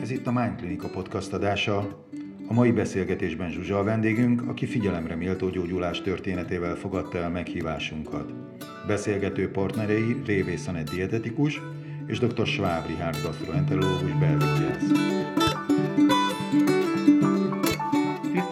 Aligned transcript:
Ez 0.00 0.10
itt 0.10 0.26
a 0.26 0.32
Mind 0.32 0.56
Clinic 0.56 0.90
podcast 0.92 1.32
adása. 1.32 2.06
A 2.48 2.52
mai 2.52 2.72
beszélgetésben 2.72 3.50
Zsuzsa 3.50 3.78
a 3.78 3.82
vendégünk, 3.82 4.48
aki 4.48 4.66
figyelemre 4.66 5.14
méltó 5.14 5.48
gyógyulás 5.48 6.00
történetével 6.00 6.74
fogadta 6.74 7.18
el 7.18 7.30
meghívásunkat. 7.30 8.32
Beszélgető 8.86 9.50
partnerei 9.50 10.16
Révé 10.26 10.56
Szanet 10.56 10.90
dietetikus 10.90 11.60
és 12.06 12.18
dr. 12.18 12.46
Schwab 12.46 12.86
Richard 12.86 13.22
gastroenterológus 13.22 14.12
belgyógyász. 14.12 15.21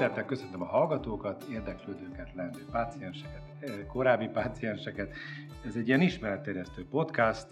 Tisztelettel 0.01 0.29
köszöntöm 0.29 0.63
a 0.63 0.67
hallgatókat, 0.67 1.43
érdeklődőket, 1.43 2.35
leendő 2.35 2.65
pácienseket, 2.71 3.43
eh, 3.61 3.71
korábbi 3.87 4.29
pácienseket. 4.29 5.15
Ez 5.67 5.77
egy 5.77 5.89
ilyen 5.89 6.01
ismeretterjesztő 6.01 6.87
podcast. 6.91 7.47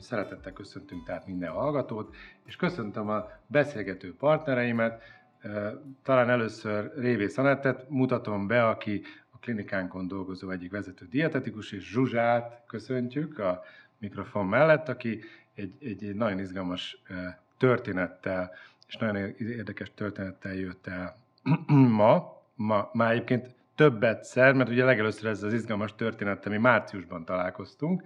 Szeretettel 0.00 0.52
köszöntünk 0.52 1.04
tehát 1.04 1.26
minden 1.26 1.50
hallgatót, 1.50 2.14
és 2.44 2.56
köszöntöm 2.56 3.08
a 3.08 3.30
beszélgető 3.46 4.14
partnereimet. 4.16 5.02
Eh, 5.40 5.72
talán 6.02 6.30
először 6.30 6.92
Révé 6.96 7.26
Szanettet 7.26 7.88
mutatom 7.88 8.46
be, 8.46 8.68
aki 8.68 9.02
a 9.30 9.38
klinikánkon 9.38 10.08
dolgozó 10.08 10.50
egyik 10.50 10.70
vezető 10.70 11.06
dietetikus, 11.10 11.72
és 11.72 11.90
Zsuzsát 11.90 12.62
köszöntjük 12.66 13.38
a 13.38 13.62
mikrofon 13.98 14.46
mellett, 14.46 14.88
aki 14.88 15.20
egy, 15.54 15.74
egy 15.80 16.14
nagyon 16.14 16.38
izgalmas 16.38 17.02
eh, 17.08 17.34
történettel, 17.58 18.50
és 18.86 18.96
nagyon 18.96 19.34
érdekes 19.38 19.92
történettel 19.94 20.54
jött 20.54 20.86
el 20.86 21.21
ma, 21.98 22.42
ma, 22.54 22.90
már 22.92 23.12
egyébként 23.12 23.54
többet 23.74 24.24
szer, 24.24 24.54
mert 24.54 24.68
ugye 24.68 24.84
legelőször 24.84 25.30
ez 25.30 25.42
az 25.42 25.52
izgalmas 25.52 25.94
történet, 25.94 26.48
mi 26.48 26.56
márciusban 26.56 27.24
találkoztunk, 27.24 28.02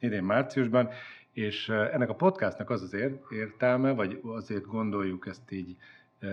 idén 0.00 0.22
márciusban, 0.22 0.88
és 1.32 1.68
ennek 1.68 2.08
a 2.08 2.14
podcastnak 2.14 2.70
az 2.70 2.82
az 2.82 2.96
értelme, 3.30 3.92
vagy 3.92 4.20
azért 4.24 4.66
gondoljuk 4.66 5.26
ezt 5.26 5.52
így 5.52 5.76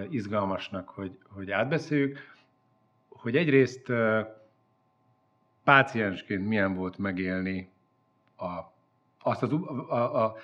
izgalmasnak, 0.09 0.89
hogy, 0.89 1.17
hogy 1.29 1.51
átbeszéljük, 1.51 2.17
hogy 3.09 3.37
egyrészt 3.37 3.91
páciensként 5.63 6.47
milyen 6.47 6.75
volt 6.75 6.97
megélni 6.97 7.69
a, 8.37 8.73
azt 9.19 9.43
az, 9.43 9.51
a, 9.51 9.93
a, 9.93 10.23
a 10.23 10.35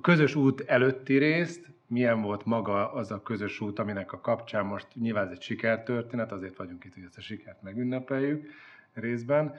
közös 0.00 0.34
út 0.34 0.60
előtti 0.60 1.18
részt, 1.18 1.66
milyen 1.86 2.22
volt 2.22 2.44
maga 2.44 2.92
az 2.92 3.10
a 3.10 3.22
közös 3.22 3.60
út, 3.60 3.78
aminek 3.78 4.12
a 4.12 4.20
kapcsán 4.20 4.64
most 4.66 4.86
nyilván 4.94 5.26
ez 5.26 5.32
egy 5.32 5.42
sikertörténet, 5.42 6.32
azért 6.32 6.56
vagyunk 6.56 6.84
itt, 6.84 6.94
hogy 6.94 7.02
ezt 7.02 7.18
a 7.18 7.20
sikert 7.20 7.62
megünnepeljük 7.62 8.48
részben, 8.92 9.54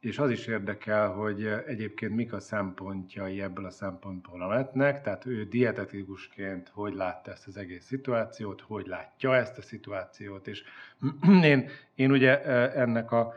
és 0.00 0.18
az 0.18 0.30
is 0.30 0.46
érdekel, 0.46 1.08
hogy 1.08 1.46
egyébként 1.66 2.14
mik 2.14 2.32
a 2.32 2.40
szempontjai 2.40 3.42
ebből 3.42 3.64
a 3.64 3.70
szempontból 3.70 4.42
a 4.42 4.48
letnek, 4.48 5.02
tehát 5.02 5.26
ő 5.26 5.44
dietetikusként 5.44 6.68
hogy 6.68 6.94
látta 6.94 7.30
ezt 7.30 7.46
az 7.46 7.56
egész 7.56 7.84
szituációt, 7.84 8.60
hogy 8.60 8.86
látja 8.86 9.36
ezt 9.36 9.58
a 9.58 9.62
szituációt, 9.62 10.46
és 10.46 10.62
én, 11.42 11.68
én 11.94 12.10
ugye 12.10 12.42
ennek 12.72 13.12
a 13.12 13.34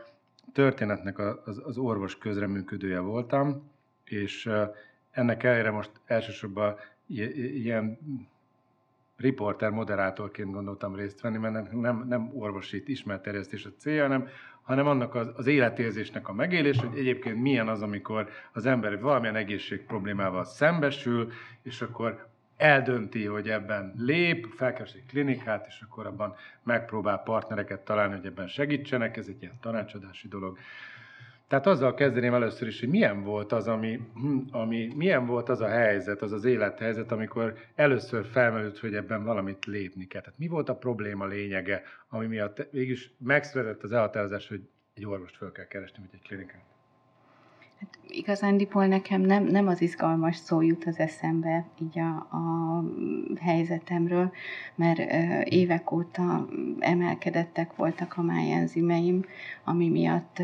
történetnek 0.52 1.18
az, 1.18 1.60
az 1.64 1.78
orvos 1.78 2.18
közreműködője 2.18 2.98
voltam, 2.98 3.70
és 4.04 4.50
ennek 5.10 5.42
ellenére 5.42 5.70
most 5.70 5.90
elsősorban 6.06 6.76
ilyen 7.06 7.98
riporter, 9.16 9.70
moderátorként 9.70 10.52
gondoltam 10.52 10.94
részt 10.94 11.20
venni, 11.20 11.38
mert 11.38 11.54
nem, 11.54 11.80
nem, 11.80 12.04
nem 12.08 12.30
orvosi 12.34 12.82
ismerterjesztés 12.86 13.64
a 13.64 13.70
célja, 13.76 14.02
hanem, 14.02 14.28
hanem 14.62 14.86
annak 14.86 15.14
az, 15.14 15.28
az 15.36 15.46
életérzésnek 15.46 16.28
a 16.28 16.32
megélés, 16.32 16.78
hogy 16.78 16.98
egyébként 16.98 17.40
milyen 17.40 17.68
az, 17.68 17.82
amikor 17.82 18.28
az 18.52 18.66
ember 18.66 19.00
valamilyen 19.00 19.36
egészség 19.36 19.84
problémával 19.84 20.44
szembesül, 20.44 21.32
és 21.62 21.82
akkor 21.82 22.28
eldönti, 22.56 23.24
hogy 23.24 23.48
ebben 23.48 23.92
lép, 23.96 24.46
felkeres 24.46 24.92
egy 24.92 25.06
klinikát, 25.06 25.66
és 25.68 25.80
akkor 25.80 26.06
abban 26.06 26.34
megpróbál 26.62 27.22
partnereket 27.22 27.80
találni, 27.80 28.14
hogy 28.14 28.26
ebben 28.26 28.48
segítsenek, 28.48 29.16
ez 29.16 29.26
egy 29.26 29.42
ilyen 29.42 29.58
tanácsadási 29.60 30.28
dolog. 30.28 30.58
Tehát 31.50 31.66
azzal 31.66 31.94
kezdeném 31.94 32.34
először 32.34 32.68
is, 32.68 32.80
hogy 32.80 32.88
milyen 32.88 33.22
volt 33.22 33.52
az, 33.52 33.68
ami, 33.68 34.00
ami, 34.50 34.92
milyen 34.96 35.26
volt 35.26 35.48
az 35.48 35.60
a 35.60 35.68
helyzet, 35.68 36.22
az 36.22 36.32
az 36.32 36.44
élethelyzet, 36.44 37.12
amikor 37.12 37.54
először 37.74 38.24
felmerült, 38.24 38.78
hogy 38.78 38.94
ebben 38.94 39.24
valamit 39.24 39.64
lépni 39.64 40.06
kell. 40.06 40.20
Tehát 40.20 40.38
mi 40.38 40.48
volt 40.48 40.68
a 40.68 40.76
probléma 40.76 41.26
lényege, 41.26 41.82
ami 42.08 42.26
miatt 42.26 42.66
végülis 42.70 43.10
megszületett 43.18 43.82
az 43.82 43.92
elhatározás, 43.92 44.48
hogy 44.48 44.68
egy 44.94 45.06
orvost 45.06 45.36
fel 45.36 45.52
kell 45.52 45.66
keresni, 45.66 45.98
vagy 45.98 46.20
egy 46.20 46.26
klinikát? 46.26 46.64
Hát 47.80 47.98
igazándiból 48.08 48.86
nekem 48.86 49.20
nem, 49.20 49.44
nem 49.44 49.68
az 49.68 49.80
izgalmas 49.80 50.36
szó 50.36 50.60
jut 50.60 50.84
az 50.84 50.98
eszembe 50.98 51.64
így 51.82 51.98
a, 51.98 52.36
a 52.36 52.84
helyzetemről, 53.40 54.32
mert 54.74 54.98
évek 55.44 55.92
óta 55.92 56.48
emelkedettek 56.78 57.76
voltak 57.76 58.14
a 58.16 58.22
májenzimeim, 58.22 59.24
ami 59.64 59.88
miatt 59.88 60.42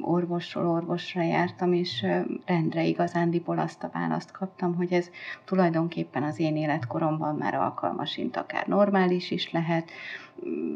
orvosról 0.00 0.66
orvosra 0.66 1.22
jártam, 1.22 1.72
és 1.72 2.06
rendre 2.46 2.84
igazándiból 2.84 3.58
azt 3.58 3.84
a 3.84 3.90
választ 3.92 4.30
kaptam, 4.30 4.74
hogy 4.74 4.92
ez 4.92 5.10
tulajdonképpen 5.44 6.22
az 6.22 6.38
én 6.38 6.56
életkoromban 6.56 7.36
már 7.36 7.54
alkalmasint, 7.54 8.36
akár 8.36 8.66
normális 8.66 9.30
is 9.30 9.50
lehet, 9.50 9.90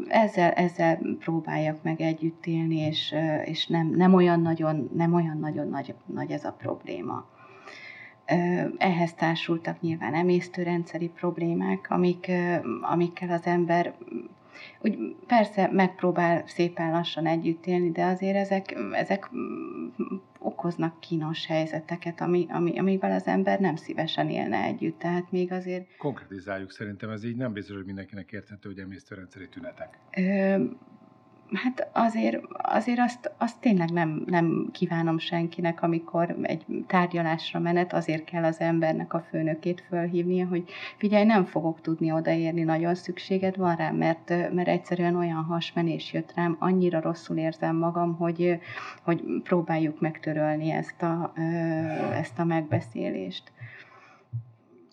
ezzel, 0.08 0.50
ezzel 0.50 0.98
próbáljak 1.18 1.82
meg 1.82 2.00
együtt 2.00 2.46
élni, 2.46 2.76
és, 2.76 3.14
és 3.44 3.66
nem, 3.66 3.90
nem, 3.96 4.14
olyan 4.14 4.40
nagyon, 4.40 4.90
nem 4.94 5.14
olyan 5.14 5.38
nagyon 5.38 5.68
nagy, 5.68 5.94
nagy 6.06 6.30
ez 6.30 6.44
a 6.44 6.52
probléma. 6.52 7.26
Ehhez 8.78 9.14
társultak 9.14 9.80
nyilván 9.80 10.14
emésztőrendszeri 10.14 11.08
problémák, 11.08 11.86
amik, 11.90 12.30
amikkel 12.80 13.30
az 13.30 13.46
ember 13.46 13.94
úgy 14.80 15.16
persze 15.26 15.68
megpróbál 15.72 16.42
szépen 16.46 16.90
lassan 16.90 17.26
együtt 17.26 17.66
élni, 17.66 17.90
de 17.90 18.04
azért 18.04 18.36
ezek, 18.36 18.76
ezek 18.92 19.30
okoznak 20.38 21.00
kínos 21.00 21.46
helyzeteket, 21.46 22.20
ami, 22.20 22.46
ami, 22.50 22.78
amivel 22.78 23.12
az 23.12 23.26
ember 23.26 23.60
nem 23.60 23.76
szívesen 23.76 24.30
élne 24.30 24.62
együtt. 24.62 24.98
Tehát 24.98 25.30
még 25.30 25.52
azért... 25.52 25.96
Konkretizáljuk 25.96 26.70
szerintem, 26.70 27.10
ez 27.10 27.24
így 27.24 27.36
nem 27.36 27.52
biztos, 27.52 27.76
hogy 27.76 27.84
mindenkinek 27.84 28.32
érthető, 28.32 28.68
hogy 28.68 28.78
emésztőrendszeri 28.78 29.48
tünetek. 29.48 29.98
Ö, 30.16 30.64
Hát 31.52 31.90
azért, 31.92 32.44
azért 32.52 32.98
azt, 32.98 33.32
azt 33.38 33.60
tényleg 33.60 33.90
nem, 33.90 34.22
nem 34.26 34.68
kívánom 34.72 35.18
senkinek, 35.18 35.82
amikor 35.82 36.36
egy 36.42 36.64
tárgyalásra 36.86 37.60
menet, 37.60 37.92
azért 37.92 38.24
kell 38.24 38.44
az 38.44 38.60
embernek 38.60 39.14
a 39.14 39.26
főnökét 39.30 39.84
fölhívnia, 39.88 40.46
hogy 40.46 40.64
figyelj, 40.96 41.24
nem 41.24 41.44
fogok 41.44 41.80
tudni 41.80 42.12
odaérni, 42.12 42.62
nagyon 42.62 42.94
szükséged 42.94 43.56
van 43.56 43.76
rám, 43.76 43.96
mert, 43.96 44.28
mert 44.28 44.68
egyszerűen 44.68 45.16
olyan 45.16 45.44
hasmenés 45.44 46.12
jött 46.12 46.32
rám, 46.34 46.56
annyira 46.58 47.00
rosszul 47.00 47.36
érzem 47.36 47.76
magam, 47.76 48.16
hogy, 48.16 48.58
hogy 49.02 49.22
próbáljuk 49.42 50.00
megtörölni 50.00 50.70
ezt 50.70 51.02
a, 51.02 51.32
ezt 52.12 52.38
a 52.38 52.44
megbeszélést. 52.44 53.52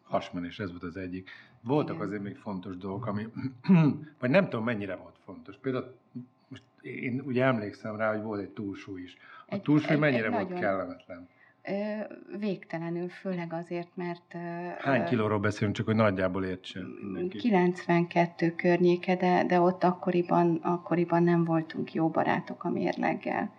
Hasmenés, 0.04 0.60
ez 0.60 0.70
volt 0.70 0.84
az 0.84 0.98
egyik. 0.98 1.30
Voltak 1.62 1.96
Igen. 1.96 2.08
azért 2.08 2.22
még 2.22 2.36
fontos 2.36 2.78
dolgok, 2.78 3.06
ami, 3.06 3.28
vagy 4.20 4.30
nem 4.30 4.50
tudom 4.50 4.66
mennyire 4.66 4.96
volt 4.96 5.16
fontos. 5.26 5.58
Például 5.62 5.96
én 6.82 7.22
ugye 7.26 7.44
emlékszem 7.44 7.96
rá, 7.96 8.12
hogy 8.12 8.22
volt 8.22 8.42
egy 8.42 8.50
túlsúly 8.50 9.02
is. 9.02 9.18
A 9.48 9.54
egy, 9.54 9.62
túlsúly 9.62 9.94
egy, 9.94 10.00
mennyire 10.00 10.26
egy 10.26 10.32
volt 10.32 10.44
nagyon, 10.44 10.60
kellemetlen? 10.60 11.28
Végtelenül, 12.40 13.10
főleg 13.10 13.54
azért, 13.54 13.90
mert... 13.94 14.36
Hány 14.80 15.04
kilóról 15.04 15.40
beszélünk, 15.40 15.76
csak 15.76 15.86
hogy 15.86 15.96
nagyjából 15.96 16.46
értsen 16.46 16.84
mindenki? 17.02 17.38
92 17.38 18.56
környéke, 18.56 19.16
de, 19.16 19.44
de 19.48 19.60
ott 19.60 19.84
akkoriban, 19.84 20.56
akkoriban 20.56 21.24
nem 21.24 21.44
voltunk 21.44 21.94
jó 21.94 22.10
barátok 22.10 22.64
a 22.64 22.70
mérleggel. 22.70 23.52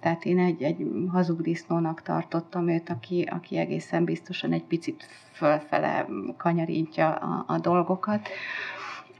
Tehát 0.00 0.24
én 0.24 0.38
egy, 0.38 0.62
egy 0.62 0.86
hazug 1.08 1.40
disznónak 1.40 2.02
tartottam 2.02 2.68
őt, 2.68 2.88
aki, 2.88 3.22
aki 3.22 3.56
egészen 3.56 4.04
biztosan 4.04 4.52
egy 4.52 4.64
picit 4.64 5.06
fölfele 5.32 6.06
kanyarítja 6.36 7.14
a, 7.14 7.44
a 7.46 7.58
dolgokat. 7.58 8.28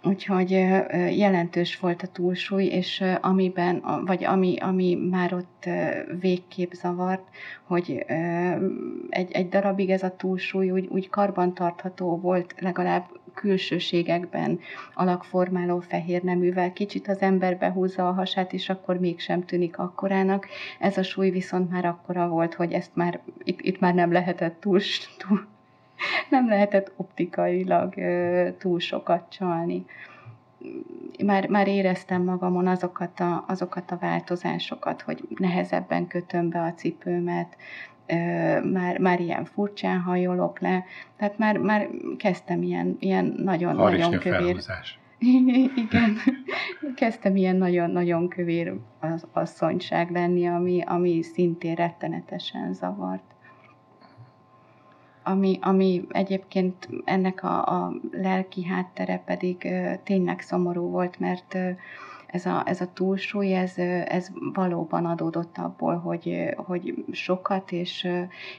Úgyhogy 0.02 0.50
jelentős 1.16 1.78
volt 1.78 2.02
a 2.02 2.06
túlsúly, 2.06 2.64
és 2.64 3.04
amiben, 3.20 3.82
vagy 4.06 4.24
ami, 4.24 4.56
ami 4.60 4.94
már 4.94 5.34
ott 5.34 5.68
végképp 6.20 6.72
zavart, 6.72 7.22
hogy 7.64 8.04
egy, 9.08 9.32
egy 9.32 9.48
darabig 9.48 9.90
ez 9.90 10.02
a 10.02 10.16
túlsúly 10.16 10.70
úgy, 10.70 10.86
úgy 10.86 11.08
karbantartható 11.08 12.16
volt, 12.16 12.54
legalább 12.58 13.04
külsőségekben 13.34 14.60
alakformáló 14.94 15.80
fehér 15.80 16.22
neművel, 16.22 16.72
kicsit 16.72 17.08
az 17.08 17.20
ember 17.20 17.58
behúzza 17.58 18.08
a 18.08 18.12
hasát, 18.12 18.52
és 18.52 18.68
akkor 18.68 18.98
mégsem 18.98 19.44
tűnik 19.44 19.78
akkorának. 19.78 20.46
Ez 20.78 20.96
a 20.96 21.02
súly 21.02 21.30
viszont 21.30 21.70
már 21.70 21.84
akkora 21.84 22.28
volt, 22.28 22.54
hogy 22.54 22.72
ezt 22.72 22.90
már, 22.94 23.20
itt, 23.42 23.60
itt 23.60 23.80
már 23.80 23.94
nem 23.94 24.12
lehetett 24.12 24.60
túl, 24.60 24.80
túl 25.18 25.46
nem 26.30 26.48
lehetett 26.48 26.92
optikailag 26.96 27.94
túl 28.58 28.80
sokat 28.80 29.30
csalni. 29.30 29.84
már, 31.24 31.48
már 31.48 31.68
éreztem 31.68 32.22
magamon 32.22 32.66
azokat 32.66 33.20
a, 33.20 33.44
azokat 33.48 33.90
a 33.90 33.98
változásokat, 34.00 35.02
hogy 35.02 35.24
nehezebben 35.38 36.06
kötöm 36.06 36.48
be 36.48 36.60
a 36.60 36.74
cipőmet, 36.74 37.56
már, 38.72 38.98
már 38.98 39.20
ilyen 39.20 39.44
furcsán 39.44 40.00
hajolok 40.00 40.60
le, 40.60 40.84
tehát 41.16 41.38
már, 41.38 41.56
már 41.56 41.88
kezdtem 42.16 42.62
ilyen, 42.62 42.96
ilyen 42.98 43.34
nagyon, 43.36 43.74
nagyon 43.76 44.10
kövér. 44.18 44.40
Felhúzás. 44.40 44.98
Igen, 45.84 46.16
kezdtem 46.94 47.36
ilyen 47.36 47.56
nagyon-nagyon 47.56 48.28
kövér 48.28 48.74
az 49.00 49.26
asszonyság 49.32 50.10
lenni, 50.10 50.46
ami, 50.46 50.82
ami 50.86 51.22
szintén 51.22 51.74
rettenetesen 51.74 52.72
zavart. 52.72 53.34
Ami, 55.30 55.58
ami 55.60 56.06
egyébként 56.08 56.88
ennek 57.04 57.42
a, 57.42 57.66
a 57.66 57.92
lelki 58.10 58.64
háttere 58.64 59.22
pedig 59.26 59.68
tényleg 60.04 60.40
szomorú 60.40 60.90
volt, 60.90 61.18
mert 61.18 61.56
ez 62.26 62.46
a, 62.46 62.62
ez 62.66 62.80
a 62.80 62.92
túlsúly, 62.92 63.54
ez, 63.54 63.78
ez 64.06 64.28
valóban 64.54 65.04
adódott 65.04 65.58
abból, 65.58 65.96
hogy, 65.96 66.54
hogy 66.56 67.04
sokat 67.10 67.72
és, 67.72 68.08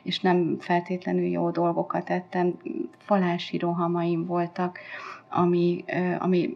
és 0.04 0.20
nem 0.20 0.56
feltétlenül 0.60 1.26
jó 1.26 1.50
dolgokat 1.50 2.10
ettem. 2.10 2.58
Falási 2.98 3.58
rohamaim 3.58 4.26
voltak, 4.26 4.80
ami, 5.30 5.84
ami 6.20 6.56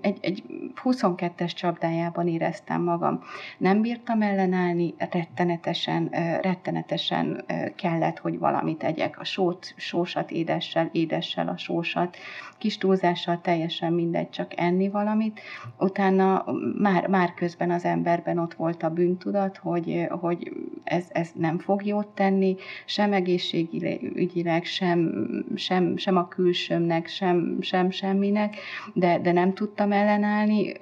egy, 0.00 0.18
egy 0.20 0.42
22-es 0.84 1.54
csapdájában 1.54 2.28
éreztem 2.28 2.82
magam. 2.82 3.22
Nem 3.58 3.80
bírtam 3.80 4.22
ellenállni, 4.22 4.94
rettenetesen, 5.10 6.08
rettenetesen 6.42 7.44
kellett, 7.76 8.18
hogy 8.18 8.38
valamit 8.38 8.78
tegyek. 8.78 9.20
A 9.20 9.24
sót, 9.24 9.74
sósat 9.76 10.30
édessel, 10.30 10.88
édessel 10.92 11.48
a 11.48 11.56
sósat, 11.56 12.16
kis 12.58 12.78
túlzással 12.78 13.40
teljesen 13.40 13.92
mindegy, 13.92 14.30
csak 14.30 14.52
enni 14.56 14.88
valamit. 14.88 15.40
Utána 15.78 16.44
már, 16.78 17.06
már 17.06 17.34
közben 17.34 17.70
az 17.70 17.84
emberben 17.84 18.38
ott 18.38 18.54
volt 18.54 18.82
a 18.82 18.90
bűntudat, 18.90 19.56
hogy, 19.56 20.06
hogy 20.08 20.52
ez, 20.84 21.04
ez 21.08 21.30
nem 21.34 21.58
fog 21.58 21.86
jót 21.86 22.08
tenni, 22.08 22.56
sem 22.84 23.12
egészségügyileg, 23.12 24.64
sem, 24.64 25.28
sem, 25.54 25.96
sem 25.96 26.16
a 26.16 26.28
külsőmnek, 26.28 27.06
sem, 27.06 27.58
sem 27.60 27.90
semminek, 27.90 28.56
de, 28.94 29.18
de 29.18 29.32
nem 29.32 29.52
tudtam 29.58 29.92
ellenállni, 29.92 30.72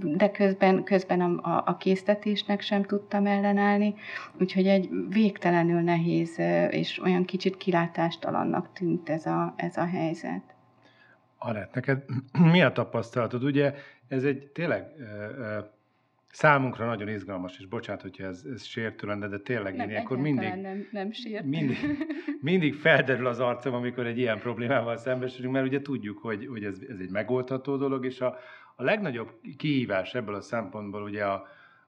de 0.00 0.30
közben, 0.30 0.84
közben 0.84 1.20
a, 1.20 1.62
a 1.66 1.76
késztetésnek 1.76 2.60
sem 2.60 2.82
tudtam 2.82 3.26
ellenállni, 3.26 3.94
úgyhogy 4.40 4.66
egy 4.66 4.88
végtelenül 5.08 5.80
nehéz 5.80 6.38
és 6.70 7.00
olyan 7.02 7.24
kicsit 7.24 7.56
kilátástalannak 7.56 8.72
tűnt 8.72 9.08
ez 9.08 9.26
a, 9.26 9.54
ez 9.56 9.76
a 9.76 9.86
helyzet. 9.86 10.42
Anett, 11.38 11.74
neked 11.74 12.04
mi 12.52 12.62
a 12.62 12.72
tapasztalatod? 12.72 13.44
Ugye 13.44 13.74
ez 14.08 14.24
egy 14.24 14.50
tényleg 14.54 14.84
számunkra 16.36 16.86
nagyon 16.86 17.08
izgalmas, 17.08 17.58
és 17.58 17.66
bocsánat, 17.66 18.02
hogyha 18.02 18.24
ez, 18.24 18.44
ez 18.54 18.64
sértő 18.64 19.06
lenne, 19.06 19.28
de 19.28 19.38
tényleg 19.38 19.74
nem, 19.74 19.84
én 19.84 19.90
ilyenkor 19.90 20.16
mindig, 20.18 20.54
nem, 20.54 20.86
nem 20.90 21.12
sért. 21.12 21.44
mindig, 21.44 21.76
mindig 22.40 22.74
felderül 22.74 23.26
az 23.26 23.40
arcom, 23.40 23.74
amikor 23.74 24.06
egy 24.06 24.18
ilyen 24.18 24.38
problémával 24.38 24.96
szembesülünk, 24.96 25.52
mert 25.52 25.66
ugye 25.66 25.82
tudjuk, 25.82 26.18
hogy, 26.18 26.46
hogy 26.46 26.64
ez, 26.64 26.78
ez 26.88 26.98
egy 26.98 27.10
megoldható 27.10 27.76
dolog, 27.76 28.04
és 28.04 28.20
a, 28.20 28.36
a 28.76 28.82
legnagyobb 28.82 29.30
kihívás 29.56 30.14
ebből 30.14 30.34
a 30.34 30.40
szempontból 30.40 31.02
ugye 31.02 31.24
a, 31.24 31.46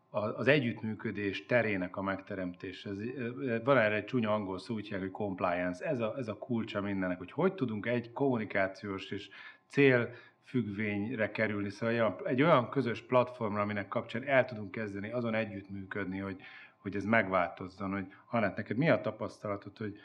a, 0.08 0.18
az 0.18 0.46
együttműködés 0.46 1.46
terének 1.46 1.96
a 1.96 2.02
megteremtés. 2.02 2.84
Ez, 2.84 2.96
van 3.64 3.78
erre 3.78 3.94
egy 3.94 4.04
csúnya 4.04 4.34
angol 4.34 4.58
szó, 4.58 4.74
úgy 4.74 4.90
hogy 4.90 5.10
compliance. 5.10 5.84
Ez 5.84 6.00
a, 6.00 6.14
ez 6.18 6.28
a 6.28 6.38
kulcsa 6.38 6.80
mindennek, 6.80 7.18
hogy 7.18 7.32
hogy 7.32 7.54
tudunk 7.54 7.86
egy 7.86 8.12
kommunikációs 8.12 9.10
és 9.10 9.28
cél 9.66 10.10
függvényre 10.48 11.30
kerülni. 11.30 11.70
Szóval 11.70 12.20
egy 12.24 12.42
olyan 12.42 12.68
közös 12.68 13.02
platformra, 13.02 13.60
aminek 13.60 13.88
kapcsán 13.88 14.22
el 14.24 14.44
tudunk 14.44 14.70
kezdeni 14.70 15.10
azon 15.10 15.34
együttműködni, 15.34 16.18
hogy, 16.18 16.40
hogy 16.76 16.96
ez 16.96 17.04
megváltozzon, 17.04 17.92
hogy 17.92 18.06
Hanett, 18.26 18.56
neked 18.56 18.76
mi 18.76 18.90
a 18.90 19.00
tapasztalatod, 19.00 19.76
hogy, 19.76 19.98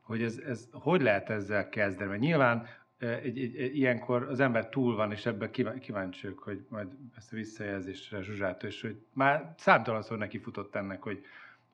hogy 0.00 0.22
ez, 0.22 0.38
ez, 0.38 0.68
hogy 0.72 1.02
lehet 1.02 1.30
ezzel 1.30 1.68
kezdeni? 1.68 2.10
Mert 2.10 2.20
nyilván 2.20 2.66
egy, 2.98 3.38
egy, 3.38 3.56
egy, 3.56 3.76
ilyenkor 3.76 4.22
az 4.22 4.40
ember 4.40 4.68
túl 4.68 4.96
van, 4.96 5.12
és 5.12 5.26
ebben 5.26 5.50
kíváncsiak, 5.80 6.38
hogy 6.38 6.64
majd 6.68 6.88
ezt 7.16 7.32
a 7.32 7.36
visszajelzésre 7.36 8.22
Zsuzsától, 8.22 8.68
és 8.68 8.80
hogy 8.80 8.96
már 9.12 9.54
számtalanszor 9.56 10.18
neki 10.18 10.38
futott 10.38 10.74
ennek, 10.74 11.02
hogy, 11.02 11.24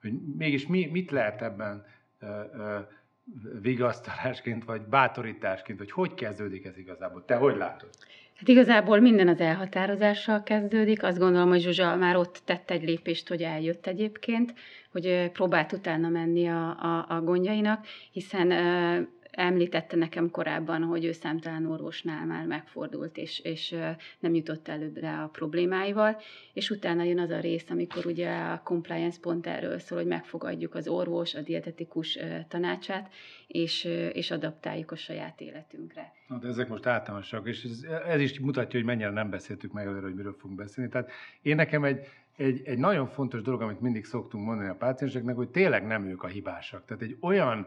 hogy 0.01 0.13
mégis 0.37 0.67
mi, 0.67 0.87
mit 0.87 1.11
lehet 1.11 1.43
ebben 1.43 1.87
ö, 2.19 2.27
ö, 2.53 2.79
vigasztalásként, 3.63 4.65
vagy 4.65 4.81
bátorításként, 4.81 5.79
hogy 5.79 5.91
hogy 5.91 6.15
kezdődik 6.15 6.65
ez 6.65 6.79
igazából? 6.79 7.25
Te 7.25 7.35
hogy 7.35 7.57
látod? 7.57 7.89
Hát 8.41 8.49
igazából 8.49 9.01
minden 9.01 9.29
az 9.29 9.41
elhatározással 9.41 10.43
kezdődik. 10.43 11.03
Azt 11.03 11.19
gondolom, 11.19 11.49
hogy 11.49 11.61
Zsuzsa 11.61 11.97
már 11.97 12.17
ott 12.17 12.43
tett 12.45 12.71
egy 12.71 12.83
lépést, 12.83 13.29
hogy 13.29 13.43
eljött 13.43 13.87
egyébként, 13.87 14.55
hogy 14.93 15.31
próbált 15.33 15.73
utána 15.73 16.09
menni 16.09 16.49
a, 16.49 16.69
a, 16.69 17.07
a 17.09 17.21
gondjainak, 17.21 17.87
hiszen 18.13 18.51
említette 19.31 19.97
nekem 19.97 20.31
korábban, 20.31 20.83
hogy 20.83 21.05
ő 21.05 21.13
számtalan 21.13 21.67
orvosnál 21.67 22.27
már 22.27 22.47
megfordult, 22.47 23.17
és, 23.17 23.39
és 23.39 23.77
nem 24.19 24.35
jutott 24.35 24.69
előbbre 24.69 25.19
a 25.19 25.29
problémáival, 25.29 26.17
és 26.53 26.71
utána 26.71 27.03
jön 27.03 27.19
az 27.19 27.31
a 27.31 27.41
rész, 27.41 27.71
amikor 27.71 28.07
ugye 28.07 28.31
a 28.31 28.61
compliance 28.65 29.19
pont 29.21 29.47
erről 29.47 29.79
szól, 29.79 29.99
hogy 29.99 30.07
megfogadjuk 30.07 30.75
az 30.75 30.89
orvos, 30.89 31.35
a 31.35 31.41
dietetikus 31.41 32.19
tanácsát, 32.49 33.13
és, 33.47 33.85
és 34.13 34.31
adaptáljuk 34.31 34.91
a 34.91 34.97
saját 34.97 35.41
életünkre. 35.41 36.13
Na, 36.29 36.39
de 36.39 36.49
ezek 36.49 36.69
most 36.69 36.87
általánosak, 36.87 37.49
és 37.49 37.65
ez, 37.65 37.83
ez 38.07 38.21
is 38.21 38.41
mutatja, 38.41 38.79
hogy 38.79 38.89
mennyire 38.89 39.11
nem 39.11 39.31
beszéltük 39.31 39.73
meg 39.73 39.87
előre, 39.87 40.07
hogy 40.07 40.15
miről 40.15 40.37
fogunk 40.39 40.59
beszélni. 40.59 40.91
Tehát 40.91 41.11
én 41.43 41.57
nekem 41.57 41.85
egy, 41.85 42.07
egy, 42.37 42.61
egy 42.65 42.79
nagyon 42.79 43.07
fontos 43.07 43.43
dolog, 43.43 43.63
amit 43.63 43.81
mindig 43.81 44.05
szoktunk 44.05 44.45
mondani 44.45 44.69
a 44.69 44.75
pácienseknek, 44.75 45.37
hogy 45.37 45.49
tényleg 45.49 45.87
nem 45.87 46.07
ők 46.07 46.23
a 46.23 46.27
hibásak. 46.27 46.85
Tehát 46.85 47.03
egy 47.03 47.17
olyan 47.21 47.67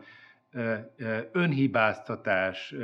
önhibáztatás 1.32 2.76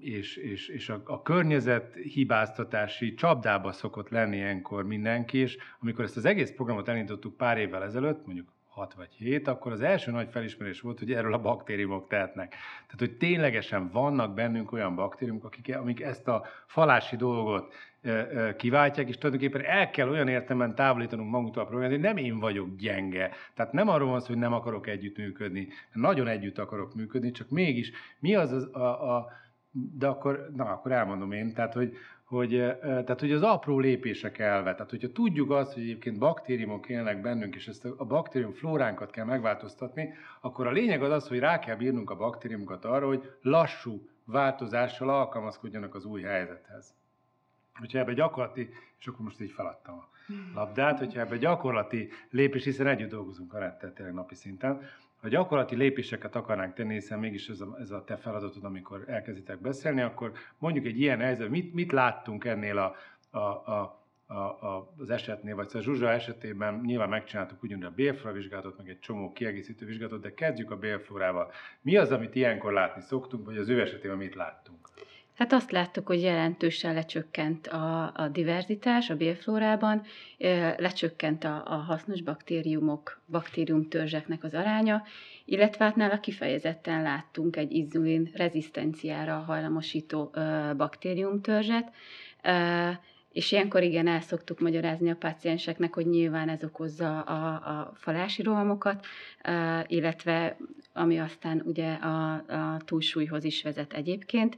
és, 0.00 0.36
és, 0.36 0.68
és 0.68 0.88
a, 0.88 1.00
a 1.04 1.22
környezet 1.22 1.94
hibáztatási 1.94 3.14
csapdába 3.14 3.72
szokott 3.72 4.08
lenni 4.08 4.36
ilyenkor 4.36 4.84
mindenki, 4.84 5.38
és 5.38 5.58
amikor 5.80 6.04
ezt 6.04 6.16
az 6.16 6.24
egész 6.24 6.50
programot 6.50 6.88
elindítottuk 6.88 7.36
pár 7.36 7.58
évvel 7.58 7.82
ezelőtt, 7.82 8.26
mondjuk 8.26 8.48
6 8.68 8.94
vagy 8.94 9.12
7, 9.12 9.48
akkor 9.48 9.72
az 9.72 9.80
első 9.80 10.10
nagy 10.10 10.28
felismerés 10.30 10.80
volt, 10.80 10.98
hogy 10.98 11.12
erről 11.12 11.34
a 11.34 11.40
baktériumok 11.40 12.08
tehetnek. 12.08 12.50
Tehát, 12.86 12.98
hogy 12.98 13.16
ténylegesen 13.16 13.90
vannak 13.90 14.34
bennünk 14.34 14.72
olyan 14.72 14.94
baktériumok, 14.94 15.44
akik, 15.44 15.76
amik 15.76 16.00
ezt 16.00 16.28
a 16.28 16.46
falási 16.66 17.16
dolgot 17.16 17.74
kiváltják, 18.56 19.08
és 19.08 19.18
tulajdonképpen 19.18 19.64
el 19.64 19.90
kell 19.90 20.08
olyan 20.08 20.28
értelemben 20.28 20.74
távolítanunk 20.74 21.30
magunktól 21.30 21.62
a 21.62 21.66
problémát, 21.66 21.94
hogy 21.94 22.04
nem 22.04 22.16
én 22.16 22.38
vagyok 22.38 22.76
gyenge. 22.76 23.30
Tehát 23.54 23.72
nem 23.72 23.88
arról 23.88 24.08
van 24.08 24.20
szó, 24.20 24.26
hogy 24.26 24.36
nem 24.36 24.52
akarok 24.52 24.86
együttműködni. 24.86 25.68
Nagyon 25.92 26.28
együtt 26.28 26.58
akarok 26.58 26.94
működni, 26.94 27.30
csak 27.30 27.48
mégis 27.48 27.92
mi 28.18 28.34
az, 28.34 28.52
az 28.52 28.74
a, 28.74 29.16
a 29.16 29.28
de 29.72 30.06
akkor, 30.06 30.50
na, 30.56 30.64
akkor 30.64 30.92
elmondom 30.92 31.32
én, 31.32 31.54
tehát, 31.54 31.72
hogy, 31.72 31.96
hogy, 32.24 32.50
tehát, 32.80 33.20
hogy 33.20 33.32
az 33.32 33.42
apró 33.42 33.78
lépések 33.78 34.38
elve. 34.38 34.72
Tehát, 34.72 34.90
hogyha 34.90 35.12
tudjuk 35.12 35.50
azt, 35.50 35.72
hogy 35.72 35.82
egyébként 35.82 36.18
baktériumok 36.18 36.88
élnek 36.88 37.20
bennünk, 37.20 37.54
és 37.54 37.68
ezt 37.68 37.84
a 37.84 38.04
baktérium 38.04 38.52
flóránkat 38.52 39.10
kell 39.10 39.24
megváltoztatni, 39.24 40.14
akkor 40.40 40.66
a 40.66 40.70
lényeg 40.70 41.02
az 41.02 41.10
az, 41.10 41.28
hogy 41.28 41.38
rá 41.38 41.58
kell 41.58 41.76
bírnunk 41.76 42.10
a 42.10 42.16
baktériumokat 42.16 42.84
arra, 42.84 43.06
hogy 43.06 43.32
lassú 43.42 44.08
változással 44.24 45.08
alkalmazkodjanak 45.08 45.94
az 45.94 46.04
új 46.04 46.22
helyzethez. 46.22 46.94
Hogyha 47.80 47.98
ebbe 47.98 48.12
gyakorlati, 48.12 48.68
és 48.98 49.06
akkor 49.06 49.24
most 49.24 49.40
így 49.40 49.50
feladtam 49.50 49.94
a 49.98 50.08
labdát, 50.54 50.98
hogyha 50.98 51.20
ebbe 51.20 51.36
gyakorlati 51.36 52.08
lépés, 52.30 52.64
hiszen 52.64 52.86
együtt 52.86 53.10
dolgozunk 53.10 53.54
a 53.54 53.58
rettet 53.58 53.94
tényleg 53.94 54.14
napi 54.14 54.34
szinten, 54.34 54.80
ha 55.20 55.28
gyakorlati 55.28 55.76
lépéseket 55.76 56.36
akarnánk 56.36 56.74
tenni, 56.74 56.92
hiszen 56.92 57.18
mégis 57.18 57.48
ez 57.48 57.60
a, 57.60 57.76
ez 57.80 57.90
a 57.90 58.04
te 58.04 58.16
feladatod, 58.16 58.64
amikor 58.64 59.04
elkezditek 59.06 59.60
beszélni, 59.60 60.00
akkor 60.00 60.32
mondjuk 60.58 60.84
egy 60.84 61.00
ilyen 61.00 61.18
helyzet, 61.18 61.48
mit, 61.48 61.74
mit 61.74 61.92
láttunk 61.92 62.44
ennél 62.44 62.78
a, 62.78 62.94
a, 63.30 63.72
a 63.72 63.98
a, 64.30 64.66
a, 64.66 64.92
az 64.98 65.10
esetnél, 65.10 65.54
vagy 65.54 65.68
szóval 65.68 65.82
Zsuzsa 65.82 66.10
esetében 66.10 66.80
nyilván 66.84 67.08
megcsináltuk 67.08 67.62
ugyanúgy 67.62 67.84
a 67.84 67.90
bélflóra 67.90 68.36
vizsgálatot, 68.36 68.76
meg 68.76 68.88
egy 68.88 68.98
csomó 68.98 69.32
kiegészítő 69.32 69.86
vizsgálatot, 69.86 70.20
de 70.20 70.34
kezdjük 70.34 70.70
a 70.70 70.76
bélflórával. 70.76 71.52
Mi 71.80 71.96
az, 71.96 72.12
amit 72.12 72.34
ilyenkor 72.34 72.72
látni 72.72 73.02
szoktunk, 73.02 73.44
vagy 73.44 73.56
az 73.56 73.68
ő 73.68 73.80
esetében 73.80 74.16
mit 74.16 74.34
láttunk? 74.34 74.88
Hát 75.40 75.52
azt 75.52 75.70
láttuk, 75.70 76.06
hogy 76.06 76.20
jelentősen 76.22 76.94
lecsökkent 76.94 77.66
a, 77.66 78.12
a 78.16 78.28
diverzitás 78.28 79.10
a 79.10 79.16
bélflórában, 79.16 80.02
lecsökkent 80.76 81.44
a, 81.44 81.62
a 81.66 81.74
hasznos 81.74 82.22
baktériumok, 82.22 83.20
baktériumtörzseknek 83.26 84.44
az 84.44 84.54
aránya, 84.54 85.02
illetve 85.44 85.84
hát 85.84 85.96
nála 85.96 86.20
kifejezetten 86.20 87.02
láttunk 87.02 87.56
egy 87.56 87.72
inzulin 87.72 88.30
rezisztenciára 88.34 89.34
hajlamosító 89.34 90.34
baktériumtörzset, 90.76 91.92
és 93.32 93.52
ilyenkor 93.52 93.82
igen, 93.82 94.06
el 94.06 94.20
szoktuk 94.20 94.60
magyarázni 94.60 95.10
a 95.10 95.16
pácienseknek, 95.16 95.94
hogy 95.94 96.06
nyilván 96.06 96.48
ez 96.48 96.64
okozza 96.64 97.20
a, 97.20 97.46
a 97.46 97.92
falási 97.94 98.42
rohamokat, 98.42 99.06
illetve 99.86 100.56
ami 100.92 101.18
aztán 101.18 101.62
ugye 101.64 101.92
a, 101.92 102.32
a 102.32 102.76
túlsúlyhoz 102.84 103.44
is 103.44 103.62
vezet 103.62 103.92
egyébként 103.92 104.56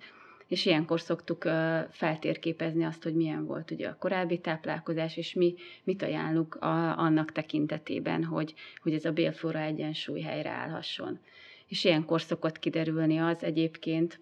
és 0.52 0.66
ilyenkor 0.66 1.00
szoktuk 1.00 1.48
feltérképezni 1.90 2.84
azt, 2.84 3.02
hogy 3.02 3.14
milyen 3.14 3.46
volt 3.46 3.70
ugye 3.70 3.88
a 3.88 3.96
korábbi 3.98 4.38
táplálkozás, 4.38 5.16
és 5.16 5.34
mi 5.34 5.54
mit 5.84 6.02
ajánlunk 6.02 6.54
a, 6.54 6.98
annak 6.98 7.32
tekintetében, 7.32 8.24
hogy, 8.24 8.54
hogy 8.82 8.92
ez 8.92 9.04
a 9.04 9.12
bélflóra 9.12 9.58
egyensúly 9.58 10.20
helyreállhasson. 10.20 11.18
És 11.68 11.84
ilyenkor 11.84 12.20
szokott 12.20 12.58
kiderülni 12.58 13.18
az 13.18 13.42
egyébként, 13.42 14.20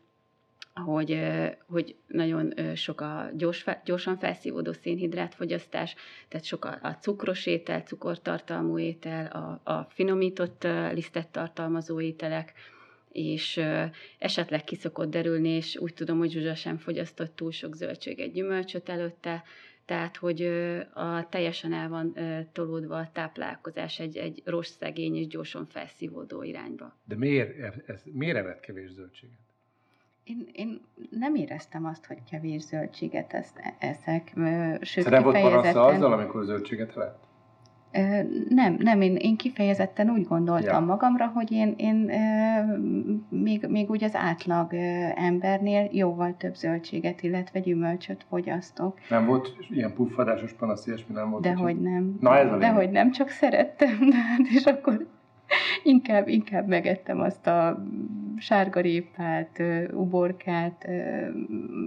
hogy, 0.75 1.21
hogy 1.67 1.97
nagyon 2.07 2.53
sok 2.75 3.01
a 3.01 3.31
gyors, 3.37 3.65
gyorsan 3.85 4.19
felszívódó 4.19 4.73
szénhidrátfogyasztás, 4.73 5.95
tehát 6.29 6.47
sok 6.47 6.65
a, 6.65 6.79
a 6.83 6.91
cukros 6.91 7.47
étel, 7.47 7.81
cukortartalmú 7.81 8.79
étel, 8.79 9.27
a, 9.27 9.71
a 9.73 9.87
finomított 9.91 10.67
lisztet 10.93 11.29
tartalmazó 11.29 12.01
ételek, 12.01 12.53
és 13.13 13.61
esetleg 14.19 14.65
ki 14.65 14.75
szokott 14.75 15.11
derülni, 15.11 15.49
és 15.49 15.77
úgy 15.77 15.95
tudom, 15.95 16.19
hogy 16.19 16.31
Zsuzsa 16.31 16.55
sem 16.55 16.77
fogyasztott 16.77 17.37
túl 17.37 17.53
sok 17.53 17.75
zöldséget, 17.75 18.33
gyümölcsöt 18.33 18.89
előtte, 18.89 19.43
tehát 19.85 20.17
hogy 20.17 20.43
a 20.95 21.29
teljesen 21.29 21.73
el 21.73 21.89
van 21.89 22.17
tolódva 22.53 22.99
a 22.99 23.11
táplálkozás 23.13 23.99
egy, 23.99 24.17
egy 24.17 24.43
rossz 24.45 24.77
szegény 24.79 25.17
és 25.17 25.27
gyorsan 25.27 25.67
felszívódó 25.67 26.43
irányba. 26.43 26.97
De 27.05 27.17
miért, 27.17 27.89
ez, 27.89 28.03
miért 28.05 28.37
evett 28.37 28.61
kevés 28.61 28.91
zöldséget? 28.91 29.39
Én, 30.25 30.49
én 30.53 30.81
nem 31.11 31.35
éreztem 31.35 31.85
azt, 31.85 32.07
hogy 32.07 32.19
kevés 32.31 32.63
zöldséget 32.63 33.35
eszek. 33.79 34.33
Sőt, 34.81 35.05
Te 35.05 35.11
nem 35.11 35.23
volt 35.23 35.41
panasza 35.41 35.85
azzal, 35.85 36.13
amikor 36.13 36.45
zöldséget 36.45 36.97
evett? 36.97 37.29
Nem, 38.49 38.77
nem, 38.79 39.01
én, 39.01 39.17
én 39.17 39.37
kifejezetten 39.37 40.11
úgy 40.11 40.27
gondoltam 40.27 40.81
ja. 40.81 40.87
magamra, 40.87 41.27
hogy 41.27 41.53
én, 41.53 41.75
én 41.77 42.11
még, 43.29 43.67
még 43.69 43.91
úgy 43.91 44.05
az 44.05 44.15
átlag 44.15 44.75
embernél 45.15 45.89
jóval 45.93 46.35
több 46.37 46.55
zöldséget, 46.55 47.23
illetve 47.23 47.61
gyümölcsöt 47.61 48.25
fogyasztok. 48.29 48.99
Nem 49.09 49.27
volt 49.27 49.57
ilyen 49.71 49.95
puffadásos 49.95 50.53
panasz, 50.53 50.87
ilyesmi 50.87 51.15
nem 51.15 51.31
volt? 51.31 51.43
Dehogy 51.43 51.81
nem. 51.81 52.17
Na 52.21 52.37
ez 52.37 52.53
a 52.53 52.57
Dehogy 52.57 52.91
nem, 52.91 53.11
csak 53.11 53.29
szerettem, 53.29 53.99
de 54.11 54.17
hát 54.17 54.47
és 54.55 54.65
akkor 54.65 55.07
inkább, 55.83 56.29
inkább 56.29 56.67
megettem 56.67 57.21
azt 57.21 57.47
a 57.47 57.85
sárgarépát, 58.37 59.63
uborkát, 59.93 60.89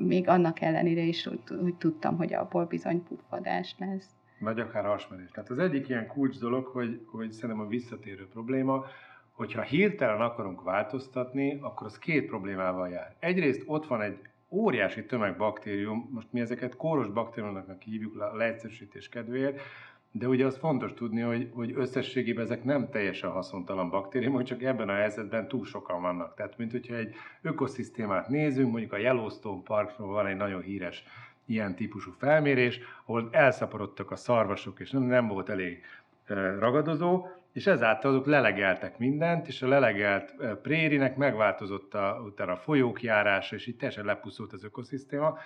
még 0.07 0.27
annak 0.27 0.62
ellenére 0.62 1.01
is, 1.01 1.24
hogy 1.24 1.75
tudtam, 1.77 2.17
hogy 2.17 2.33
abból 2.33 2.65
bizony 2.65 3.03
puffadás 3.03 3.75
lesz 3.79 4.10
vagy 4.43 4.59
akár 4.59 4.85
hasmenés. 4.85 5.31
Tehát 5.31 5.50
az 5.50 5.59
egyik 5.59 5.89
ilyen 5.89 6.07
kulcs 6.07 6.39
dolog, 6.39 6.65
hogy, 6.65 7.01
hogy 7.05 7.31
szerintem 7.31 7.65
a 7.65 7.69
visszatérő 7.69 8.27
probléma, 8.27 8.85
hogyha 9.31 9.62
hirtelen 9.62 10.21
akarunk 10.21 10.63
változtatni, 10.63 11.57
akkor 11.62 11.88
az 11.88 12.00
két 12.00 12.25
problémával 12.25 12.89
jár. 12.89 13.15
Egyrészt 13.19 13.63
ott 13.65 13.88
van 13.88 14.01
egy 14.01 14.17
óriási 14.50 15.05
tömeg 15.05 15.38
baktérium, 15.38 16.09
most 16.12 16.27
mi 16.31 16.39
ezeket 16.39 16.75
kóros 16.75 17.09
baktériumoknak 17.09 17.81
hívjuk 17.81 18.21
a 18.21 18.35
leegyszerűsítés 18.35 19.09
kedvéért, 19.09 19.59
de 20.15 20.27
ugye 20.27 20.45
az 20.45 20.57
fontos 20.57 20.93
tudni, 20.93 21.21
hogy, 21.21 21.50
hogy 21.53 21.73
összességében 21.75 22.43
ezek 22.43 22.63
nem 22.63 22.89
teljesen 22.89 23.29
haszontalan 23.29 23.89
baktériumok, 23.89 24.43
csak 24.43 24.63
ebben 24.63 24.89
a 24.89 24.93
helyzetben 24.93 25.47
túl 25.47 25.65
sokan 25.65 26.01
vannak. 26.01 26.35
Tehát, 26.35 26.57
mint 26.57 26.71
hogyha 26.71 26.95
egy 26.95 27.15
ökoszisztémát 27.41 28.27
nézünk, 28.27 28.71
mondjuk 28.71 28.93
a 28.93 28.97
Yellowstone 28.97 29.62
Parkról 29.63 30.07
van 30.07 30.27
egy 30.27 30.35
nagyon 30.35 30.62
híres 30.62 31.03
ilyen 31.45 31.75
típusú 31.75 32.12
felmérés, 32.17 32.79
ahol 33.05 33.29
elszaporodtak 33.31 34.12
a 34.12 34.15
szarvasok, 34.15 34.79
és 34.79 34.91
nem, 34.91 35.01
nem 35.01 35.27
volt 35.27 35.50
elég 35.50 35.83
ragadozó, 36.59 37.25
és 37.53 37.67
ezáltal 37.67 38.12
azok 38.12 38.25
lelegeltek 38.25 38.97
mindent, 38.97 39.47
és 39.47 39.62
a 39.62 39.67
lelegelt 39.67 40.35
prérinek 40.62 41.15
megváltozott 41.15 41.93
a, 41.93 42.21
utána 42.25 42.51
a 42.51 42.57
folyók 42.57 43.01
járása, 43.01 43.55
és 43.55 43.67
így 43.67 43.75
teljesen 43.75 44.05
lepusztult 44.05 44.53
az 44.53 44.63
ökoszisztéma, 44.63 45.38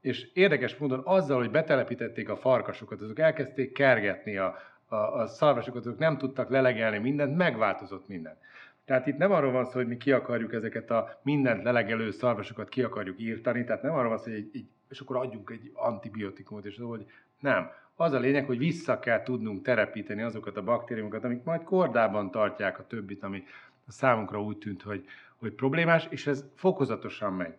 és 0.00 0.28
érdekes 0.32 0.76
módon 0.76 1.00
azzal, 1.04 1.38
hogy 1.38 1.50
betelepítették 1.50 2.28
a 2.28 2.36
farkasokat, 2.36 3.00
azok 3.00 3.18
elkezdték 3.18 3.72
kergetni 3.72 4.36
a, 4.36 4.56
a, 4.86 4.96
a 4.96 5.26
szarvasokat, 5.26 5.86
azok 5.86 5.98
nem 5.98 6.18
tudtak 6.18 6.50
lelegelni 6.50 6.98
mindent, 6.98 7.36
megváltozott 7.36 8.08
minden. 8.08 8.36
Tehát 8.84 9.06
itt 9.06 9.16
nem 9.16 9.32
arról 9.32 9.52
van 9.52 9.64
szó, 9.64 9.72
hogy 9.72 9.86
mi 9.86 9.96
ki 9.96 10.12
akarjuk 10.12 10.52
ezeket 10.52 10.90
a 10.90 11.20
mindent 11.22 11.62
lelegelő 11.62 12.10
szarvasokat 12.10 12.68
ki 12.68 12.82
akarjuk 12.82 13.20
írtani, 13.20 13.64
tehát 13.64 13.82
nem 13.82 13.94
arról 13.94 14.08
van 14.08 14.18
szó, 14.18 14.30
hogy 14.30 14.38
egy, 14.38 14.50
egy 14.52 14.66
és 14.94 15.00
akkor 15.00 15.16
adjunk 15.16 15.50
egy 15.50 15.70
antibiotikumot, 15.74 16.64
és 16.64 16.78
hogy 16.78 17.06
nem. 17.40 17.70
Az 17.96 18.12
a 18.12 18.18
lényeg, 18.18 18.46
hogy 18.46 18.58
vissza 18.58 18.98
kell 18.98 19.22
tudnunk 19.22 19.62
terepíteni 19.62 20.22
azokat 20.22 20.56
a 20.56 20.62
baktériumokat, 20.62 21.24
amik 21.24 21.42
majd 21.42 21.62
kordában 21.62 22.30
tartják 22.30 22.78
a 22.78 22.86
többit, 22.86 23.22
ami 23.22 23.44
a 23.86 23.92
számunkra 23.92 24.42
úgy 24.42 24.58
tűnt, 24.58 24.82
hogy, 24.82 25.04
hogy 25.36 25.52
problémás, 25.52 26.06
és 26.10 26.26
ez 26.26 26.44
fokozatosan 26.54 27.32
megy. 27.32 27.54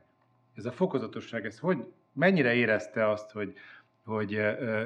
Ez 0.56 0.65
a 0.65 0.72
fokozatosság, 0.72 1.46
ez 1.46 1.60
hogy, 1.60 1.86
mennyire 2.13 2.54
érezte 2.54 3.10
azt, 3.10 3.32
hogy, 3.32 3.54
hogy 4.06 4.39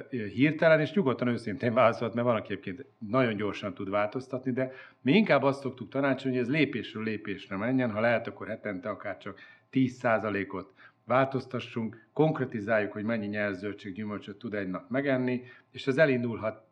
hirtelen, 0.09 0.79
és 0.79 0.93
nyugodtan 0.93 1.27
őszintén 1.27 1.73
válaszolt, 1.73 2.13
mert 2.13 2.27
van, 2.27 2.35
aki 2.35 2.51
egyébként 2.51 2.85
nagyon 2.97 3.35
gyorsan 3.35 3.73
tud 3.73 3.89
változtatni, 3.89 4.51
de 4.51 4.71
mi 5.01 5.11
inkább 5.11 5.43
azt 5.43 5.61
szoktuk 5.61 5.89
tanácsolni, 5.89 6.37
hogy 6.37 6.45
ez 6.45 6.53
lépésről 6.53 7.03
lépésre 7.03 7.57
menjen, 7.57 7.91
ha 7.91 7.99
lehet, 7.99 8.27
akkor 8.27 8.47
hetente 8.47 8.89
akár 8.89 9.17
csak 9.17 9.39
10%-ot 9.71 10.73
változtassunk, 11.09 12.07
konkretizáljuk, 12.13 12.91
hogy 12.91 13.03
mennyi 13.03 13.25
nyelzöldség 13.25 13.93
gyümölcsöt 13.93 14.37
tud 14.37 14.53
egy 14.53 14.69
nap 14.69 14.89
megenni, 14.89 15.43
és 15.71 15.87
ez 15.87 15.97
elindulhat, 15.97 16.67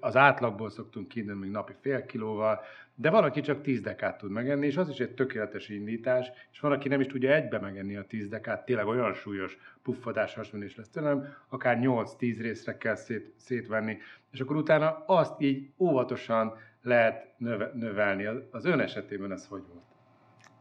az 0.00 0.16
átlagból 0.16 0.70
szoktunk 0.70 1.08
kiindulni 1.08 1.40
még 1.40 1.50
napi 1.50 1.72
fél 1.80 2.04
kilóval, 2.06 2.60
de 2.94 3.10
van, 3.10 3.24
aki 3.24 3.40
csak 3.40 3.62
10 3.62 3.80
dekát 3.80 4.18
tud 4.18 4.30
megenni, 4.30 4.66
és 4.66 4.76
az 4.76 4.88
is 4.88 4.98
egy 4.98 5.14
tökéletes 5.14 5.68
indítás, 5.68 6.30
és 6.52 6.60
van, 6.60 6.72
aki 6.72 6.88
nem 6.88 7.00
is 7.00 7.06
tudja 7.06 7.34
egybe 7.34 7.58
megenni 7.58 7.96
a 7.96 8.06
10 8.06 8.28
dekát, 8.28 8.64
tényleg 8.64 8.86
olyan 8.86 9.14
súlyos 9.14 9.58
puffadás 9.82 10.34
hasonlás 10.34 10.76
lesz 10.76 10.88
tőlem, 10.88 11.34
akár 11.48 11.78
8-10 11.80 12.36
részre 12.40 12.76
kell 12.76 12.94
szét, 12.94 13.32
szétvenni, 13.36 13.98
és 14.30 14.40
akkor 14.40 14.56
utána 14.56 15.04
azt 15.06 15.40
így 15.40 15.70
óvatosan 15.78 16.56
lehet 16.82 17.38
növe, 17.38 17.70
növelni. 17.74 18.24
Az 18.50 18.64
ön 18.64 18.80
esetében 18.80 19.32
ez 19.32 19.46
hogy 19.46 19.62
volt? 19.72 19.87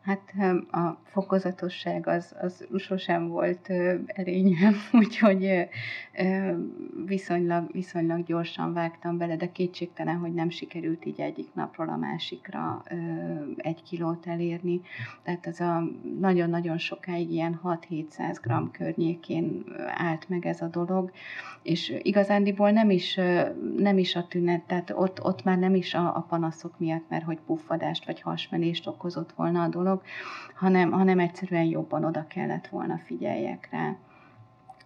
Hát 0.08 0.34
a 0.72 0.98
fokozatosság 1.04 2.08
az, 2.08 2.36
az 2.42 2.68
sosem 2.78 3.28
volt 3.28 3.70
erényem, 4.06 4.74
úgyhogy 5.02 5.68
viszonylag, 7.06 7.72
viszonylag 7.72 8.24
gyorsan 8.24 8.74
vágtam 8.74 9.18
bele, 9.18 9.36
de 9.36 9.52
kétségtelen, 9.52 10.18
hogy 10.18 10.34
nem 10.34 10.50
sikerült 10.50 11.06
így 11.06 11.20
egyik 11.20 11.48
napról 11.54 11.90
a 11.90 11.96
másikra 11.96 12.84
egy 13.58 13.84
kilót 13.84 14.28
elérni. 14.28 14.82
Tehát 15.24 15.46
az 15.46 15.60
a 15.60 15.84
nagyon-nagyon 16.20 16.78
sokáig 16.78 17.32
ilyen 17.32 17.60
6-700 17.64 18.38
gram 18.42 18.72
környékén 18.72 19.64
állt 19.88 20.30
meg 20.30 20.46
ez 20.46 20.62
a 20.62 20.68
dolog, 20.68 21.12
és 21.62 21.94
igazándiból 22.02 22.72
nem 22.72 22.90
is, 22.90 23.20
nem 23.78 23.98
is 23.98 24.16
a 24.16 24.28
tünet, 24.28 24.62
tehát 24.62 24.92
ott, 24.96 25.24
ott 25.24 25.44
már 25.44 25.58
nem 25.58 25.76
is 25.76 25.94
a, 25.94 26.16
a 26.16 26.26
panaszok 26.30 26.80
miatt, 26.80 27.10
mert 27.10 27.24
hogy 27.24 27.40
puffadást 27.46 28.06
vagy 28.06 28.22
hasmenést 28.22 28.88
okozott 28.88 29.32
volna 29.36 29.64
a 29.64 29.68
dolog, 29.68 29.97
hanem, 30.56 30.92
hanem 30.92 31.20
egyszerűen 31.20 31.64
jobban 31.64 32.04
oda 32.04 32.26
kellett 32.28 32.68
volna 32.68 32.98
figyeljek 33.06 33.68
rá 33.72 33.96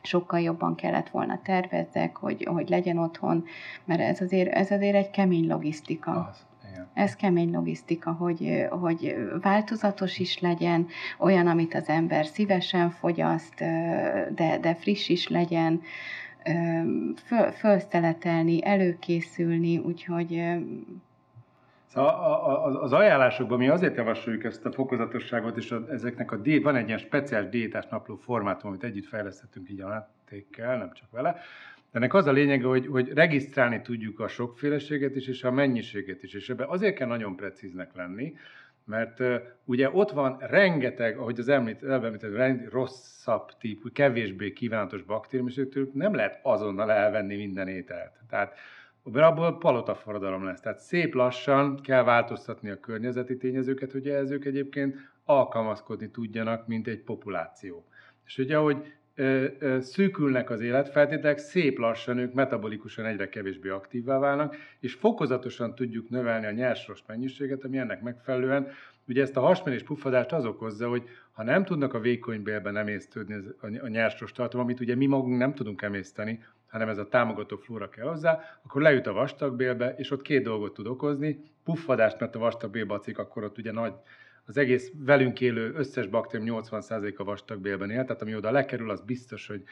sokkal 0.04 0.40
jobban 0.40 0.76
kellett 0.76 1.10
volna 1.10 1.40
tervezzek, 1.44 2.18
hogy, 2.18 2.44
hogy 2.44 2.70
legyen 2.70 2.98
otthon, 2.98 3.46
mert 3.86 4.02
ez 4.02 4.22
azért, 4.22 4.54
ez 4.54 4.72
azért 4.72 4.96
egy 4.96 5.10
kemény 5.10 5.48
logisztika. 5.48 6.12
Az. 6.12 6.46
Ez 6.94 7.16
kemény 7.16 7.52
logisztika, 7.52 8.12
hogy, 8.12 8.68
hogy 8.70 9.16
változatos 9.42 10.20
is 10.20 10.40
legyen, 10.40 10.88
olyan, 11.20 11.48
amit 11.48 11.74
az 11.74 11.90
ember 11.90 12.26
szívesen 12.26 12.90
fogyaszt, 12.90 13.56
de, 14.36 14.58
de 14.62 14.76
friss 14.76 15.10
is 15.10 15.28
legyen, 15.28 15.82
föl, 17.26 17.52
fölszeletelni, 17.52 18.66
előkészülni, 18.66 19.78
úgyhogy 19.78 20.44
Szóval 21.94 22.76
az 22.76 22.94
ajánlásokban 22.94 23.58
mi 23.58 23.68
azért 23.68 23.96
javasoljuk 23.96 24.44
ezt 24.44 24.66
a 24.66 24.72
fokozatosságot, 24.72 25.58
és 25.58 25.72
a, 25.72 25.86
ezeknek 25.90 26.32
a 26.32 26.38
diét, 26.38 26.64
van 26.64 26.76
egy 26.76 26.88
ilyen 26.88 26.98
speciális 26.98 27.50
diétás 27.50 27.86
napló 27.90 28.16
formátum, 28.16 28.70
amit 28.70 28.84
együtt 28.84 29.06
fejlesztettünk 29.06 29.70
így 29.70 29.82
a 29.82 29.88
láttékkel, 29.88 30.78
nem 30.78 30.92
csak 30.94 31.12
vele. 31.12 31.32
De 31.32 31.98
ennek 31.98 32.14
az 32.14 32.26
a 32.26 32.32
lényege, 32.32 32.66
hogy, 32.66 32.88
hogy 32.88 33.14
regisztrálni 33.14 33.82
tudjuk 33.82 34.20
a 34.20 34.28
sokféleséget 34.28 35.16
is, 35.16 35.28
és 35.28 35.44
a 35.44 35.52
mennyiséget 35.52 36.24
is. 36.24 36.34
És 36.34 36.50
ebben 36.50 36.68
azért 36.68 36.96
kell 36.96 37.08
nagyon 37.08 37.36
precíznek 37.36 37.96
lenni, 37.96 38.34
mert 38.86 39.20
uh, 39.20 39.36
ugye 39.66 39.90
ott 39.92 40.12
van 40.12 40.38
rengeteg, 40.40 41.18
ahogy 41.18 41.40
az 41.40 41.48
említ, 41.48 41.84
említett, 41.84 42.72
rosszabb 42.72 43.52
típus, 43.60 43.92
kevésbé 43.94 44.52
kívánatos 44.52 45.02
baktérium, 45.02 45.48
és 45.48 45.62
nem 45.94 46.14
lehet 46.14 46.40
azonnal 46.44 46.92
elvenni 46.92 47.36
minden 47.36 47.68
ételt. 47.68 48.12
Tehát 48.30 48.54
abból 49.04 49.58
palotaforradalom 49.58 50.44
lesz. 50.44 50.60
Tehát 50.60 50.80
szép 50.80 51.14
lassan 51.14 51.82
kell 51.82 52.04
változtatni 52.04 52.70
a 52.70 52.80
környezeti 52.80 53.38
tényezőket, 53.38 53.92
hogy 53.92 54.08
ezek 54.08 54.46
egyébként 54.46 54.96
alkalmazkodni 55.26 56.10
tudjanak, 56.10 56.68
mint 56.68 56.88
egy 56.88 57.02
populáció. 57.02 57.86
És 58.26 58.38
ugye, 58.38 58.58
ahogy 58.58 58.94
szűkülnek 59.80 60.50
az 60.50 60.62
életfeltételek, 60.62 61.38
szép 61.38 61.78
lassan 61.78 62.18
ők 62.18 62.34
metabolikusan 62.34 63.06
egyre 63.06 63.30
kevésbé 63.30 63.70
aktívvá 63.70 64.20
válnak, 64.20 64.56
és 64.80 64.94
fokozatosan 64.94 65.76
tudjuk 65.76 66.10
növelni 66.10 66.46
a 66.46 66.52
nyersrost 66.52 67.04
mennyiséget, 67.08 67.64
ami 67.64 67.78
ennek 67.78 68.02
megfelelően 68.02 68.68
Ugye 69.08 69.22
ezt 69.22 69.38
a 69.38 69.42
hasmenés 69.42 69.84
puffadást 69.84 70.32
az 70.32 70.46
okozza, 70.46 70.90
hogy 70.90 71.04
ha 71.32 71.44
nem 71.44 71.66
tudnak 71.66 71.94
a 71.94 72.00
vékony 72.00 72.44
bélben 72.44 72.78
emésztődni 72.78 73.36
a 73.82 73.88
nyersros 73.88 74.32
tartalom, 74.32 74.66
amit 74.66 74.80
ugye 74.80 74.96
mi 74.96 75.06
magunk 75.06 75.38
nem 75.38 75.54
tudunk 75.54 75.82
emészteni, 75.82 76.44
hanem 76.72 76.90
ez 76.90 76.98
a 76.98 77.08
támogató 77.08 77.58
flóra 77.58 77.90
kell 77.90 78.08
hozzá, 78.08 78.40
akkor 78.64 78.82
lejut 78.82 79.08
a 79.08 79.14
vastagbélbe, 79.14 79.96
és 79.98 80.12
ott 80.12 80.22
két 80.22 80.44
dolgot 80.44 80.74
tud 80.74 80.88
okozni. 80.88 81.44
Puffadást, 81.64 82.20
mert 82.20 82.36
a 82.36 82.40
vastagbélbe 82.40 82.94
acik, 82.94 83.18
akkor 83.18 83.44
ott 83.44 83.58
ugye 83.58 83.72
nagy, 83.72 83.94
az 84.46 84.58
egész 84.58 84.92
velünk 84.96 85.42
élő 85.42 85.74
összes 85.74 86.08
baktérium 86.08 86.62
80%-a 86.64 87.24
vastagbélben 87.24 87.90
él, 87.90 88.04
tehát 88.04 88.22
ami 88.22 88.36
oda 88.36 88.52
lekerül, 88.52 88.90
az 88.90 89.02
biztos, 89.02 89.48
hogy 89.48 89.64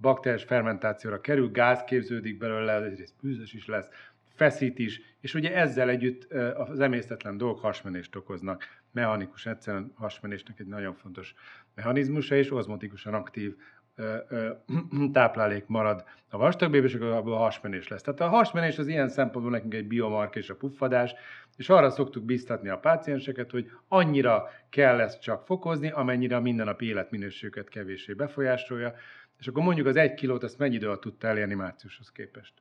bakteriás 0.00 0.44
fermentációra 0.44 1.20
kerül, 1.20 1.50
gáz 1.50 1.84
képződik 1.84 2.38
belőle, 2.38 2.82
egyrészt 2.82 3.14
bűzös 3.20 3.52
is 3.52 3.66
lesz, 3.66 3.88
feszít 4.34 4.78
is, 4.78 5.00
és 5.20 5.34
ugye 5.34 5.54
ezzel 5.54 5.88
együtt 5.88 6.32
az 6.56 6.80
emésztetlen 6.80 7.36
dolgok 7.36 7.60
hasmenést 7.60 8.16
okoznak. 8.16 8.64
Mechanikus, 8.92 9.46
egyszerűen 9.46 9.92
hasmenésnek 9.94 10.60
egy 10.60 10.66
nagyon 10.66 10.94
fontos 10.94 11.34
mechanizmusa, 11.74 12.34
és 12.34 12.52
ozmotikusan 12.52 13.14
aktív 13.14 13.56
táplálék 15.12 15.66
marad 15.66 16.04
a 16.30 16.36
vastagbélbe, 16.36 16.86
és 16.86 16.94
akkor 16.94 17.06
abból 17.06 17.36
hasmenés 17.36 17.88
lesz. 17.88 18.02
Tehát 18.02 18.20
a 18.20 18.28
hasmenés 18.28 18.78
az 18.78 18.86
ilyen 18.88 19.08
szempontból 19.08 19.52
nekünk 19.52 19.74
egy 19.74 19.86
biomark 19.86 20.36
és 20.36 20.50
a 20.50 20.56
puffadás, 20.56 21.14
és 21.56 21.68
arra 21.68 21.90
szoktuk 21.90 22.24
biztatni 22.24 22.68
a 22.68 22.78
pácienseket, 22.78 23.50
hogy 23.50 23.70
annyira 23.88 24.48
kell 24.70 25.00
ezt 25.00 25.20
csak 25.20 25.46
fokozni, 25.46 25.90
amennyire 25.90 26.36
a 26.36 26.40
mindennapi 26.40 26.86
életminőségüket 26.86 27.68
kevéssé 27.68 28.12
befolyásolja, 28.12 28.94
és 29.38 29.46
akkor 29.46 29.62
mondjuk 29.62 29.86
az 29.86 29.96
egy 29.96 30.14
kilót, 30.14 30.44
ezt 30.44 30.58
mennyi 30.58 30.74
idő 30.74 30.86
alatt 30.86 31.00
tudta 31.00 31.26
elérni 31.26 31.54
márciushoz 31.54 32.12
képest? 32.12 32.52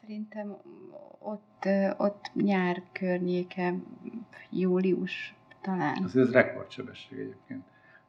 Szerintem 0.00 0.56
ott, 1.18 1.68
ott 1.96 2.30
nyár 2.34 2.82
környéke, 2.92 3.74
július 4.50 5.34
talán. 5.60 6.02
Az 6.04 6.16
ez 6.16 6.32
rekordsebesség 6.32 7.18
egyébként. 7.18 7.64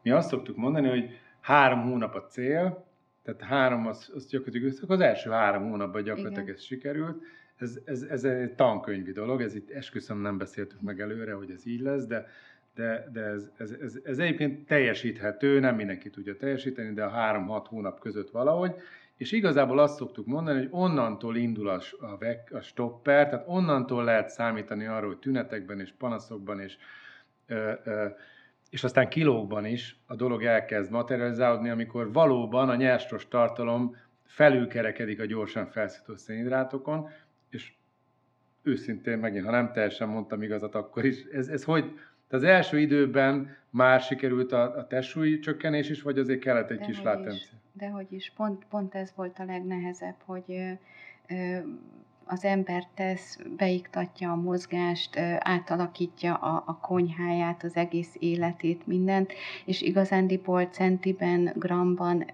Mi 0.07 0.13
azt 0.13 0.29
szoktuk 0.29 0.55
mondani, 0.55 0.89
hogy 0.89 1.19
három 1.41 1.81
hónap 1.81 2.15
a 2.15 2.25
cél, 2.25 2.85
tehát 3.23 3.41
három, 3.41 3.87
az, 3.87 4.11
az 4.15 4.27
gyakorlatilag 4.27 4.91
az 4.91 4.99
első 4.99 5.29
három 5.29 5.69
hónapban 5.69 6.03
gyakorlatilag 6.03 6.43
Igen. 6.43 6.55
ez 6.55 6.61
sikerült. 6.61 7.23
Ez, 7.57 7.79
ez, 7.85 8.01
ez 8.01 8.23
egy 8.23 8.53
tankönyvi 8.53 9.11
dolog, 9.11 9.41
ez 9.41 9.55
itt 9.55 9.71
esküszöm 9.71 10.21
nem 10.21 10.37
beszéltük 10.37 10.81
meg 10.81 10.99
előre, 10.99 11.33
hogy 11.33 11.51
ez 11.51 11.65
így 11.65 11.79
lesz, 11.79 12.05
de, 12.05 12.27
de, 12.75 13.09
de 13.13 13.21
ez, 13.21 13.49
ez, 13.57 13.71
ez, 13.71 13.99
ez 14.03 14.19
egyébként 14.19 14.67
teljesíthető, 14.67 15.59
nem 15.59 15.75
mindenki 15.75 16.09
tudja 16.09 16.37
teljesíteni, 16.37 16.93
de 16.93 17.03
a 17.03 17.09
három-hat 17.09 17.67
hónap 17.67 17.99
között 17.99 18.29
valahogy, 18.29 18.75
és 19.17 19.31
igazából 19.31 19.79
azt 19.79 19.97
szoktuk 19.97 20.25
mondani, 20.25 20.57
hogy 20.57 20.69
onnantól 20.71 21.35
indul 21.35 21.69
a, 21.69 21.81
a, 21.99 22.25
a 22.55 22.59
stopper, 22.59 23.29
tehát 23.29 23.47
onnantól 23.47 24.03
lehet 24.03 24.29
számítani 24.29 24.85
arra, 24.85 25.07
hogy 25.07 25.19
tünetekben 25.19 25.79
és 25.79 25.93
panaszokban 25.97 26.59
és, 26.59 26.77
ö, 27.47 27.71
ö, 27.83 28.07
és 28.69 28.83
aztán 28.83 29.09
kilókban 29.09 29.65
is 29.65 29.99
a 30.05 30.15
dolog 30.15 30.43
elkezd 30.43 30.91
materializálódni, 30.91 31.69
amikor 31.69 32.11
valóban 32.11 32.69
a 32.69 32.75
nyerstos 32.75 33.27
tartalom 33.27 33.95
felülkerekedik 34.23 35.19
a 35.19 35.25
gyorsan 35.25 35.65
felszító 35.65 36.15
szénhidrátokon, 36.15 37.09
és 37.49 37.73
őszintén 38.63 39.17
megint, 39.17 39.45
ha 39.45 39.51
nem 39.51 39.71
teljesen 39.71 40.07
mondtam 40.07 40.41
igazat, 40.41 40.75
akkor 40.75 41.05
is, 41.05 41.23
ez, 41.23 41.47
ez 41.47 41.63
hogy, 41.63 41.93
de 42.29 42.35
az 42.35 42.43
első 42.43 42.79
időben 42.79 43.55
már 43.69 44.01
sikerült 44.01 44.51
a, 44.51 44.77
a 44.77 44.87
testsúly 44.87 45.39
csökkenés 45.39 45.89
is, 45.89 46.01
vagy 46.01 46.19
azért 46.19 46.39
kellett 46.39 46.69
egy 46.69 46.79
de 46.79 46.85
kis 46.85 47.01
látencia? 47.01 47.57
Dehogy 47.73 48.07
is, 48.09 48.33
pont, 48.35 48.65
pont 48.69 48.95
ez 48.95 49.13
volt 49.15 49.39
a 49.39 49.45
legnehezebb, 49.45 50.15
hogy 50.25 50.43
ö, 50.47 50.71
ö, 51.27 51.57
az 52.27 52.45
ember 52.45 52.83
tesz, 52.95 53.39
beiktatja 53.57 54.31
a 54.31 54.35
mozgást, 54.35 55.19
átalakítja 55.39 56.33
a, 56.33 56.63
a 56.65 56.77
konyháját, 56.77 57.63
az 57.63 57.75
egész 57.75 58.15
életét, 58.19 58.87
mindent, 58.87 59.33
és 59.65 59.81
igazándiból 59.81 60.65
centiben, 60.65 61.51
gramban 61.55 62.25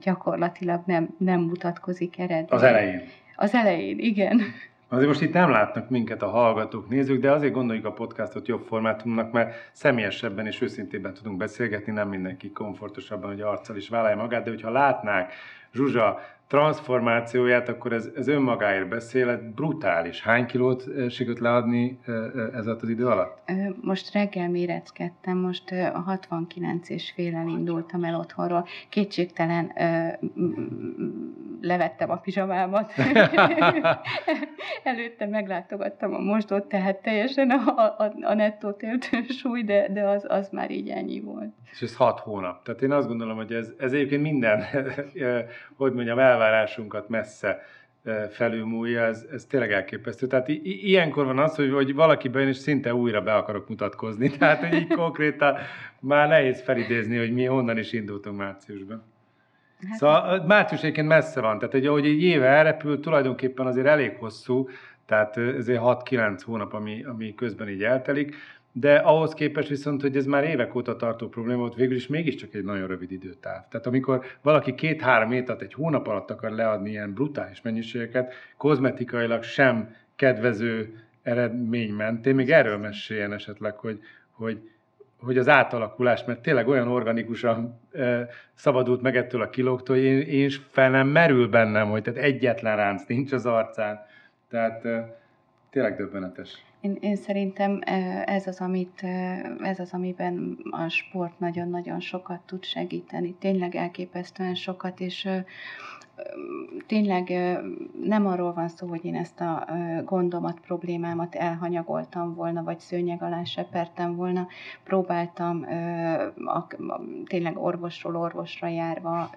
gyakorlatilag 0.00 0.82
nem, 0.86 1.14
nem 1.18 1.40
mutatkozik 1.40 2.18
eredmény. 2.18 2.58
Az 2.58 2.62
elején. 2.62 3.02
Az 3.36 3.54
elején, 3.54 3.98
igen. 3.98 4.40
Azért 4.88 5.08
most 5.08 5.22
itt 5.22 5.32
nem 5.32 5.50
látnak 5.50 5.90
minket 5.90 6.22
a 6.22 6.28
hallgatók, 6.28 6.88
nézők, 6.88 7.20
de 7.20 7.30
azért 7.30 7.52
gondoljuk 7.52 7.84
a 7.84 7.92
podcastot 7.92 8.48
jobb 8.48 8.66
formátumnak, 8.66 9.32
mert 9.32 9.70
személyesebben 9.72 10.46
és 10.46 10.60
őszintében 10.60 11.14
tudunk 11.14 11.36
beszélgetni, 11.36 11.92
nem 11.92 12.08
mindenki 12.08 12.50
komfortosabban, 12.50 13.30
hogy 13.30 13.40
arccal 13.40 13.76
is 13.76 13.88
vállalja 13.88 14.16
magát, 14.16 14.44
de 14.44 14.50
hogyha 14.50 14.70
látnák 14.70 15.32
Zsuzsa 15.76 16.18
transformációját, 16.48 17.68
akkor 17.68 17.92
ez, 17.92 18.08
ez 18.16 18.28
önmagáért 18.28 18.88
beszél, 18.88 19.52
brutális. 19.54 20.22
Hány 20.22 20.46
kilót 20.46 20.84
sikerült 21.08 21.38
leadni 21.38 21.98
ez 22.52 22.66
alatt 22.66 22.82
az 22.82 22.88
idő 22.88 23.06
alatt? 23.06 23.38
Most 23.80 24.12
reggel 24.12 24.48
méreckedtem, 24.48 25.36
most 25.36 25.70
a 25.70 25.98
69 25.98 26.88
és 26.88 27.12
félen 27.14 27.48
indultam 27.48 28.04
el 28.04 28.14
otthonról. 28.14 28.66
Kétségtelen 28.88 29.72
levettem 31.60 32.10
a 32.10 32.16
pizsamámat. 32.16 32.92
Előtte 34.82 35.26
meglátogattam 35.26 36.14
a 36.14 36.18
mosdót, 36.18 36.64
tehát 36.64 37.02
teljesen 37.02 37.50
a, 37.50 37.78
a, 37.98 38.14
a 38.20 38.34
nettó 38.34 38.72
töltő 38.72 39.24
súly, 39.28 39.62
de, 39.62 39.88
de 39.92 40.08
az, 40.08 40.24
az 40.28 40.48
már 40.48 40.70
így 40.70 40.88
ennyi 40.88 41.20
volt. 41.20 41.54
És 41.72 41.82
ez 41.82 41.96
hat 41.96 42.20
hónap. 42.20 42.64
Tehát 42.64 42.82
én 42.82 42.92
azt 42.92 43.08
gondolom, 43.08 43.36
hogy 43.36 43.52
ez, 43.52 43.72
ez 43.78 43.92
egyébként 43.92 44.22
minden, 44.22 44.64
hogy 45.74 45.92
mondjam, 45.92 46.18
elvárásunkat 46.18 47.08
messze 47.08 47.62
felülmúlja, 48.30 49.04
ez, 49.04 49.26
ez 49.32 49.44
tényleg 49.44 49.72
elképesztő. 49.72 50.26
Tehát 50.26 50.48
i- 50.48 50.88
ilyenkor 50.88 51.24
van 51.24 51.38
az, 51.38 51.54
hogy, 51.54 51.72
hogy 51.72 51.94
valaki 51.94 52.28
bejön, 52.28 52.48
és 52.48 52.56
szinte 52.56 52.94
újra 52.94 53.20
be 53.20 53.34
akarok 53.34 53.68
mutatkozni. 53.68 54.30
Tehát, 54.38 54.64
hogy 54.64 54.78
így 54.78 54.86
konkrétan 54.94 55.56
már 56.00 56.28
nehéz 56.28 56.62
felidézni, 56.62 57.16
hogy 57.18 57.32
mi 57.32 57.44
honnan 57.44 57.78
is 57.78 57.92
indultunk 57.92 58.36
márciusban. 58.36 59.02
Hát, 59.88 59.98
szóval 59.98 60.44
március 60.46 60.80
egyébként 60.80 61.08
messze 61.08 61.40
van, 61.40 61.58
tehát 61.58 61.74
hogy 61.74 61.86
ahogy 61.86 62.06
egy 62.06 62.22
éve 62.22 62.46
elrepül, 62.46 63.00
tulajdonképpen 63.00 63.66
azért 63.66 63.86
elég 63.86 64.16
hosszú, 64.18 64.68
tehát 65.06 65.36
ezért 65.36 65.80
6-9 65.84 66.40
hónap, 66.44 66.72
ami, 66.72 67.04
ami 67.04 67.34
közben 67.34 67.68
így 67.68 67.82
eltelik, 67.82 68.34
de 68.78 68.96
ahhoz 68.96 69.34
képest 69.34 69.68
viszont, 69.68 70.00
hogy 70.00 70.16
ez 70.16 70.26
már 70.26 70.44
évek 70.44 70.74
óta 70.74 70.96
tartó 70.96 71.28
probléma 71.28 71.58
volt, 71.58 71.74
végül 71.74 71.96
is 71.96 72.06
mégiscsak 72.06 72.54
egy 72.54 72.64
nagyon 72.64 72.86
rövid 72.86 73.12
időtáv. 73.12 73.68
Tehát 73.68 73.86
amikor 73.86 74.24
valaki 74.42 74.74
két-három 74.74 75.32
étet 75.32 75.62
egy 75.62 75.72
hónap 75.72 76.06
alatt 76.06 76.30
akar 76.30 76.50
leadni 76.50 76.90
ilyen 76.90 77.12
brutális 77.12 77.62
mennyiségeket, 77.62 78.32
kozmetikailag 78.56 79.42
sem 79.42 79.94
kedvező 80.16 81.04
eredmény 81.22 81.92
mentén, 81.92 82.34
még 82.34 82.50
erről 82.50 82.76
meséljen 82.76 83.32
esetleg, 83.32 83.76
hogy, 83.76 84.00
hogy 84.30 84.70
hogy 85.20 85.38
az 85.38 85.48
átalakulás, 85.48 86.24
mert 86.24 86.40
tényleg 86.42 86.68
olyan 86.68 86.88
organikusan 86.88 87.80
e, 87.92 88.28
szabadult 88.54 89.02
meg 89.02 89.16
ettől 89.16 89.40
a 89.42 89.50
kilóktól, 89.50 89.96
hogy 89.96 90.04
én, 90.04 90.20
én 90.20 90.44
is 90.44 90.60
fel 90.70 90.90
nem 90.90 91.08
merül 91.08 91.48
bennem, 91.48 91.90
hogy 91.90 92.02
tehát 92.02 92.20
egyetlen 92.20 92.76
ránc 92.76 93.06
nincs 93.06 93.32
az 93.32 93.46
arcán. 93.46 94.00
Tehát 94.48 94.84
e, 94.84 95.18
tényleg 95.70 95.96
döbbenetes. 95.96 96.65
Én, 96.86 96.96
én 97.00 97.16
szerintem 97.16 97.80
ez 98.24 98.46
az, 98.46 98.60
amit, 98.60 99.02
ez 99.62 99.78
az, 99.78 99.92
amiben 99.92 100.58
a 100.70 100.88
sport 100.88 101.38
nagyon-nagyon 101.38 102.00
sokat 102.00 102.40
tud 102.40 102.64
segíteni. 102.64 103.34
Tényleg 103.34 103.74
elképesztően 103.74 104.54
sokat, 104.54 105.00
és 105.00 105.28
tényleg 106.86 107.28
nem 108.02 108.26
arról 108.26 108.52
van 108.52 108.68
szó, 108.68 108.86
hogy 108.86 109.04
én 109.04 109.14
ezt 109.14 109.40
a 109.40 109.66
gondomat, 110.04 110.60
problémámat 110.60 111.34
elhanyagoltam 111.34 112.34
volna, 112.34 112.62
vagy 112.62 112.78
szőnyeg 112.78 113.22
alá 113.22 113.44
sepertem 113.44 114.16
volna. 114.16 114.46
Próbáltam 114.84 115.66
tényleg 117.24 117.56
orvosról 117.56 118.16
orvosra 118.16 118.68
járva 118.68 119.30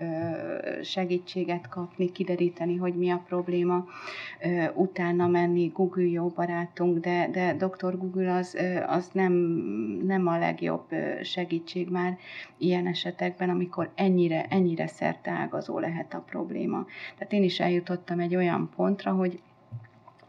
segítséget 0.81 1.69
kapni, 1.69 2.11
kideríteni, 2.11 2.75
hogy 2.75 2.93
mi 2.93 3.09
a 3.09 3.23
probléma, 3.27 3.85
utána 4.73 5.27
menni, 5.27 5.67
Google 5.67 6.07
jó 6.07 6.27
barátunk, 6.27 6.99
de, 6.99 7.29
de 7.31 7.53
Dr. 7.53 7.97
Google 7.97 8.35
az, 8.35 8.57
az 8.87 9.09
nem, 9.13 9.33
nem 10.03 10.27
a 10.27 10.37
legjobb 10.37 10.85
segítség 11.21 11.89
már 11.89 12.17
ilyen 12.57 12.87
esetekben, 12.87 13.49
amikor 13.49 13.89
ennyire, 13.95 14.45
ennyire 14.49 14.87
szerte 14.87 15.31
ágazó 15.31 15.79
lehet 15.79 16.13
a 16.13 16.23
probléma 16.29 16.68
probléma. 16.69 16.85
Tehát 17.17 17.33
én 17.33 17.43
is 17.43 17.59
eljutottam 17.59 18.19
egy 18.19 18.35
olyan 18.35 18.69
pontra, 18.75 19.11
hogy 19.11 19.39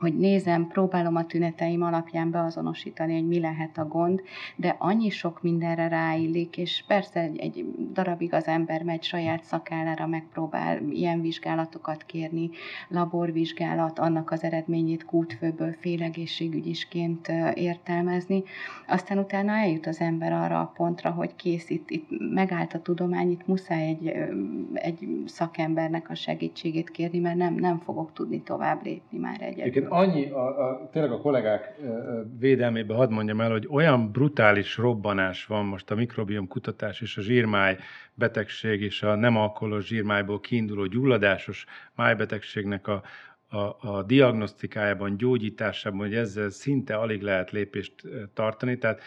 hogy 0.01 0.17
nézem, 0.17 0.67
próbálom 0.67 1.17
a 1.17 1.27
tüneteim 1.27 1.83
alapján 1.83 2.31
beazonosítani, 2.31 3.15
hogy 3.15 3.27
mi 3.27 3.41
lehet 3.41 3.79
a 3.79 3.85
gond, 3.85 4.23
de 4.57 4.77
annyi 4.79 5.11
sok 5.11 5.43
mindenre 5.43 5.89
ráillik, 5.89 6.57
és 6.57 6.85
persze 6.87 7.21
egy, 7.21 7.39
egy 7.39 7.67
darabig 7.93 8.35
az 8.35 8.47
ember 8.47 8.83
megy 8.83 9.03
saját 9.03 9.45
szakállára, 9.45 10.07
megpróbál 10.07 10.81
ilyen 10.91 11.21
vizsgálatokat 11.21 12.05
kérni, 12.05 12.51
laborvizsgálat, 12.89 13.99
annak 13.99 14.31
az 14.31 14.43
eredményét 14.43 15.05
kútfőből 15.05 15.73
félegészségügyisként 15.81 17.33
értelmezni, 17.55 18.43
aztán 18.87 19.19
utána 19.19 19.53
eljut 19.53 19.87
az 19.87 20.01
ember 20.01 20.33
arra 20.33 20.61
a 20.61 20.73
pontra, 20.77 21.11
hogy 21.11 21.37
kész, 21.37 21.71
itt, 21.71 21.91
itt 21.91 22.09
megállt 22.35 22.75
a 22.75 22.83
tudomány, 22.83 23.31
itt 23.31 23.47
muszáj 23.47 23.89
egy, 23.89 24.07
egy 24.75 25.23
szakembernek 25.27 26.11
a 26.11 26.15
segítségét 26.15 26.91
kérni, 26.91 27.19
mert 27.19 27.37
nem, 27.37 27.55
nem 27.55 27.79
fogok 27.79 28.13
tudni 28.13 28.43
tovább 28.43 28.85
lépni 28.85 29.19
már 29.19 29.43
egyedül 29.43 29.90
annyi, 29.91 30.31
a, 30.31 30.69
a, 30.69 30.89
tényleg 30.93 31.13
a 31.13 31.21
kollégák 31.21 31.81
védelmébe 32.39 32.95
hadd 32.95 33.11
mondjam 33.11 33.41
el, 33.41 33.51
hogy 33.51 33.67
olyan 33.71 34.11
brutális 34.13 34.77
robbanás 34.77 35.47
van 35.47 35.65
most 35.65 35.91
a 35.91 35.95
mikrobiom 35.95 36.49
kutatás 36.49 37.01
és 37.01 37.17
a 37.17 37.21
zsírmáj 37.21 37.77
betegség 38.15 38.83
és 38.83 39.03
a 39.03 39.15
nem 39.15 39.37
alkoholos 39.37 39.87
zsírmájból 39.87 40.41
kiinduló 40.41 40.87
gyulladásos 40.87 41.67
májbetegségnek 41.95 42.89
a, 42.89 43.03
a, 43.49 43.77
a 43.89 44.03
diagnosztikájában, 44.03 45.17
gyógyításában, 45.17 45.99
hogy 45.99 46.15
ezzel 46.15 46.51
szinte 46.51 46.95
alig 46.95 47.23
lehet 47.23 47.51
lépést 47.51 47.95
tartani. 48.35 48.79
Tehát 48.79 49.01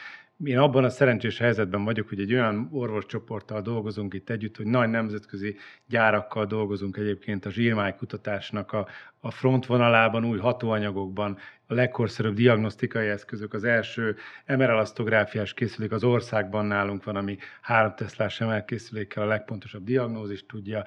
én 0.43 0.57
abban 0.57 0.83
a 0.83 0.89
szerencsés 0.89 1.37
helyzetben 1.37 1.83
vagyok, 1.83 2.09
hogy 2.09 2.19
egy 2.19 2.33
olyan 2.33 2.69
orvoscsoporttal 2.71 3.61
dolgozunk 3.61 4.13
itt 4.13 4.29
együtt, 4.29 4.57
hogy 4.57 4.65
nagy 4.65 4.89
nemzetközi 4.89 5.55
gyárakkal 5.87 6.45
dolgozunk 6.45 6.97
egyébként 6.97 7.45
a 7.45 7.49
zsírmáj 7.49 7.95
kutatásnak 7.95 8.71
a, 8.71 8.87
a 9.19 9.31
frontvonalában, 9.31 10.25
új 10.25 10.37
hatóanyagokban, 10.37 11.37
a 11.67 11.73
legkorszerűbb 11.73 12.35
diagnosztikai 12.35 13.07
eszközök, 13.07 13.53
az 13.53 13.63
első 13.63 14.15
MR-elasztográfiás 14.47 15.53
készülék 15.53 15.91
az 15.91 16.03
országban 16.03 16.65
nálunk 16.65 17.03
van, 17.03 17.15
ami 17.15 17.37
három 17.61 17.93
Teslás 17.95 18.39
MR 18.39 18.65
készülékkel 18.65 19.23
a 19.23 19.27
legpontosabb 19.27 19.83
diagnózist 19.83 20.47
tudja, 20.47 20.85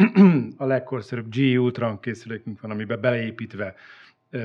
a 0.56 0.64
legkorszerűbb 0.64 1.28
G 1.28 1.58
Ultron 1.60 2.00
készülékünk 2.00 2.60
van, 2.60 2.70
amiben 2.70 3.00
beleépítve 3.00 3.74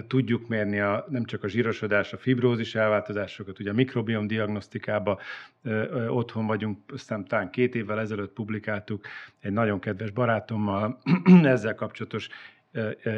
tudjuk 0.07 0.47
mérni 0.47 0.79
a, 0.79 1.05
nem 1.09 1.25
csak 1.25 1.43
a 1.43 1.47
zsírosodás, 1.47 2.13
a 2.13 2.17
fibrózis 2.17 2.75
elváltozásokat, 2.75 3.59
ugye 3.59 3.69
a 3.69 3.73
mikrobiom 3.73 4.27
diagnosztikába 4.27 5.19
otthon 6.07 6.45
vagyunk, 6.45 6.77
aztán 6.93 7.25
talán 7.25 7.49
két 7.49 7.75
évvel 7.75 7.99
ezelőtt 7.99 8.33
publikáltuk 8.33 9.05
egy 9.39 9.51
nagyon 9.51 9.79
kedves 9.79 10.11
barátommal 10.11 11.01
ezzel 11.43 11.75
kapcsolatos 11.75 12.27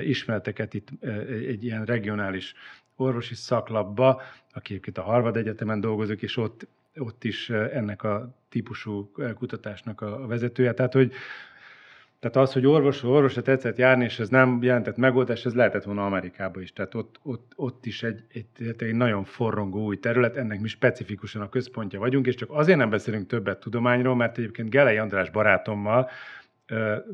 ismereteket 0.02 0.74
itt 0.74 0.88
egy 1.30 1.64
ilyen 1.64 1.86
regionális 1.86 2.54
orvosi 2.96 3.36
szaklapba, 3.36 4.22
aki 4.54 4.72
egyébként 4.72 4.98
a 4.98 5.02
Harvard 5.02 5.38
Egyetemen 5.38 5.80
dolgozik, 5.80 6.22
és 6.22 6.38
ott, 6.38 6.68
ott 6.96 7.24
is 7.24 7.50
ennek 7.50 8.04
a 8.04 8.36
típusú 8.50 9.12
kutatásnak 9.36 10.02
a 10.02 10.28
vezetője. 10.28 10.74
Tehát, 10.74 10.94
hogy 10.94 11.14
tehát 12.22 12.38
az, 12.38 12.54
hogy 12.54 12.66
orvos, 12.66 13.04
orvosra 13.04 13.42
tetszett 13.42 13.78
járni, 13.78 14.04
és 14.04 14.20
ez 14.20 14.30
nem 14.30 14.60
jelentett 14.62 14.98
megoldást, 14.98 15.46
ez 15.46 15.54
lehetett 15.54 15.84
volna 15.84 16.06
Amerikába 16.06 16.62
is. 16.62 16.74
Tehát 16.74 16.96
ott, 16.96 17.20
ott, 17.24 17.52
ott 17.56 17.86
is 17.86 18.04
egy, 18.04 18.24
egy, 18.34 18.76
egy 18.78 18.94
nagyon 18.96 19.24
forrongó 19.24 19.86
új 19.86 20.00
terület, 20.00 20.36
ennek 20.36 20.60
mi 20.60 20.68
specifikusan 20.68 21.42
a 21.42 21.50
központja 21.50 22.00
vagyunk, 22.00 22.28
és 22.28 22.36
csak 22.36 22.50
azért 22.52 22.78
nem 22.78 22.90
beszélünk 22.90 23.28
többet 23.28 23.60
tudományról, 23.60 24.16
mert 24.16 24.38
egyébként 24.38 24.70
Gelei 24.70 24.98
András 24.98 25.30
barátommal 25.30 26.10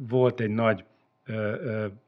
volt 0.09 0.39
egy 0.39 0.49
nagy 0.49 0.83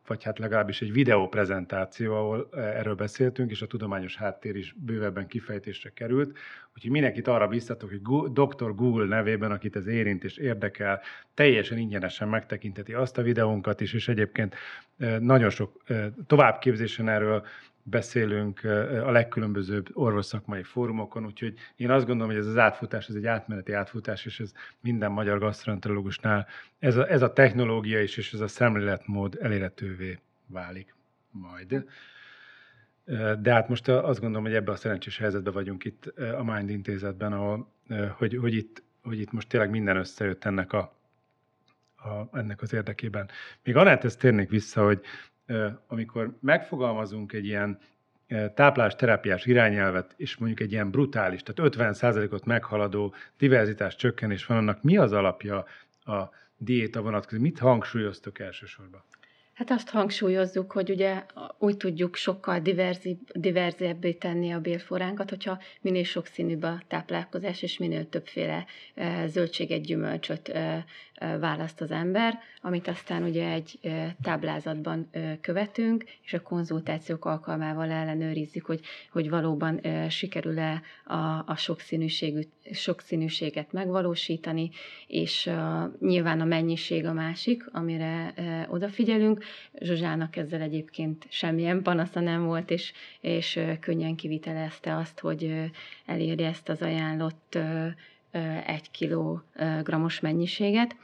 vagy 0.07 0.23
hát 0.23 0.39
legalábbis 0.39 0.81
egy 0.81 0.91
videóprezentáció, 0.91 2.15
ahol 2.15 2.49
erről 2.53 2.95
beszéltünk, 2.95 3.51
és 3.51 3.61
a 3.61 3.67
tudományos 3.67 4.15
háttér 4.15 4.55
is 4.55 4.75
bővebben 4.77 5.27
kifejtésre 5.27 5.89
került. 5.89 6.37
Úgyhogy 6.75 6.91
mindenkit 6.91 7.27
arra 7.27 7.47
biztatok, 7.47 7.89
hogy 7.89 8.31
Dr. 8.31 8.75
Google 8.75 9.05
nevében, 9.05 9.51
akit 9.51 9.75
ez 9.75 9.87
érint 9.87 10.23
és 10.23 10.37
érdekel, 10.37 11.01
teljesen 11.33 11.77
ingyenesen 11.77 12.27
megtekinteti 12.27 12.93
azt 12.93 13.17
a 13.17 13.21
videónkat 13.21 13.81
is, 13.81 13.93
és 13.93 14.07
egyébként 14.07 14.55
nagyon 15.19 15.49
sok 15.49 15.83
továbbképzésen 16.27 17.09
erről 17.09 17.45
beszélünk 17.83 18.63
a 19.03 19.11
legkülönbözőbb 19.11 19.89
orvosszakmai 19.93 20.63
fórumokon, 20.63 21.25
úgyhogy 21.25 21.53
én 21.75 21.91
azt 21.91 22.05
gondolom, 22.05 22.31
hogy 22.31 22.41
ez 22.41 22.47
az 22.47 22.57
átfutás, 22.57 23.07
ez 23.07 23.15
egy 23.15 23.25
átmeneti 23.25 23.71
átfutás, 23.71 24.25
és 24.25 24.39
ez 24.39 24.51
minden 24.79 25.11
magyar 25.11 25.39
gastroenterológusnál 25.39 26.47
ez 26.79 26.97
a, 26.97 27.09
ez 27.09 27.21
a 27.21 27.33
technológia 27.33 28.01
is, 28.01 28.17
és 28.17 28.33
ez 28.33 28.39
a 28.39 28.47
szemléletmód 28.47 29.37
elérhetővé 29.41 30.19
válik 30.45 30.95
majd. 31.31 31.85
De 33.39 33.53
hát 33.53 33.69
most 33.69 33.87
azt 33.87 34.19
gondolom, 34.19 34.43
hogy 34.43 34.55
ebben 34.55 34.73
a 34.73 34.77
szerencsés 34.77 35.17
helyzetben 35.17 35.53
vagyunk 35.53 35.85
itt 35.85 36.05
a 36.37 36.43
Mind 36.43 36.69
intézetben, 36.69 37.33
ahol, 37.33 37.71
hogy, 38.17 38.37
hogy, 38.37 38.53
itt, 38.53 38.83
hogy 39.01 39.19
itt 39.19 39.31
most 39.31 39.47
tényleg 39.47 39.69
minden 39.69 39.95
összejött 39.97 40.45
ennek, 40.45 40.73
a, 40.73 40.95
a, 41.95 42.37
ennek 42.37 42.61
az 42.61 42.73
érdekében. 42.73 43.29
Még 43.63 43.75
Anát 43.75 44.17
térnék 44.17 44.49
vissza, 44.49 44.83
hogy 44.83 45.01
amikor 45.87 46.37
megfogalmazunk 46.41 47.33
egy 47.33 47.45
ilyen 47.45 47.79
táplás 48.53 48.95
terápiás 48.95 49.45
irányelvet, 49.45 50.13
és 50.17 50.37
mondjuk 50.37 50.59
egy 50.59 50.71
ilyen 50.71 50.91
brutális, 50.91 51.43
tehát 51.43 51.75
50%-ot 51.75 52.45
meghaladó 52.45 53.13
diverzitás 53.37 53.95
csökkenés 53.95 54.45
van, 54.45 54.57
annak 54.57 54.83
mi 54.83 54.97
az 54.97 55.11
alapja 55.11 55.65
a 56.05 56.29
diéta 56.57 57.01
vonatkozó? 57.01 57.41
Mit 57.41 57.59
hangsúlyoztok 57.59 58.39
elsősorban? 58.39 59.03
Hát 59.59 59.71
azt 59.71 59.89
hangsúlyozzuk, 59.89 60.71
hogy 60.71 60.89
ugye 60.89 61.23
úgy 61.57 61.77
tudjuk 61.77 62.15
sokkal 62.15 62.61
diverzebbé 63.33 64.11
tenni 64.13 64.51
a 64.51 64.59
bélforránkat, 64.59 65.29
hogyha 65.29 65.59
minél 65.81 66.03
sokszínűbb 66.03 66.63
a 66.63 66.81
táplálkozás, 66.87 67.61
és 67.61 67.77
minél 67.77 68.09
többféle 68.09 68.65
zöldséget, 69.25 69.81
gyümölcsöt 69.81 70.51
választ 71.39 71.81
az 71.81 71.91
ember, 71.91 72.39
amit 72.61 72.87
aztán 72.87 73.23
ugye 73.23 73.51
egy 73.51 73.79
táblázatban 74.21 75.09
követünk, 75.41 76.03
és 76.23 76.33
a 76.33 76.41
konzultációk 76.41 77.25
alkalmával 77.25 77.91
ellenőrizzük, 77.91 78.65
hogy, 78.65 78.79
hogy 79.11 79.29
valóban 79.29 79.81
sikerül-e 80.09 80.81
a, 81.05 81.17
a 81.45 81.55
sokszínűséget 82.71 83.71
megvalósítani, 83.71 84.69
és 85.07 85.49
nyilván 85.99 86.41
a 86.41 86.45
mennyiség 86.45 87.05
a 87.05 87.13
másik, 87.13 87.63
amire 87.71 88.33
odafigyelünk. 88.69 89.43
Zsuzsának 89.79 90.35
ezzel 90.35 90.61
egyébként 90.61 91.25
semmilyen 91.29 91.81
panasza 91.81 92.19
nem 92.19 92.45
volt, 92.45 92.71
és, 92.71 92.93
és 93.21 93.59
könnyen 93.79 94.15
kivitelezte 94.15 94.95
azt, 94.95 95.19
hogy 95.19 95.71
elérje 96.05 96.47
ezt 96.47 96.69
az 96.69 96.81
ajánlott 96.81 97.57
egy 98.65 98.91
kilogrammos 98.91 100.19
mennyiséget. 100.19 100.95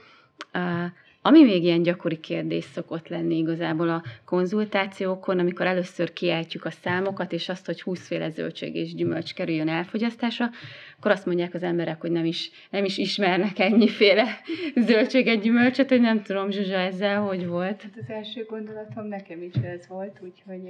Ami 1.27 1.43
még 1.43 1.63
ilyen 1.63 1.81
gyakori 1.81 2.19
kérdés 2.19 2.63
szokott 2.63 3.07
lenni 3.07 3.37
igazából 3.37 3.89
a 3.89 4.03
konzultációkon, 4.25 5.39
amikor 5.39 5.65
először 5.65 6.13
kiáltjuk 6.13 6.65
a 6.65 6.71
számokat, 6.71 7.31
és 7.31 7.49
azt, 7.49 7.65
hogy 7.65 7.81
20 7.81 8.07
féle 8.07 8.29
zöldség 8.29 8.75
és 8.75 8.93
gyümölcs 8.93 9.33
kerüljön 9.33 9.69
elfogyasztásra, 9.69 10.49
akkor 10.97 11.11
azt 11.11 11.25
mondják 11.25 11.53
az 11.53 11.63
emberek, 11.63 12.01
hogy 12.01 12.11
nem 12.11 12.25
is, 12.25 12.51
nem 12.69 12.83
is 12.83 12.97
ismernek 12.97 13.59
ennyiféle 13.59 14.23
zöldséget, 14.87 15.41
gyümölcsöt, 15.41 15.89
hogy 15.89 16.01
nem 16.01 16.21
tudom, 16.21 16.51
Zsuzsa, 16.51 16.75
ezzel 16.75 17.21
hogy 17.21 17.47
volt? 17.47 17.81
Hát 17.81 17.97
az 18.01 18.09
első 18.09 18.45
gondolatom 18.49 19.07
nekem 19.07 19.41
is 19.41 19.53
ez 19.53 19.87
volt, 19.87 20.19
úgyhogy 20.23 20.61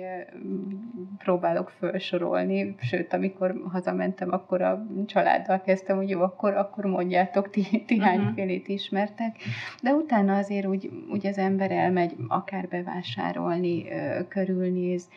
próbálok 1.17 1.69
felsorolni, 1.79 2.75
sőt, 2.81 3.13
amikor 3.13 3.61
hazamentem, 3.71 4.31
akkor 4.31 4.61
a 4.61 4.85
családdal 5.05 5.61
kezdtem, 5.61 5.97
hogy 5.97 6.09
jó, 6.09 6.21
akkor, 6.21 6.53
akkor 6.53 6.85
mondjátok, 6.85 7.49
ti, 7.49 7.83
ti 7.85 7.97
uh-huh. 7.97 8.09
hányfélét 8.09 8.67
ismertek, 8.67 9.35
de 9.81 9.91
utána 9.91 10.43
azért 10.45 10.65
úgy, 10.65 10.89
úgy 11.12 11.27
az 11.27 11.38
ember 11.38 11.71
elmegy 11.71 12.15
akár 12.27 12.67
bevásárolni, 12.67 13.86
körülnéz, 14.27 15.08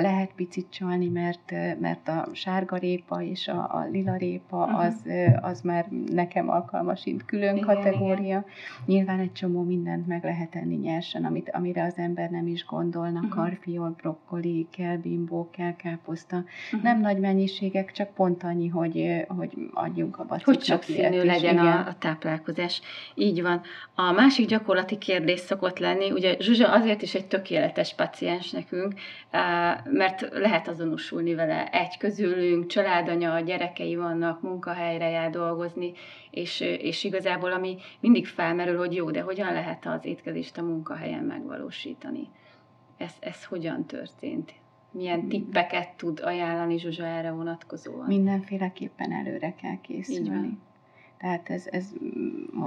lehet 0.00 0.30
picit 0.36 0.66
csalni, 0.70 1.08
mert, 1.08 1.50
mert 1.80 2.08
a 2.08 2.28
sárgarépa 2.32 3.22
és 3.22 3.48
a, 3.48 3.58
a 3.58 3.88
lila 3.90 4.16
répa 4.16 4.56
uh-huh. 4.56 4.78
az, 4.78 5.04
az 5.40 5.60
már 5.60 5.86
nekem 6.12 6.50
alkalmas 6.50 7.04
külön 7.26 7.56
igen, 7.56 7.66
kategória. 7.66 8.24
Igen. 8.24 8.44
Nyilván 8.86 9.18
egy 9.18 9.32
csomó 9.32 9.62
mindent 9.62 10.06
meg 10.06 10.24
lehet 10.24 10.54
enni 10.54 10.74
nyersen, 10.74 11.24
amit, 11.24 11.50
amire 11.50 11.82
az 11.82 11.96
ember 11.96 12.30
nem 12.30 12.46
is 12.46 12.64
gondolna. 12.64 13.20
Uh-huh. 13.20 13.34
Karfiol, 13.34 13.94
brokkoli, 13.96 14.66
kell 14.70 14.96
bimbó, 14.96 15.50
kell 15.50 15.76
káposzta. 15.76 16.36
Uh-huh. 16.36 16.82
Nem 16.82 17.00
nagy 17.00 17.18
mennyiségek, 17.18 17.92
csak 17.92 18.14
pont 18.14 18.42
annyi, 18.42 18.68
hogy, 18.68 19.24
hogy 19.28 19.52
adjunk 19.72 20.18
a 20.18 20.24
baciknak 20.24 20.54
Hogy 20.54 20.64
sok 20.64 20.82
színű 20.82 21.22
legyen 21.22 21.58
a, 21.58 21.86
a 21.86 21.94
táplálkozás. 21.98 22.80
Így 23.14 23.42
van. 23.42 23.60
A 23.94 24.12
másik 24.12 24.46
gyakorlati 24.46 24.98
kérdés 24.98 25.40
szokott 25.40 25.78
lenni, 25.78 26.10
ugye 26.10 26.36
Zsuzsa 26.38 26.72
azért 26.72 27.02
is 27.02 27.14
egy 27.14 27.26
tökéletes 27.26 27.94
paciens 27.94 28.50
nekünk, 28.50 28.94
mert 29.84 30.28
lehet 30.32 30.68
azonosulni 30.68 31.34
vele. 31.34 31.68
Egy 31.70 31.98
közülünk, 31.98 32.66
családanya, 32.66 33.40
gyerekei 33.40 33.96
vannak, 33.96 34.42
munkahelyre 34.42 35.10
jár 35.10 35.30
dolgozni, 35.30 35.92
és, 36.30 36.60
és 36.60 37.04
igazából 37.04 37.52
ami 37.52 37.76
mindig 38.00 38.26
felmerül, 38.26 38.78
hogy 38.78 38.94
jó, 38.94 39.10
de 39.10 39.20
hogyan 39.20 39.52
lehet 39.52 39.86
az 39.86 40.04
étkezést 40.04 40.58
a 40.58 40.62
munkahelyen 40.62 41.24
megvalósítani? 41.24 42.28
Ez, 42.96 43.12
ez 43.20 43.44
hogyan 43.44 43.86
történt? 43.86 44.52
milyen 44.92 45.28
tippeket 45.28 45.96
tud 45.96 46.20
ajánlani 46.24 46.78
Zsuzsa 46.78 47.04
erre 47.04 47.30
vonatkozóan? 47.30 48.06
Mindenféleképpen 48.06 49.12
előre 49.12 49.54
kell 49.54 49.80
készülni. 49.80 50.58
Tehát 51.22 51.50
ez, 51.50 51.66
ez 51.70 51.92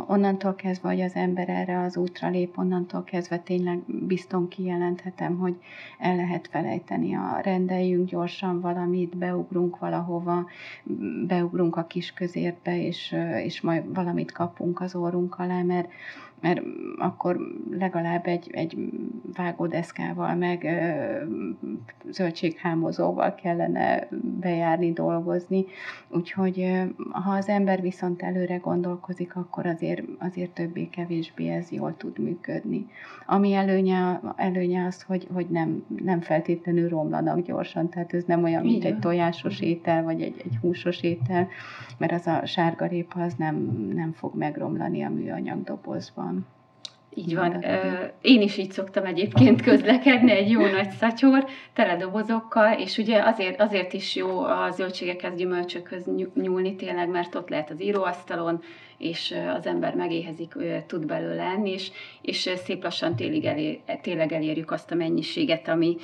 onnantól 0.08 0.56
kezdve, 0.56 0.90
hogy 0.90 1.02
az 1.02 1.16
ember 1.16 1.50
erre 1.50 1.80
az 1.80 1.98
útra 1.98 2.30
lép, 2.30 2.58
onnantól 2.58 3.04
kezdve 3.04 3.38
tényleg 3.38 3.80
bizton 3.88 4.48
kijelenthetem, 4.48 5.38
hogy 5.38 5.56
el 6.00 6.16
lehet 6.16 6.48
felejteni 6.48 7.16
a 7.16 7.40
rendeljünk 7.44 8.10
gyorsan 8.10 8.62
valamit, 8.62 9.18
beugrunk 9.18 9.80
valahova, 9.80 10.48
beugrunk 11.28 11.76
a 11.76 11.86
kis 11.86 12.14
közértbe, 12.14 12.86
és, 12.86 13.16
és 13.44 13.62
majd 13.62 13.94
valamit 13.94 14.32
kapunk 14.32 14.82
az 14.82 14.96
orrunk 14.96 15.40
alá, 15.40 15.62
mert 15.62 15.90
mert 16.46 16.62
akkor 16.98 17.38
legalább 17.72 18.28
egy, 18.28 18.50
egy 18.52 18.78
vágódeszkával, 19.34 20.36
meg 20.36 20.68
zöldséghámozóval 22.10 23.36
kellene 23.36 24.08
bejárni, 24.40 24.94
dolgozni. 24.94 25.66
Úgyhogy 26.08 26.84
ha 27.12 27.32
az 27.32 27.48
ember 27.48 27.82
viszont 27.82 28.22
előre 28.22 28.56
gondolkozik, 28.56 29.36
akkor 29.36 29.66
azért, 29.66 30.02
azért 30.20 30.52
többé-kevésbé 30.52 31.50
ez 31.50 31.72
jól 31.72 31.98
tud 31.98 32.20
működni. 32.20 32.88
Ami 33.26 33.54
előnye, 33.54 34.22
előnye 34.36 34.86
az, 34.86 35.02
hogy, 35.02 35.28
hogy 35.34 35.48
nem, 35.50 35.86
nem 36.04 36.22
feltétlenül 36.22 36.90
romlanak 36.90 37.40
gyorsan, 37.40 37.90
tehát 37.90 38.14
ez 38.14 38.24
nem 38.24 38.44
olyan, 38.44 38.66
mint 38.66 38.86
egy 38.86 39.00
tojásos 39.00 39.60
étel, 39.60 40.04
vagy 40.04 40.22
egy, 40.22 40.42
egy 40.44 40.58
húsos 40.62 41.04
étel, 41.04 41.48
mert 41.98 42.12
az 42.12 42.28
a 42.28 42.46
sárgarépa 42.46 43.22
az 43.22 43.34
nem, 43.34 43.56
nem 43.94 44.12
fog 44.14 44.36
megromlani 44.36 45.04
a 45.04 45.10
műanyag 45.10 45.64
dobozban. 45.64 46.35
Így 47.18 47.36
van. 47.36 47.66
Én 48.22 48.42
is 48.42 48.58
így 48.58 48.72
szoktam 48.72 49.06
egyébként 49.06 49.62
közlekedni, 49.62 50.32
egy 50.32 50.50
jó 50.50 50.66
nagy 50.68 50.90
szatyor, 50.90 51.46
tele 51.74 51.98
dobozokkal, 51.98 52.80
és 52.80 52.98
ugye 52.98 53.24
azért, 53.24 53.62
azért 53.62 53.94
is 53.94 54.16
jó 54.16 54.44
a 54.44 54.72
zöldségekhez, 54.72 55.36
gyümölcsökhöz 55.36 56.10
nyúlni 56.34 56.76
tényleg, 56.76 57.10
mert 57.10 57.36
ott 57.36 57.50
lehet 57.50 57.70
az 57.70 57.82
íróasztalon, 57.82 58.62
és 58.98 59.36
az 59.58 59.66
ember 59.66 59.96
megéhezik, 59.96 60.54
tud 60.88 61.06
belőle 61.06 61.44
enni, 61.44 61.72
és, 61.72 61.92
és 62.22 62.50
szép 62.56 62.84
lassan 62.84 63.16
tényleg, 63.16 63.46
elér, 63.46 63.80
tényleg 64.02 64.32
elérjük 64.32 64.72
azt 64.72 64.92
a 64.92 64.96
mennyiséget, 64.96 65.68
ami, 65.68 65.96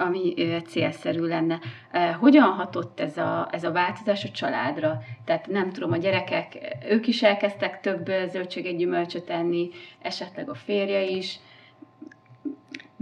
ami 0.00 0.34
célszerű 0.66 1.20
lenne. 1.20 1.58
Hogyan 2.20 2.50
hatott 2.50 3.00
ez 3.00 3.16
a, 3.16 3.48
ez 3.52 3.64
a 3.64 3.72
változás 3.72 4.24
a 4.24 4.28
családra? 4.28 5.02
Tehát 5.24 5.46
nem 5.46 5.70
tudom, 5.72 5.92
a 5.92 5.96
gyerekek, 5.96 6.76
ők 6.88 7.06
is 7.06 7.22
elkezdtek 7.22 7.80
több 7.80 8.10
zöldséget, 8.28 8.76
gyümölcsöt 8.76 9.30
enni, 9.30 9.68
esetleg 10.02 10.48
a 10.48 10.54
férje 10.54 11.02
is, 11.02 11.38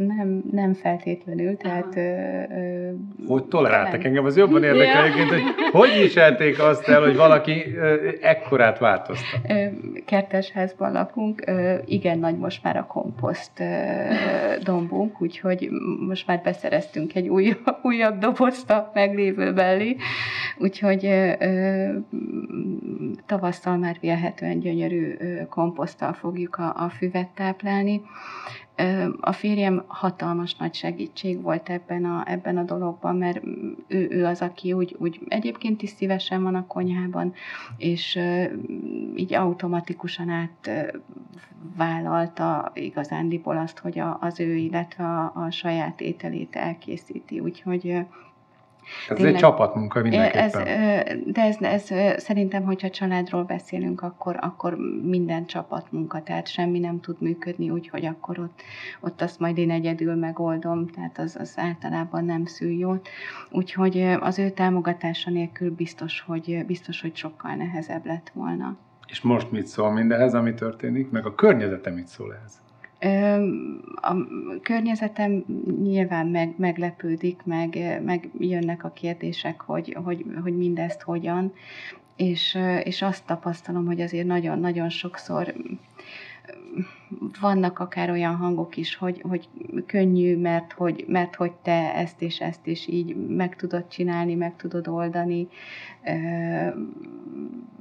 nem, 0.06 0.42
nem 0.50 0.74
feltétlenül, 0.74 1.56
tehát... 1.56 1.96
Ö, 1.96 2.00
ö, 2.00 2.90
hogy 3.26 3.44
toleráltak? 3.44 4.04
engem, 4.04 4.24
az 4.24 4.37
jobban 4.37 4.62
érdekel 4.62 5.04
egyébként, 5.04 5.28
hogy 5.28 5.42
hogy 5.72 6.02
viselték 6.02 6.58
azt 6.58 6.88
el, 6.88 7.00
hogy 7.00 7.16
valaki 7.16 7.74
ö, 7.76 8.11
ekkorát 8.20 8.78
változtat? 8.78 9.40
Kertesházban 10.04 10.92
lakunk, 10.92 11.42
ö, 11.46 11.74
igen 11.84 12.18
nagy 12.18 12.38
most 12.38 12.62
már 12.62 12.76
a 12.76 12.87
komposzt 12.87 13.61
ö, 13.61 13.64
dombunk, 14.62 15.22
úgyhogy 15.22 15.68
most 16.06 16.26
már 16.26 16.40
beszereztünk 16.44 17.14
egy 17.14 17.28
új, 17.28 17.56
újabb 17.82 18.18
dobozt 18.18 18.70
a 18.70 18.90
meglévő 18.94 19.52
belé, 19.52 19.96
úgyhogy 20.58 21.06
ö, 21.06 21.88
tavasztal 23.26 23.76
már 23.76 23.96
vélhetően 24.00 24.58
gyönyörű 24.58 25.16
komposzttal 25.48 26.12
fogjuk 26.12 26.56
a, 26.56 26.74
a 26.84 26.88
füvet 26.88 27.28
táplálni. 27.28 28.00
A 29.20 29.32
férjem 29.32 29.84
hatalmas 29.86 30.54
nagy 30.54 30.74
segítség 30.74 31.42
volt 31.42 31.68
ebben 31.68 32.04
a, 32.04 32.22
ebben 32.26 32.56
a 32.56 32.62
dologban, 32.62 33.16
mert 33.16 33.40
ő, 33.86 34.08
ő 34.10 34.24
az, 34.24 34.42
aki 34.42 34.72
úgy, 34.72 34.96
úgy 34.98 35.20
egyébként 35.28 35.82
is 35.82 35.90
szívesen 35.90 36.42
van 36.42 36.54
a 36.54 36.66
konyhában, 36.66 37.32
és 37.76 38.18
így 39.16 39.34
automatikusan 39.34 40.28
átvállalta 41.76 42.72
igazándiból 42.74 43.56
azt, 43.56 43.78
hogy 43.78 43.98
a, 43.98 44.18
az 44.20 44.40
ő, 44.40 44.54
illetve 44.54 45.04
a, 45.04 45.32
a 45.34 45.50
saját 45.50 46.00
ételét 46.00 46.56
elkészíti. 46.56 47.40
Úgyhogy 47.40 48.04
ez 49.09 49.16
Tényleg, 49.16 49.35
egy 49.35 49.40
csapatmunka 49.40 50.01
mindenképpen. 50.01 50.44
Ez, 50.44 50.53
de 51.27 51.42
ez, 51.42 51.57
ez 51.61 52.20
szerintem, 52.22 52.62
hogyha 52.64 52.90
családról 52.90 53.42
beszélünk, 53.42 54.03
akkor, 54.03 54.37
akkor 54.40 54.77
minden 55.03 55.46
csapatmunka, 55.46 56.22
tehát 56.22 56.48
semmi 56.48 56.79
nem 56.79 57.01
tud 57.01 57.16
működni 57.20 57.70
úgy, 57.70 57.88
hogy 57.88 58.07
akkor 58.07 58.38
ott, 58.38 58.62
ott 59.01 59.22
azt 59.22 59.40
majd 59.40 59.59
én 59.59 59.70
egyedül 59.70 60.14
megoldom, 60.14 60.87
tehát 60.87 61.18
az, 61.18 61.37
az 61.40 61.55
általában 61.57 62.24
nem 62.24 62.44
szül 62.44 62.70
jót. 62.70 63.09
Úgyhogy 63.51 64.01
az 64.20 64.38
ő 64.38 64.51
támogatása 64.51 65.31
nélkül 65.31 65.74
biztos, 65.74 66.20
hogy, 66.20 66.64
biztos, 66.66 67.01
hogy 67.01 67.16
sokkal 67.16 67.55
nehezebb 67.55 68.07
lett 68.07 68.31
volna. 68.35 68.77
És 69.07 69.20
most 69.20 69.51
mit 69.51 69.66
szól 69.66 69.92
mindehez, 69.92 70.35
ami 70.35 70.55
történik, 70.55 71.11
meg 71.11 71.27
a 71.27 71.35
környezete 71.35 71.90
mit 71.90 72.07
szól 72.07 72.35
ehhez? 72.35 72.61
A 73.94 74.14
környezetem 74.62 75.44
nyilván 75.82 76.26
meg, 76.26 76.54
meglepődik, 76.56 77.40
meg, 77.44 78.00
meg 78.04 78.30
jönnek 78.38 78.84
a 78.84 78.90
kérdések, 78.90 79.61
hogy, 79.61 79.96
hogy, 80.04 80.24
hogy 80.42 80.56
mindezt 80.56 81.02
hogyan, 81.02 81.52
és, 82.16 82.58
és 82.82 83.02
azt 83.02 83.26
tapasztalom, 83.26 83.87
hogy 83.87 84.00
azért 84.00 84.26
nagyon-nagyon 84.26 84.88
sokszor 84.88 85.54
vannak 87.40 87.78
akár 87.78 88.11
olyan 88.11 88.37
hangok 88.37 88.76
is, 88.76 88.96
hogy, 88.96 89.20
hogy 89.28 89.48
könnyű, 89.87 90.37
mert 90.37 90.72
hogy, 90.72 91.04
mert 91.08 91.34
hogy 91.34 91.52
te 91.52 91.94
ezt 91.94 92.22
és 92.22 92.40
ezt 92.40 92.66
is 92.66 92.87
így 92.87 93.16
meg 93.28 93.56
tudod 93.56 93.88
csinálni, 93.88 94.34
meg 94.34 94.56
tudod 94.56 94.88
oldani. 94.88 95.48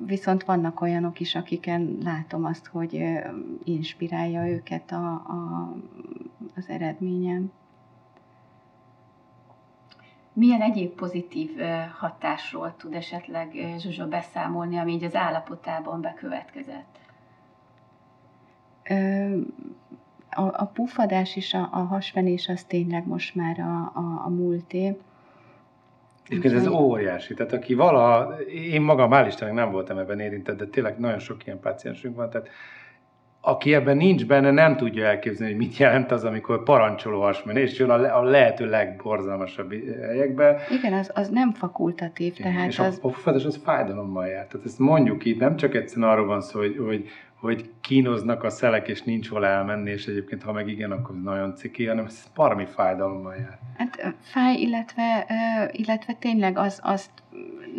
Viszont 0.06 0.44
vannak 0.44 0.82
olyanok 0.82 1.20
is, 1.20 1.36
akiken 1.36 1.98
látom 2.04 2.46
azt, 2.46 2.68
hogy 2.68 3.04
inspirálja 3.64 4.48
őket 4.48 4.92
a, 4.92 5.12
a, 5.14 5.74
az 6.56 6.70
eredményem. 6.70 7.52
Milyen 10.34 10.62
egyéb 10.62 10.92
pozitív 10.92 11.52
hatásról 12.00 12.76
tud 12.78 12.94
esetleg 12.94 13.76
Zsuzsa 13.78 14.08
beszámolni, 14.08 14.78
ami 14.78 14.92
így 14.92 15.04
az 15.04 15.16
állapotában 15.16 16.02
bekövetkezett? 16.02 17.07
A, 20.30 20.42
a 20.42 20.72
pufadás 20.74 21.36
és 21.36 21.54
a, 21.54 21.70
a 21.72 21.78
hasvenés 21.78 22.48
az 22.48 22.64
tényleg 22.64 23.08
most 23.08 23.36
már 23.36 23.60
a, 23.60 23.92
a, 24.00 24.22
a 24.26 24.30
múlté. 24.30 24.98
És 26.30 26.52
ez 26.52 26.68
óriási. 26.68 27.34
Tehát 27.34 27.54
aki 27.54 27.74
valaha, 27.74 28.40
én 28.72 28.82
magam 28.82 29.10
hál' 29.14 29.26
Istennek 29.28 29.54
nem 29.54 29.72
voltam 29.72 29.98
ebben 29.98 30.20
érintett, 30.20 30.58
de 30.58 30.66
tényleg 30.66 31.00
nagyon 31.00 31.20
sok 31.20 31.46
ilyen 31.46 31.60
páciensünk 31.60 32.16
van, 32.16 32.30
tehát 32.30 32.50
aki 33.42 33.74
ebben 33.74 33.98
nincs 33.98 34.26
benne, 34.26 34.52
nem 34.52 34.78
tudja 34.78 35.06
elképzelni, 35.06 35.54
hogy 35.54 35.62
mit 35.62 35.78
jelent 35.78 36.12
az, 36.12 36.24
amikor 36.24 36.64
parancsoló 36.64 37.22
hasmenés 37.22 37.80
jön 37.80 37.90
a, 37.90 37.98
le, 37.98 38.10
a 38.10 38.24
lehető 38.24 38.70
legborzalmasabb 38.70 39.74
helyekbe. 40.02 40.58
Igen, 40.70 40.94
az, 40.94 41.12
az 41.14 41.30
nem 41.30 41.52
fakultatív. 41.54 42.34
Igen, 42.38 42.52
tehát 42.54 42.68
és 42.68 42.80
az... 42.80 43.00
a, 43.02 43.30
a 43.30 43.30
az 43.30 43.60
fájdalommal 43.64 44.28
jár. 44.28 44.48
Tehát 44.48 44.66
ezt 44.66 44.80
mondjuk 44.80 45.26
itt, 45.26 45.40
nem 45.40 45.56
csak 45.56 45.76
egyszerűen 45.76 46.10
arról 46.10 46.26
van 46.26 46.42
szó, 46.42 46.60
hogy, 46.60 46.78
hogy 46.78 47.10
hogy 47.40 47.70
kínoznak 47.82 48.44
a 48.44 48.50
szelek, 48.50 48.88
és 48.88 49.02
nincs 49.02 49.30
hol 49.30 49.46
elmenni, 49.46 49.92
és 49.92 50.06
egyébként, 50.08 50.44
ha 50.44 50.52
meg 50.52 50.68
igen, 50.68 50.92
akkor 50.92 51.22
nagyon 51.22 51.56
ciki, 51.56 51.86
hanem 51.86 52.06
ez 52.06 52.32
parmi 52.34 52.66
fájdalommal 52.66 53.36
jár. 53.36 53.60
Hát 53.78 54.16
fáj, 54.22 54.56
illetve, 54.56 55.28
illetve 55.72 56.14
tényleg 56.14 56.58
az, 56.58 56.80
azt 56.84 57.10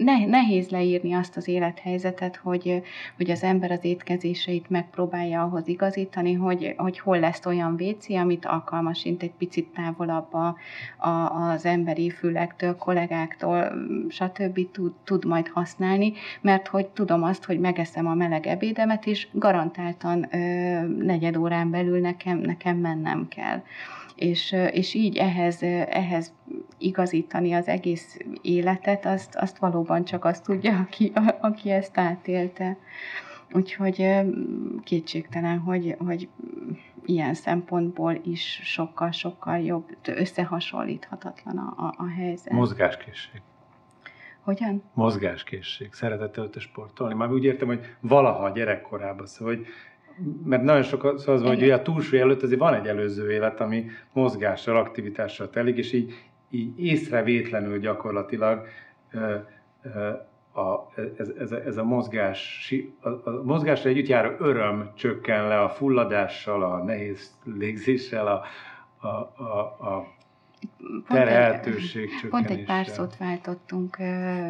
nehéz 0.05 0.69
leírni 0.69 1.13
azt 1.13 1.37
az 1.37 1.49
élethelyzetet, 1.49 2.37
hogy, 2.37 2.83
hogy 3.17 3.31
az 3.31 3.43
ember 3.43 3.71
az 3.71 3.85
étkezéseit 3.85 4.71
megpróbálja 4.71 5.43
ahhoz 5.43 5.69
igazítani, 5.69 6.33
hogy, 6.33 6.75
hogy 6.77 6.99
hol 6.99 7.19
lesz 7.19 7.47
olyan 7.47 7.81
WC, 7.81 8.11
amit 8.11 8.47
alkalmasint 8.47 9.23
egy 9.23 9.33
picit 9.39 9.69
távolabb 9.75 10.35
a, 10.35 10.57
a, 11.09 11.09
az 11.09 11.65
emberi 11.65 12.11
fülektől, 12.11 12.77
kollégáktól, 12.77 13.73
stb. 14.09 14.71
Tud, 14.71 14.93
tud 15.05 15.25
majd 15.25 15.49
használni, 15.49 16.13
mert 16.41 16.69
hogy 16.69 16.87
tudom 16.87 17.23
azt, 17.23 17.45
hogy 17.45 17.61
megeszem 17.61 18.07
a 18.07 18.15
meleg 18.15 18.47
ebédemet, 18.47 19.07
és 19.07 19.29
garantáltan 19.33 20.27
ö, 20.35 20.39
negyed 20.87 21.37
órán 21.37 21.71
belül 21.71 22.01
nekem, 22.01 22.39
nekem 22.39 22.77
mennem 22.77 23.29
kell 23.29 23.63
és, 24.19 24.57
és 24.73 24.95
így 24.95 25.17
ehhez, 25.17 25.63
ehhez 25.89 26.35
igazítani 26.79 27.53
az 27.53 27.69
egész 27.69 28.19
életet, 28.43 29.07
azt, 29.07 29.37
azt 29.37 29.59
valóban 29.59 30.05
csak 30.05 30.25
azt 30.25 30.45
tudja, 30.45 30.77
aki, 30.79 31.13
aki 31.41 31.71
ezt 31.71 31.99
átélte. 31.99 32.77
Úgyhogy 33.53 34.07
kétségtelen, 34.85 35.59
hogy, 35.59 35.97
hogy 35.99 36.29
ilyen 37.05 37.35
szempontból 37.35 38.21
is 38.25 38.61
sokkal-sokkal 38.65 39.59
jobb, 39.59 39.97
összehasonlíthatatlan 40.05 41.57
a, 41.57 41.85
a, 41.87 41.95
a 41.97 42.09
helyzet. 42.09 42.53
Mozgáskészség. 42.53 43.43
Hogyan? 44.41 44.83
Mozgáskészség. 44.95 45.93
Szeretett 45.93 46.59
sportolni. 46.61 47.15
Már 47.15 47.33
úgy 47.33 47.45
értem, 47.45 47.69
hogy 47.69 47.97
valaha 48.01 48.51
gyerekkorában, 48.51 49.27
szóval, 49.27 49.55
hogy 49.55 49.67
mert 50.45 50.63
nagyon 50.63 50.83
sok 50.83 51.05
az, 51.05 51.29
az 51.29 51.43
hogy 51.43 51.71
a 51.71 51.83
túlsúly 51.83 52.21
előtt 52.21 52.43
azért 52.43 52.61
van 52.61 52.75
egy 52.75 52.87
előző 52.87 53.31
élet, 53.31 53.61
ami 53.61 53.87
mozgással, 54.13 54.77
aktivitással 54.77 55.51
telik, 55.51 55.77
és 55.77 55.93
így 55.93 56.15
így 56.51 56.81
észrevétlenül 56.81 57.79
gyakorlatilag 57.79 58.67
a, 60.53 60.93
ez, 61.17 61.29
ez, 61.39 61.53
ez 61.53 61.77
a 61.77 61.85
mozgás, 61.85 62.75
a, 63.01 63.09
a 63.09 63.43
mozgásra 63.45 63.91
együtt 63.91 64.07
járó 64.07 64.35
öröm 64.39 64.91
csökken 64.95 65.49
le 65.49 65.61
a 65.61 65.69
fulladással, 65.69 66.63
a 66.63 66.85
nehéz 66.85 67.39
légzéssel, 67.45 68.27
a, 68.27 68.43
a, 69.07 69.09
a, 69.43 69.59
a 69.81 70.17
terheltőség 71.09 72.09
csökkenéssel. 72.21 72.31
Pont 72.31 72.51
egy 72.51 72.65
pár 72.65 72.87
szót 72.87 73.17
váltottunk, 73.17 73.97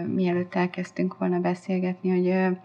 mielőtt 0.07 0.55
elkezdtünk 0.55 1.19
volna 1.19 1.39
beszélgetni, 1.39 2.11
hogy 2.11 2.57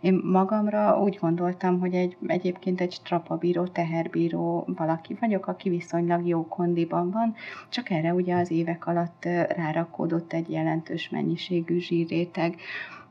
én 0.00 0.20
magamra 0.24 1.00
úgy 1.00 1.18
gondoltam, 1.20 1.80
hogy 1.80 1.94
egy, 1.94 2.16
egyébként 2.26 2.80
egy 2.80 2.92
strapabíró, 2.92 3.66
teherbíró 3.66 4.64
valaki 4.76 5.16
vagyok, 5.20 5.46
aki 5.46 5.68
viszonylag 5.68 6.26
jó 6.26 6.46
kondiban 6.46 7.10
van, 7.10 7.34
csak 7.68 7.90
erre 7.90 8.12
ugye 8.14 8.36
az 8.36 8.50
évek 8.50 8.86
alatt 8.86 9.24
rárakódott 9.56 10.32
egy 10.32 10.50
jelentős 10.50 11.08
mennyiségű 11.08 11.78
zsírréteg 11.78 12.54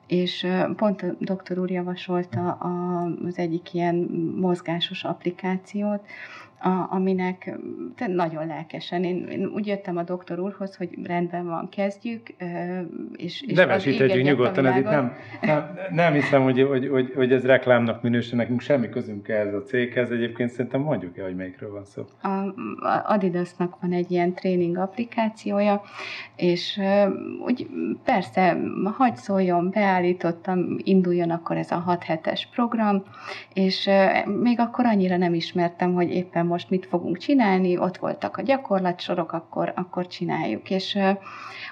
és 0.07 0.47
pont 0.75 1.01
a 1.01 1.15
doktor 1.19 1.59
úr 1.59 1.71
javasolta 1.71 2.51
az 2.51 3.37
egyik 3.37 3.73
ilyen 3.73 3.95
mozgásos 4.39 5.03
applikációt, 5.03 6.05
a, 6.61 6.87
aminek 6.89 7.57
te 7.95 8.07
nagyon 8.07 8.47
lelkesen. 8.47 9.03
Én, 9.03 9.27
én 9.27 9.45
úgy 9.45 9.67
jöttem 9.67 9.97
a 9.97 10.03
doktor 10.03 10.39
úrhoz, 10.39 10.75
hogy 10.75 10.89
rendben 11.03 11.45
van, 11.45 11.69
kezdjük. 11.69 12.27
És, 13.15 13.41
és 13.41 13.53
Nevesíthetjük 13.53 14.23
nyugodtan, 14.23 14.65
ez 14.65 14.77
itt 14.77 14.83
nem, 14.83 15.15
nem, 15.41 15.77
nem 15.91 16.13
hiszem, 16.13 16.43
hogy, 16.43 16.61
hogy, 16.61 16.87
hogy, 16.87 17.13
hogy 17.15 17.31
ez 17.31 17.45
reklámnak 17.45 18.01
minősül, 18.01 18.37
nekünk 18.37 18.61
semmi 18.61 18.89
közünk 18.89 19.27
ehhez 19.27 19.53
a 19.53 19.63
céghez, 19.63 20.11
egyébként 20.11 20.49
szerintem 20.49 20.81
mondjuk 20.81 21.17
el, 21.17 21.25
hogy 21.25 21.35
melyikről 21.35 21.71
van 21.71 21.85
szó. 21.85 22.05
A, 22.21 22.27
a 22.27 23.03
Adidasnak 23.05 23.77
van 23.81 23.91
egy 23.91 24.11
ilyen 24.11 24.33
tréning 24.33 24.77
applikációja, 24.77 25.81
és 26.35 26.79
úgy 27.45 27.67
persze, 28.03 28.57
hagy 28.97 29.15
szóljon, 29.15 29.69
beállítottam, 29.69 30.77
induljon 30.83 31.29
akkor 31.29 31.57
ez 31.57 31.71
a 31.71 31.77
6 31.77 32.03
hetes 32.03 32.47
program, 32.51 33.03
és 33.53 33.89
még 34.41 34.59
akkor 34.59 34.85
annyira 34.85 35.17
nem 35.17 35.33
ismertem, 35.33 35.93
hogy 35.93 36.09
éppen 36.09 36.47
most 36.51 36.69
mit 36.69 36.85
fogunk 36.85 37.17
csinálni, 37.17 37.77
ott 37.77 37.97
voltak 37.97 38.37
a 38.37 38.41
gyakorlatsorok, 38.41 39.31
akkor, 39.31 39.73
akkor 39.75 40.07
csináljuk. 40.07 40.69
És 40.69 40.97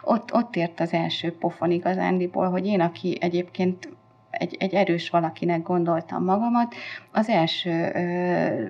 ott, 0.04 0.34
ott 0.34 0.56
ért 0.56 0.80
az 0.80 0.94
első 0.94 1.38
pofon 1.38 1.72
igazándiból, 1.72 2.50
hogy 2.50 2.66
én, 2.66 2.82
aki 2.82 3.18
egyébként 3.22 3.90
egy, 4.40 4.56
egy 4.60 4.74
erős 4.74 5.10
valakinek 5.10 5.62
gondoltam 5.62 6.24
magamat. 6.24 6.76
Az 7.12 7.30
első 7.30 7.92
ö, 7.94 8.64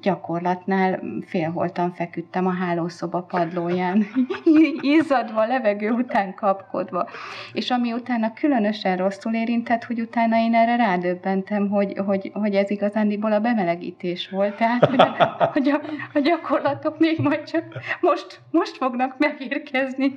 gyakorlatnál 0.00 1.00
félholtan 1.26 1.92
feküdtem 1.92 2.46
a 2.46 2.52
hálószoba 2.52 3.22
padlóján, 3.22 4.06
izzadva, 4.96 5.46
levegő 5.46 5.90
után 5.90 6.34
kapkodva. 6.34 7.08
És 7.52 7.70
ami 7.70 7.92
utána 7.92 8.32
különösen 8.32 8.96
rosszul 8.96 9.34
érintett, 9.34 9.84
hogy 9.84 10.00
utána 10.00 10.36
én 10.36 10.54
erre 10.54 10.76
rádöbbentem, 10.76 11.68
hogy, 11.68 11.98
hogy, 12.06 12.30
hogy 12.34 12.54
ez 12.54 12.70
igazándiból 12.70 13.32
a 13.32 13.40
bemelegítés 13.40 14.28
volt. 14.28 14.56
Tehát, 14.56 14.84
hogy 14.84 15.00
a, 15.00 15.50
hogy 15.52 15.68
a, 15.68 15.80
a 16.12 16.18
gyakorlatok 16.18 16.98
még 16.98 17.18
majd 17.18 17.44
csak 17.44 17.64
most, 18.00 18.40
most 18.50 18.76
fognak 18.76 19.18
megérkezni. 19.18 20.16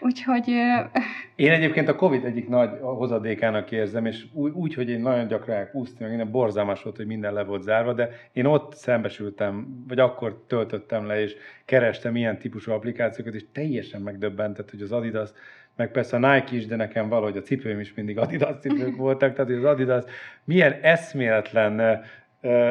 Úgyhogy... 0.00 0.48
Én 1.34 1.50
egyébként 1.50 1.88
a 1.88 1.94
Covid 1.94 2.24
egyik 2.24 2.48
nagy 2.48 2.70
hozadékának 2.80 3.70
érzem, 3.70 4.06
és 4.06 4.24
úgy, 4.32 4.52
úgy 4.52 4.74
hogy 4.74 4.90
én 4.90 5.00
nagyon 5.00 5.26
gyakran 5.26 5.56
elkúsztam, 5.56 6.08
minden 6.08 6.30
borzalmas 6.30 6.82
volt, 6.82 6.96
hogy 6.96 7.06
minden 7.06 7.32
le 7.32 7.44
volt 7.44 7.62
zárva, 7.62 7.92
de 7.92 8.10
én 8.32 8.44
ott 8.44 8.74
szembesültem, 8.74 9.84
vagy 9.88 9.98
akkor 9.98 10.44
töltöttem 10.46 11.06
le, 11.06 11.20
és 11.20 11.36
kerestem 11.64 12.16
ilyen 12.16 12.38
típusú 12.38 12.72
applikációkat, 12.72 13.34
és 13.34 13.44
teljesen 13.52 14.00
megdöbbentett, 14.00 14.70
hogy 14.70 14.82
az 14.82 14.92
Adidas, 14.92 15.30
meg 15.76 15.90
persze 15.90 16.16
a 16.16 16.34
Nike 16.34 16.56
is, 16.56 16.66
de 16.66 16.76
nekem 16.76 17.08
valahogy 17.08 17.36
a 17.36 17.42
cipőim 17.42 17.80
is 17.80 17.94
mindig 17.94 18.18
Adidas 18.18 18.56
cipők 18.60 18.96
voltak, 18.96 19.34
tehát 19.34 19.50
az 19.50 19.64
Adidas 19.64 20.04
milyen 20.44 20.72
eszméletlen 20.82 22.02
ö, 22.40 22.70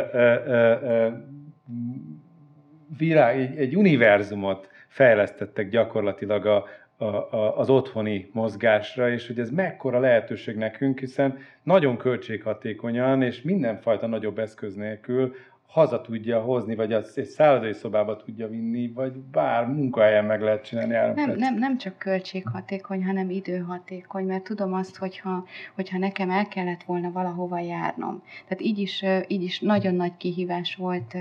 egy, 3.00 3.58
egy 3.58 3.76
univerzumot 3.76 4.70
fejlesztettek 4.88 5.70
gyakorlatilag 5.70 6.46
a, 6.46 6.66
a, 7.04 7.28
a, 7.32 7.58
az 7.58 7.70
otthoni 7.70 8.30
mozgásra, 8.34 9.12
és 9.12 9.28
hogy 9.28 9.40
ez 9.40 9.50
mekkora 9.50 10.00
lehetőség 10.00 10.56
nekünk, 10.56 11.00
hiszen 11.00 11.38
nagyon 11.64 11.98
költséghatékonyan 11.98 13.22
és 13.22 13.42
mindenfajta 13.42 14.08
nagyobb 14.08 14.40
eszköz 14.40 14.76
nélkül 14.76 15.36
haza 15.74 16.02
tudja 16.02 16.42
hozni, 16.42 16.76
vagy 16.76 16.94
az 16.94 17.18
egy 17.18 17.26
szállodai 17.26 17.74
szobába 17.74 18.18
tudja 18.18 18.48
vinni, 18.48 18.92
vagy 18.92 19.12
bár 19.14 19.68
munkahelyen 19.68 20.26
meg 20.26 20.42
lehet 20.42 20.66
csinálni. 20.66 21.22
Nem, 21.22 21.36
nem, 21.36 21.58
nem 21.58 21.78
csak 21.78 21.98
költséghatékony, 21.98 23.06
hanem 23.06 23.30
időhatékony, 23.30 24.26
mert 24.26 24.44
tudom 24.44 24.74
azt, 24.74 24.98
hogyha, 24.98 25.46
hogyha 25.76 25.98
nekem 25.98 26.30
el 26.30 26.48
kellett 26.48 26.84
volna 26.84 27.12
valahova 27.12 27.60
járnom. 27.60 28.24
Tehát 28.48 28.64
így 28.64 28.80
is, 28.80 29.04
így 29.28 29.44
is 29.44 29.60
nagyon 29.60 29.96
nagy 29.96 30.18
kihívás 30.18 30.76
volt 30.76 31.14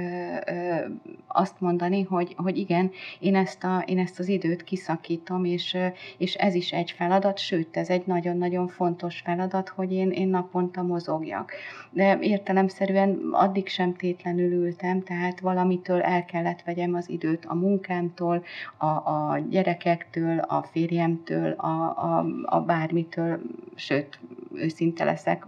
azt 1.27 1.61
mondani, 1.61 2.03
hogy, 2.03 2.35
hogy 2.37 2.57
igen, 2.57 2.91
én 3.19 3.37
ezt, 3.37 3.65
a, 3.65 3.83
én 3.87 3.99
ezt 3.99 4.19
az 4.19 4.29
időt 4.29 4.65
kiszakítom, 4.65 5.45
és, 5.45 5.77
és 6.17 6.35
ez 6.35 6.55
is 6.55 6.73
egy 6.73 6.91
feladat, 6.91 7.39
sőt, 7.39 7.77
ez 7.77 7.89
egy 7.89 8.03
nagyon-nagyon 8.07 8.69
fontos 8.69 9.21
feladat, 9.21 9.69
hogy 9.69 9.93
én, 9.93 10.11
én 10.11 10.29
naponta 10.29 10.83
mozogjak. 10.83 11.53
De 11.91 12.19
értelemszerűen 12.21 13.29
addig 13.33 13.69
sem 13.69 13.95
tétlenül 13.95 14.41
tétlenül 14.43 14.67
ültem, 14.67 15.03
tehát 15.03 15.41
valamitől 15.41 16.01
el 16.01 16.25
kellett 16.25 16.63
vegyem 16.63 16.95
az 16.95 17.09
időt 17.09 17.45
a 17.45 17.55
munkámtól, 17.55 18.45
a, 18.77 18.87
a 18.87 19.39
gyerekektől, 19.49 20.39
a 20.39 20.63
férjemtől, 20.63 21.53
a, 21.53 21.67
a, 21.67 22.27
a 22.45 22.61
bármitől, 22.61 23.41
sőt, 23.75 24.19
őszinte 24.55 25.05
leszek, 25.05 25.47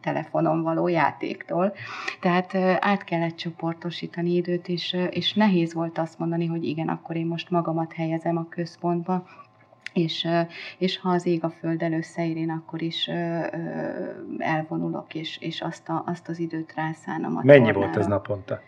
telefonon 0.00 0.62
való 0.62 0.88
játéktól. 0.88 1.72
Tehát 2.20 2.54
át 2.80 3.04
kellett 3.04 3.36
csoportosítani 3.36 4.34
időt, 4.34 4.68
és, 4.68 4.96
és 5.10 5.34
nehéz 5.34 5.74
volt 5.74 5.98
azt 5.98 6.18
mondani, 6.18 6.46
hogy 6.46 6.64
igen, 6.64 6.88
akkor 6.88 7.16
én 7.16 7.26
most 7.26 7.50
magamat 7.50 7.92
helyezem 7.92 8.36
a 8.36 8.48
központba, 8.48 9.26
és, 9.96 10.28
és 10.78 10.98
ha 10.98 11.08
az 11.08 11.26
ég 11.26 11.44
a 11.44 11.50
földdel 11.50 11.92
összeér, 11.92 12.36
én 12.36 12.50
akkor 12.50 12.82
is 12.82 13.10
elvonulok, 14.38 15.14
és, 15.14 15.38
és 15.40 15.60
azt, 15.60 15.88
a, 15.88 16.02
azt 16.06 16.28
az 16.28 16.38
időt 16.38 16.72
rászánom 16.74 17.36
a 17.36 17.40
Mennyi 17.42 17.58
tornára. 17.58 17.78
volt 17.78 17.96
ez 17.96 18.06
naponta? 18.06 18.60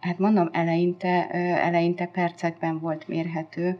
Hát 0.00 0.18
mondom, 0.18 0.48
eleinte, 0.52 1.28
eleinte 1.60 2.06
percekben 2.06 2.78
volt 2.78 3.08
mérhető, 3.08 3.78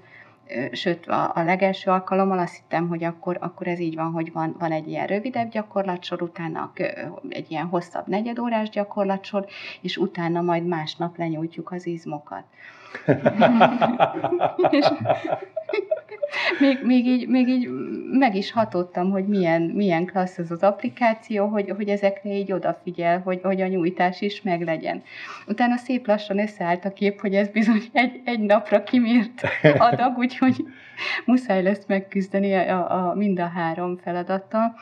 sőt 0.72 1.06
a, 1.06 1.32
a 1.34 1.42
legelső 1.42 1.90
alkalommal 1.90 2.38
azt 2.38 2.54
hittem, 2.54 2.88
hogy 2.88 3.04
akkor, 3.04 3.36
akkor 3.40 3.66
ez 3.66 3.78
így 3.78 3.94
van, 3.94 4.12
hogy 4.12 4.32
van, 4.32 4.56
van 4.58 4.72
egy 4.72 4.88
ilyen 4.88 5.06
rövidebb 5.06 5.50
gyakorlatsor, 5.50 6.22
utána 6.22 6.72
egy 7.28 7.50
ilyen 7.50 7.66
hosszabb 7.66 8.06
negyedórás 8.06 8.68
gyakorlatsor, 8.68 9.46
és 9.80 9.96
utána 9.96 10.40
majd 10.40 10.66
másnap 10.66 11.16
lenyújtjuk 11.16 11.72
az 11.72 11.86
izmokat. 11.86 12.44
és, 14.70 14.86
még, 16.58 16.78
még, 16.82 17.06
így, 17.06 17.28
még 17.28 17.48
így 17.48 17.68
meg 18.10 18.34
is 18.34 18.52
hatottam, 18.52 19.10
hogy 19.10 19.26
milyen, 19.26 19.62
milyen 19.62 20.06
klassz 20.06 20.38
az 20.38 20.50
az 20.50 20.62
applikáció, 20.62 21.46
hogy, 21.46 21.72
hogy 21.76 21.88
ezekre 21.88 22.30
így 22.30 22.52
odafigyel, 22.52 23.20
hogy, 23.20 23.40
hogy 23.42 23.60
a 23.60 23.66
nyújtás 23.66 24.20
is 24.20 24.42
meglegyen. 24.42 25.02
Utána 25.46 25.76
szép 25.76 26.06
lassan 26.06 26.38
összeállt 26.38 26.84
a 26.84 26.92
kép, 26.92 27.20
hogy 27.20 27.34
ez 27.34 27.48
bizony 27.48 27.82
egy, 27.92 28.20
egy 28.24 28.40
napra 28.40 28.82
kimért 28.82 29.42
adag, 29.78 30.18
úgyhogy 30.18 30.64
muszáj 31.24 31.62
lesz 31.62 31.84
megküzdeni 31.86 32.54
a, 32.54 33.08
a, 33.08 33.14
mind 33.14 33.38
a 33.38 33.46
három 33.54 33.96
feladattal. 33.96 34.74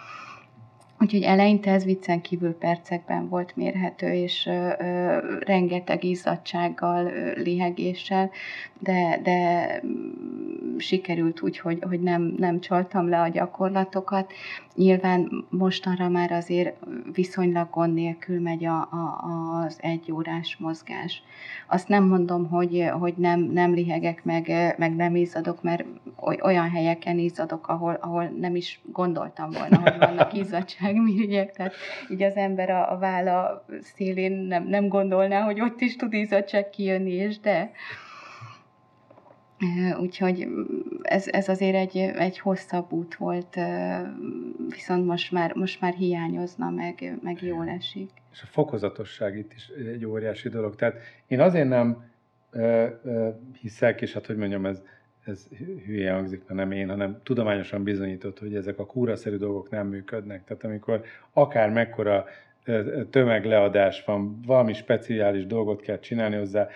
Úgyhogy 1.00 1.22
eleinte 1.22 1.70
ez 1.70 1.84
viccen 1.84 2.20
kívül 2.20 2.54
percekben 2.54 3.28
volt 3.28 3.56
mérhető, 3.56 4.12
és 4.12 4.46
ö, 4.46 4.70
ö, 4.78 5.18
rengeteg 5.40 6.04
izzadsággal, 6.04 7.06
ö, 7.06 7.32
lihegéssel, 7.42 8.30
de, 8.78 9.20
de 9.22 9.68
sikerült 10.78 11.42
úgy, 11.42 11.58
hogy, 11.58 11.78
hogy 11.88 12.00
nem, 12.00 12.34
nem 12.36 12.60
csaltam 12.60 13.08
le 13.08 13.20
a 13.20 13.28
gyakorlatokat. 13.28 14.32
Nyilván 14.74 15.46
mostanra 15.50 16.08
már 16.08 16.30
azért 16.32 16.76
viszonylag 17.12 17.70
gond 17.70 17.94
nélkül 17.94 18.40
megy 18.40 18.64
a, 18.64 18.80
a, 18.80 19.18
az 19.64 19.78
egy 19.80 20.12
órás 20.12 20.56
mozgás. 20.60 21.22
Azt 21.66 21.88
nem 21.88 22.04
mondom, 22.04 22.48
hogy, 22.48 22.84
hogy 22.98 23.14
nem, 23.16 23.40
nem 23.40 23.74
lihegek, 23.74 24.24
meg, 24.24 24.74
meg 24.78 24.96
nem 24.96 25.16
izzadok, 25.16 25.62
mert 25.62 25.84
olyan 26.42 26.70
helyeken 26.70 27.18
izzadok, 27.18 27.68
ahol, 27.68 27.98
ahol 28.00 28.24
nem 28.24 28.56
is 28.56 28.80
gondoltam 28.92 29.50
volna, 29.50 29.80
hogy 29.80 29.98
vannak 29.98 30.32
izzadságmirigyek, 30.88 31.52
tehát 31.56 31.74
így 32.10 32.22
az 32.22 32.36
ember 32.36 32.70
a, 32.70 32.92
a 32.92 32.98
válla 32.98 33.64
szélén 33.80 34.32
nem, 34.32 34.66
nem 34.68 34.88
gondolná, 34.88 35.40
hogy 35.40 35.60
ott 35.60 35.80
is 35.80 35.96
tud 35.96 36.12
izzadság 36.12 36.70
kijönni, 36.70 37.12
és 37.12 37.38
de 37.38 37.70
Úgyhogy 40.00 40.48
ez, 41.02 41.26
ez 41.28 41.48
azért 41.48 41.74
egy, 41.74 41.96
egy 41.96 42.38
hosszabb 42.38 42.92
út 42.92 43.14
volt, 43.14 43.56
viszont 44.68 45.06
most 45.06 45.32
már, 45.32 45.54
most 45.54 45.80
már 45.80 45.94
hiányozna, 45.94 46.70
meg, 46.70 47.18
meg 47.22 47.42
jól 47.42 47.68
esik. 47.68 48.10
És 48.32 48.42
a 48.42 48.46
fokozatosság 48.46 49.36
itt 49.36 49.52
is 49.52 49.68
egy 49.68 50.04
óriási 50.04 50.48
dolog. 50.48 50.76
Tehát 50.76 50.96
én 51.26 51.40
azért 51.40 51.68
nem 51.68 52.10
ö, 52.50 52.86
ö, 53.04 53.28
hiszek, 53.60 54.00
és 54.00 54.12
hát 54.12 54.26
hogy 54.26 54.36
mondjam, 54.36 54.66
ez, 54.66 54.82
ez 55.28 55.48
hülye 55.86 56.12
hangzik, 56.12 56.42
mert 56.46 56.60
nem 56.60 56.70
én, 56.70 56.88
hanem 56.88 57.20
tudományosan 57.22 57.82
bizonyított, 57.82 58.38
hogy 58.38 58.54
ezek 58.54 58.78
a 58.78 58.86
kúraszerű 58.86 59.36
dolgok 59.36 59.70
nem 59.70 59.86
működnek. 59.86 60.44
Tehát 60.44 60.64
amikor 60.64 61.02
akár 61.32 61.70
mekkora 61.70 62.24
tömegleadás 63.10 64.04
van, 64.04 64.40
valami 64.46 64.72
speciális 64.72 65.46
dolgot 65.46 65.80
kell 65.80 65.98
csinálni 65.98 66.36
hozzá, 66.36 66.68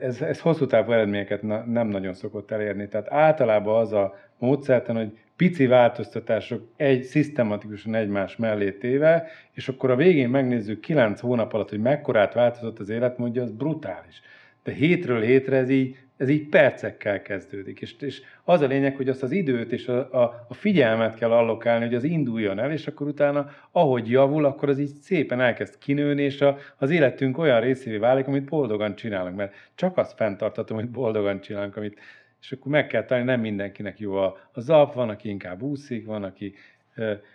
ez, 0.00 0.22
ez 0.22 0.40
hosszú 0.40 0.66
távú 0.66 0.92
eredményeket 0.92 1.42
nem 1.66 1.88
nagyon 1.88 2.14
szokott 2.14 2.50
elérni. 2.50 2.88
Tehát 2.88 3.12
általában 3.12 3.80
az 3.80 3.92
a 3.92 4.18
módszertan, 4.38 4.96
hogy 4.96 5.18
pici 5.36 5.66
változtatások 5.66 6.68
egy 6.76 7.02
szisztematikusan 7.02 7.94
egymás 7.94 8.36
mellé 8.36 8.72
téve, 8.72 9.26
és 9.52 9.68
akkor 9.68 9.90
a 9.90 9.96
végén 9.96 10.28
megnézzük 10.28 10.80
kilenc 10.80 11.20
hónap 11.20 11.52
alatt, 11.52 11.68
hogy 11.68 11.80
mekkorát 11.80 12.34
változott 12.34 12.78
az 12.78 12.88
életmódja, 12.88 13.42
az 13.42 13.50
brutális. 13.50 14.22
De 14.62 14.72
hétről 14.72 15.20
hétre 15.20 15.56
ez 15.56 15.70
így 15.70 15.96
ez 16.22 16.28
így 16.28 16.48
percekkel 16.48 17.22
kezdődik. 17.22 17.80
És, 17.80 17.94
és 18.00 18.22
az 18.44 18.60
a 18.60 18.66
lényeg, 18.66 18.96
hogy 18.96 19.08
azt 19.08 19.22
az 19.22 19.30
időt 19.30 19.72
és 19.72 19.88
a, 19.88 20.22
a, 20.22 20.46
a 20.48 20.54
figyelmet 20.54 21.14
kell 21.14 21.30
allokálni, 21.32 21.84
hogy 21.84 21.94
az 21.94 22.04
induljon 22.04 22.58
el, 22.58 22.72
és 22.72 22.86
akkor 22.86 23.06
utána, 23.06 23.50
ahogy 23.70 24.10
javul, 24.10 24.44
akkor 24.44 24.68
az 24.68 24.78
így 24.78 24.92
szépen 25.00 25.40
elkezd 25.40 25.78
kinőni, 25.78 26.22
és 26.22 26.40
a, 26.40 26.58
az 26.76 26.90
életünk 26.90 27.38
olyan 27.38 27.60
részévé 27.60 27.96
válik, 27.96 28.26
amit 28.26 28.48
boldogan 28.48 28.94
csinálunk. 28.94 29.36
Mert 29.36 29.54
csak 29.74 29.96
azt 29.96 30.16
fenntartatom, 30.16 30.76
hogy 30.76 30.88
boldogan 30.88 31.40
csinálunk, 31.40 31.76
amit, 31.76 31.98
és 32.40 32.52
akkor 32.52 32.72
meg 32.72 32.86
kell 32.86 33.04
találni, 33.04 33.30
nem 33.30 33.40
mindenkinek 33.40 33.98
jó 33.98 34.14
a, 34.14 34.38
a 34.52 34.60
zap, 34.60 34.94
van, 34.94 35.08
aki 35.08 35.28
inkább 35.28 35.62
úszik, 35.62 36.06
van, 36.06 36.22
aki 36.22 36.54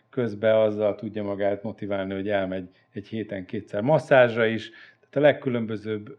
közben 0.09 0.55
azzal 0.55 0.95
tudja 0.95 1.23
magát 1.23 1.63
motiválni, 1.63 2.13
hogy 2.13 2.29
elmegy 2.29 2.69
egy 2.93 3.07
héten 3.07 3.45
kétszer 3.45 3.81
masszázsra 3.81 4.45
is, 4.45 4.71
tehát 5.09 5.27
a 5.27 5.31
legkülönbözőbb 5.31 6.17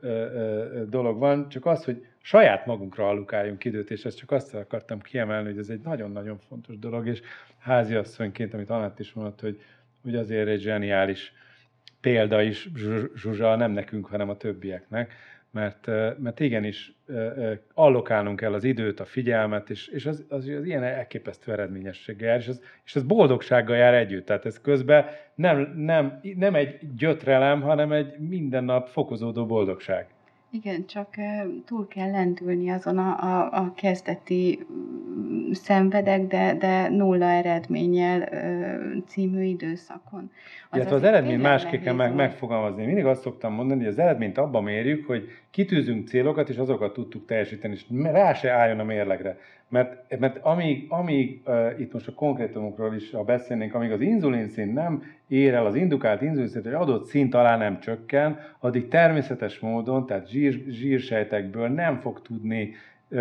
dolog 0.88 1.18
van, 1.18 1.48
csak 1.48 1.66
az, 1.66 1.84
hogy 1.84 2.06
saját 2.20 2.66
magunkra 2.66 3.08
allukáljunk 3.08 3.64
időt, 3.64 3.90
és 3.90 4.04
ezt 4.04 4.16
csak 4.16 4.30
azt 4.30 4.54
akartam 4.54 5.00
kiemelni, 5.00 5.48
hogy 5.48 5.58
ez 5.58 5.68
egy 5.68 5.80
nagyon-nagyon 5.80 6.38
fontos 6.38 6.78
dolog, 6.78 7.06
és 7.06 7.20
háziasszonyként, 7.58 8.54
amit 8.54 8.70
Anett 8.70 8.98
is 8.98 9.12
mondott, 9.12 9.40
hogy, 9.40 9.60
hogy 10.02 10.16
azért 10.16 10.48
egy 10.48 10.60
zseniális 10.60 11.32
példa 12.00 12.42
is 12.42 12.68
Zsuzsa, 13.14 13.56
nem 13.56 13.70
nekünk, 13.70 14.06
hanem 14.06 14.28
a 14.28 14.36
többieknek, 14.36 15.12
mert, 15.50 15.86
mert 16.18 16.40
igenis 16.40 16.92
allokálnunk 17.74 18.40
kell 18.40 18.52
az 18.52 18.64
időt, 18.64 19.00
a 19.00 19.04
figyelmet, 19.04 19.70
és, 19.70 19.86
és 19.86 20.06
az, 20.06 20.24
az, 20.28 20.48
az 20.48 20.64
ilyen 20.64 20.82
elképesztő 20.82 21.52
eredményességgel 21.52 22.28
jár, 22.28 22.38
és 22.38 22.48
az, 22.48 22.62
és 22.84 22.96
az 22.96 23.02
boldogsággal 23.02 23.76
jár 23.76 23.94
együtt. 23.94 24.26
Tehát 24.26 24.46
ez 24.46 24.60
közben 24.60 25.06
nem, 25.34 25.72
nem, 25.76 26.20
nem 26.36 26.54
egy 26.54 26.78
gyötrelem, 26.96 27.60
hanem 27.60 27.92
egy 27.92 28.18
minden 28.18 28.64
nap 28.64 28.88
fokozódó 28.88 29.46
boldogság. 29.46 30.06
Igen, 30.50 30.86
csak 30.86 31.08
túl 31.66 31.88
kell 31.88 32.10
lendülni 32.10 32.70
azon 32.70 32.98
a, 32.98 33.22
a, 33.22 33.52
a 33.52 33.72
kezdeti 33.76 34.66
mm, 34.72 35.50
szenvedek, 35.52 36.26
de, 36.26 36.54
de 36.54 36.88
nulla 36.88 37.24
eredménnyel 37.24 38.28
című 39.06 39.42
időszakon. 39.42 40.30
Az 40.70 40.76
Illetve 40.76 40.94
az, 40.94 41.02
az 41.02 41.08
eredmény 41.08 41.40
másképpen 41.40 41.96
meg, 41.96 42.14
megfogalmazni. 42.14 42.84
Mindig 42.84 43.04
azt 43.04 43.22
szoktam 43.22 43.52
mondani, 43.52 43.80
hogy 43.80 43.88
az 43.88 43.98
eredményt 43.98 44.38
abban 44.38 44.62
mérjük, 44.62 45.06
hogy 45.06 45.28
kitűzünk 45.50 46.08
célokat, 46.08 46.48
és 46.48 46.56
azokat 46.56 46.92
tudtuk 46.92 47.26
teljesíteni, 47.26 47.74
és 47.74 47.84
rá 48.02 48.32
se 48.32 48.50
álljon 48.50 48.78
a 48.78 48.84
mérlegre. 48.84 49.38
Mert, 49.68 50.18
mert 50.18 50.38
amíg, 50.42 50.86
amíg 50.88 51.42
uh, 51.46 51.80
itt 51.80 51.92
most 51.92 52.08
a 52.08 52.12
konkrétumokról 52.12 52.94
is 52.94 53.10
ha 53.10 53.24
beszélnénk, 53.24 53.74
amíg 53.74 53.90
az 53.90 54.00
inzulinszint 54.00 54.74
nem 54.74 55.02
ér 55.26 55.54
el, 55.54 55.66
az 55.66 55.74
indukált 55.74 56.22
inzulinszint 56.22 56.66
egy 56.66 56.72
adott 56.72 57.06
szint 57.06 57.34
alá 57.34 57.56
nem 57.56 57.80
csökken, 57.80 58.38
addig 58.58 58.88
természetes 58.88 59.58
módon, 59.58 60.06
tehát 60.06 60.28
zsír, 60.38 60.64
zsírsejtekből 60.68 61.68
nem 61.68 62.00
fog 62.00 62.22
tudni 62.22 62.74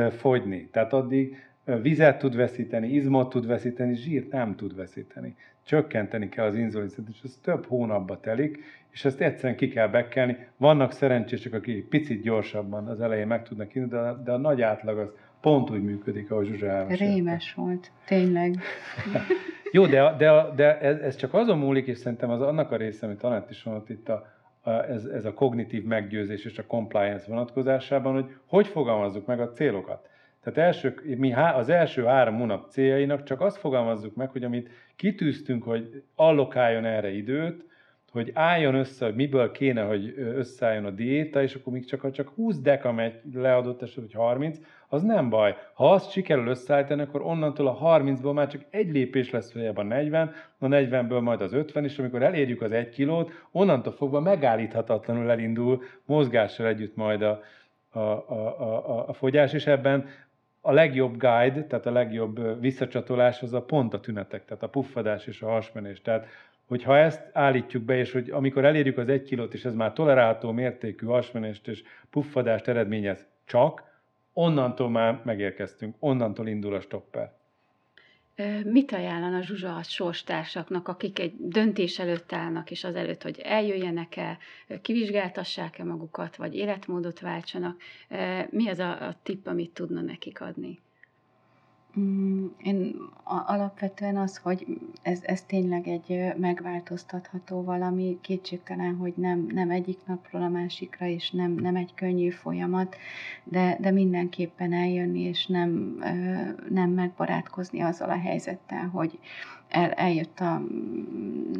fogyni. 0.09 0.69
Tehát 0.71 0.93
addig 0.93 1.37
vizet 1.81 2.17
tud 2.19 2.35
veszíteni, 2.35 2.87
izmot 2.87 3.29
tud 3.29 3.47
veszíteni, 3.47 3.95
zsírt 3.95 4.31
nem 4.31 4.55
tud 4.55 4.75
veszíteni. 4.75 5.35
Csökkenteni 5.63 6.29
kell 6.29 6.45
az 6.45 6.55
inzulinszintet, 6.55 7.13
és 7.15 7.21
ez 7.23 7.39
több 7.43 7.65
hónapba 7.65 8.19
telik, 8.19 8.63
és 8.89 9.05
ezt 9.05 9.21
egyszerűen 9.21 9.55
ki 9.55 9.67
kell 9.67 9.87
bekelni. 9.87 10.37
Vannak 10.57 10.91
szerencsések, 10.91 11.53
akik 11.53 11.85
picit 11.85 12.21
gyorsabban 12.21 12.87
az 12.87 13.01
elején 13.01 13.27
meg 13.27 13.43
tudnak 13.43 13.75
indulni, 13.75 14.05
de, 14.05 14.23
de 14.23 14.31
a 14.31 14.37
nagy 14.37 14.61
átlag 14.61 14.97
az 14.97 15.09
pont 15.41 15.69
úgy 15.69 15.83
működik, 15.83 16.31
ahogy 16.31 16.47
Zsuzsa 16.47 16.67
elmesélte. 16.67 17.13
Rémes 17.13 17.53
volt, 17.53 17.91
tényleg. 18.05 18.55
Jó, 19.71 19.85
de, 19.85 20.15
de, 20.17 20.45
de 20.55 20.79
ez, 20.79 20.99
ez, 20.99 21.15
csak 21.15 21.33
azon 21.33 21.57
múlik, 21.57 21.87
és 21.87 21.97
szerintem 21.97 22.29
az 22.29 22.41
annak 22.41 22.71
a 22.71 22.75
része, 22.75 23.05
amit 23.05 23.23
Anett 23.23 23.49
is 23.49 23.63
mondott 23.63 23.89
itt, 23.89 24.09
a, 24.09 24.36
ez, 24.67 25.05
ez 25.05 25.25
a 25.25 25.33
kognitív 25.33 25.83
meggyőzés 25.83 26.45
és 26.45 26.57
a 26.57 26.65
compliance 26.65 27.25
vonatkozásában, 27.27 28.13
hogy 28.13 28.35
hogy 28.45 28.67
fogalmazzuk 28.67 29.25
meg 29.25 29.39
a 29.39 29.49
célokat. 29.49 30.09
Tehát 30.43 30.69
első, 30.69 31.15
mi 31.17 31.33
az 31.33 31.69
első 31.69 32.03
három 32.03 32.37
hónap 32.37 32.69
céljainak 32.69 33.23
csak 33.23 33.41
azt 33.41 33.57
fogalmazzuk 33.57 34.15
meg, 34.15 34.29
hogy 34.29 34.43
amit 34.43 34.69
kitűztünk, 34.95 35.63
hogy 35.63 36.03
allokáljon 36.15 36.85
erre 36.85 37.09
időt, 37.09 37.65
hogy 38.11 38.31
álljon 38.33 38.75
össze, 38.75 39.05
hogy 39.05 39.15
miből 39.15 39.51
kéne, 39.51 39.81
hogy 39.81 40.13
összeálljon 40.17 40.85
a 40.85 40.89
diéta, 40.89 41.41
és 41.41 41.55
akkor 41.55 41.73
még 41.73 41.85
csak, 41.85 42.11
csak 42.11 42.29
20 42.29 42.59
deka 42.59 42.91
megy 42.91 43.13
leadott 43.33 43.81
eset, 43.81 44.03
hogy 44.03 44.13
30, 44.13 44.57
az 44.89 45.01
nem 45.01 45.29
baj. 45.29 45.55
Ha 45.73 45.91
azt 45.91 46.11
sikerül 46.11 46.47
összeállítani, 46.47 47.01
akkor 47.01 47.21
onnantól 47.21 47.67
a 47.67 47.99
30-ból 47.99 48.33
már 48.33 48.47
csak 48.47 48.61
egy 48.69 48.91
lépés 48.91 49.29
lesz 49.29 49.51
feljebb 49.51 49.77
a 49.77 49.83
40, 49.83 50.33
a 50.59 50.65
40-ből 50.65 51.21
majd 51.21 51.41
az 51.41 51.53
50, 51.53 51.83
és 51.83 51.99
amikor 51.99 52.21
elérjük 52.23 52.61
az 52.61 52.71
1 52.71 52.89
kilót, 52.89 53.31
onnantól 53.51 53.93
fogva 53.93 54.19
megállíthatatlanul 54.19 55.31
elindul 55.31 55.83
mozgással 56.05 56.67
együtt 56.67 56.95
majd 56.95 57.21
a, 57.21 57.41
a, 57.89 57.99
a, 57.99 58.59
a, 58.59 59.07
a 59.07 59.13
fogyás, 59.13 59.53
és 59.53 59.67
ebben 59.67 60.09
a 60.61 60.71
legjobb 60.71 61.17
guide, 61.17 61.63
tehát 61.63 61.85
a 61.85 61.91
legjobb 61.91 62.61
visszacsatolás 62.61 63.41
az 63.41 63.53
a 63.53 63.61
pont 63.61 63.93
a 63.93 63.99
tünetek, 63.99 64.45
tehát 64.45 64.63
a 64.63 64.69
puffadás 64.69 65.27
és 65.27 65.41
a 65.41 65.49
hasmenés. 65.49 66.01
Tehát 66.01 66.27
hogyha 66.67 66.97
ezt 66.97 67.29
állítjuk 67.33 67.83
be, 67.83 67.97
és 67.97 68.11
hogy 68.11 68.29
amikor 68.29 68.65
elérjük 68.65 68.97
az 68.97 69.09
egy 69.09 69.23
kilót, 69.23 69.53
és 69.53 69.65
ez 69.65 69.73
már 69.73 69.93
tolerálható 69.93 70.51
mértékű 70.51 71.05
hasmenést 71.05 71.67
és 71.67 71.83
puffadást 72.09 72.67
eredményez 72.67 73.27
csak, 73.45 73.83
onnantól 74.37 74.89
már 74.89 75.21
megérkeztünk, 75.23 75.95
onnantól 75.99 76.47
indul 76.47 76.73
a 76.73 76.79
stopper. 76.79 77.35
Mit 78.63 78.91
ajánlana 78.91 79.41
Zsuzsa 79.41 79.75
a 79.75 79.83
sorstársaknak, 79.83 80.87
akik 80.87 81.19
egy 81.19 81.33
döntés 81.37 81.99
előtt 81.99 82.33
állnak, 82.33 82.71
és 82.71 82.83
az 82.83 82.95
előtt, 82.95 83.23
hogy 83.23 83.39
eljöjjenek-e, 83.39 84.37
kivizsgáltassák-e 84.81 85.83
magukat, 85.83 86.35
vagy 86.35 86.55
életmódot 86.55 87.19
váltsanak? 87.19 87.81
Mi 88.49 88.69
az 88.69 88.79
a, 88.79 89.07
a 89.07 89.15
tipp, 89.23 89.47
amit 89.47 89.73
tudna 89.73 90.01
nekik 90.01 90.41
adni? 90.41 90.79
Mm, 91.99 92.45
én 92.63 92.95
alapvetően 93.23 94.17
az, 94.17 94.37
hogy 94.37 94.79
ez, 95.01 95.19
ez 95.23 95.41
tényleg 95.41 95.87
egy 95.87 96.33
megváltoztatható 96.37 97.63
valami, 97.63 98.17
kétségtelen, 98.21 98.95
hogy 98.95 99.13
nem, 99.15 99.47
nem 99.53 99.69
egyik 99.69 99.99
napról 100.05 100.41
a 100.41 100.49
másikra, 100.49 101.05
és 101.05 101.31
nem, 101.31 101.51
nem 101.51 101.75
egy 101.75 101.93
könnyű 101.95 102.29
folyamat, 102.29 102.95
de, 103.43 103.77
de 103.79 103.91
mindenképpen 103.91 104.73
eljönni, 104.73 105.19
és 105.19 105.45
nem, 105.45 105.99
nem 106.69 106.89
megbarátkozni 106.89 107.81
azzal 107.81 108.09
a 108.09 108.19
helyzettel, 108.19 108.87
hogy 108.87 109.19
el, 109.67 109.91
eljött 109.91 110.39
a 110.39 110.61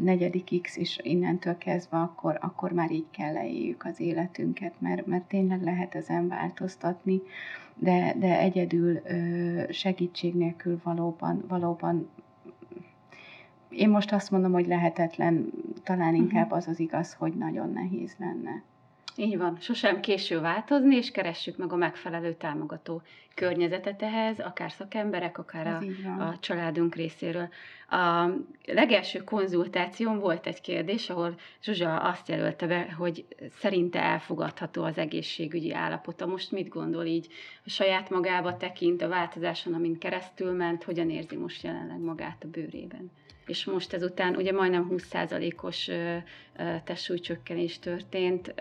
negyedik 0.02 0.62
X, 0.62 0.78
és 0.78 1.00
innentől 1.04 1.58
kezdve 1.58 1.98
akkor, 1.98 2.38
akkor 2.42 2.72
már 2.72 2.92
így 2.92 3.10
kell 3.12 3.34
leéljük 3.34 3.86
az 3.86 4.00
életünket, 4.00 4.74
mert, 4.80 5.06
mert 5.06 5.24
tényleg 5.24 5.64
lehet 5.64 5.96
ezen 5.96 6.28
változtatni 6.28 7.22
de, 7.80 8.14
de 8.18 8.40
egyedül 8.40 9.00
segítség 9.70 10.36
nélkül 10.36 10.80
valóban, 10.84 11.44
valóban 11.48 12.10
én 13.70 13.90
most 13.90 14.12
azt 14.12 14.32
mondom, 14.32 14.52
hogy 14.52 14.68
lehetetlen, 14.68 15.52
talán 15.84 16.14
mhm. 16.14 16.22
inkább 16.22 16.52
az 16.52 16.68
az 16.68 16.80
igaz, 16.80 17.14
hogy 17.14 17.34
nagyon 17.34 17.72
nehéz 17.72 18.16
lenne. 18.18 18.64
Így 19.20 19.38
van, 19.38 19.58
sosem 19.60 20.00
késő 20.00 20.40
változni, 20.40 20.96
és 20.96 21.12
keressük 21.12 21.58
meg 21.58 21.72
a 21.72 21.76
megfelelő 21.76 22.34
támogató 22.34 23.02
környezetet 23.34 24.02
ehhez, 24.02 24.40
akár 24.40 24.72
szakemberek, 24.72 25.38
akár 25.38 25.68
a, 25.68 25.82
a 26.24 26.40
családunk 26.40 26.96
részéről. 26.96 27.50
A 27.90 28.30
legelső 28.66 29.24
konzultáción 29.24 30.20
volt 30.20 30.48
egy 30.48 30.62
kérdés, 30.62 31.10
ahol 31.10 31.36
Zsuzsa 31.64 31.98
azt 31.98 32.28
jelölte 32.28 32.68
be, 32.68 32.92
hogy 32.98 33.26
szerinte 33.60 34.02
elfogadható 34.02 34.84
az 34.84 34.98
egészségügyi 34.98 35.74
állapota. 35.74 36.26
Most 36.26 36.52
mit 36.52 36.70
gondol 36.70 37.06
így? 37.06 37.28
A 37.66 37.70
saját 37.70 38.10
magába 38.10 38.58
tekint, 38.58 39.02
a 39.02 39.08
változáson, 39.08 39.74
amin 39.74 39.98
keresztül 39.98 40.52
ment, 40.52 40.84
hogyan 40.84 41.10
érzi 41.10 41.36
most 41.36 41.64
jelenleg 41.64 42.00
magát 42.00 42.44
a 42.44 42.48
bőrében? 42.48 43.12
És 43.48 43.66
most 43.66 43.94
ezután 43.94 44.36
ugye 44.36 44.52
majdnem 44.52 44.88
20%-os 44.92 45.90
testsúlycsökkenés 46.84 47.80
történt, 47.80 48.54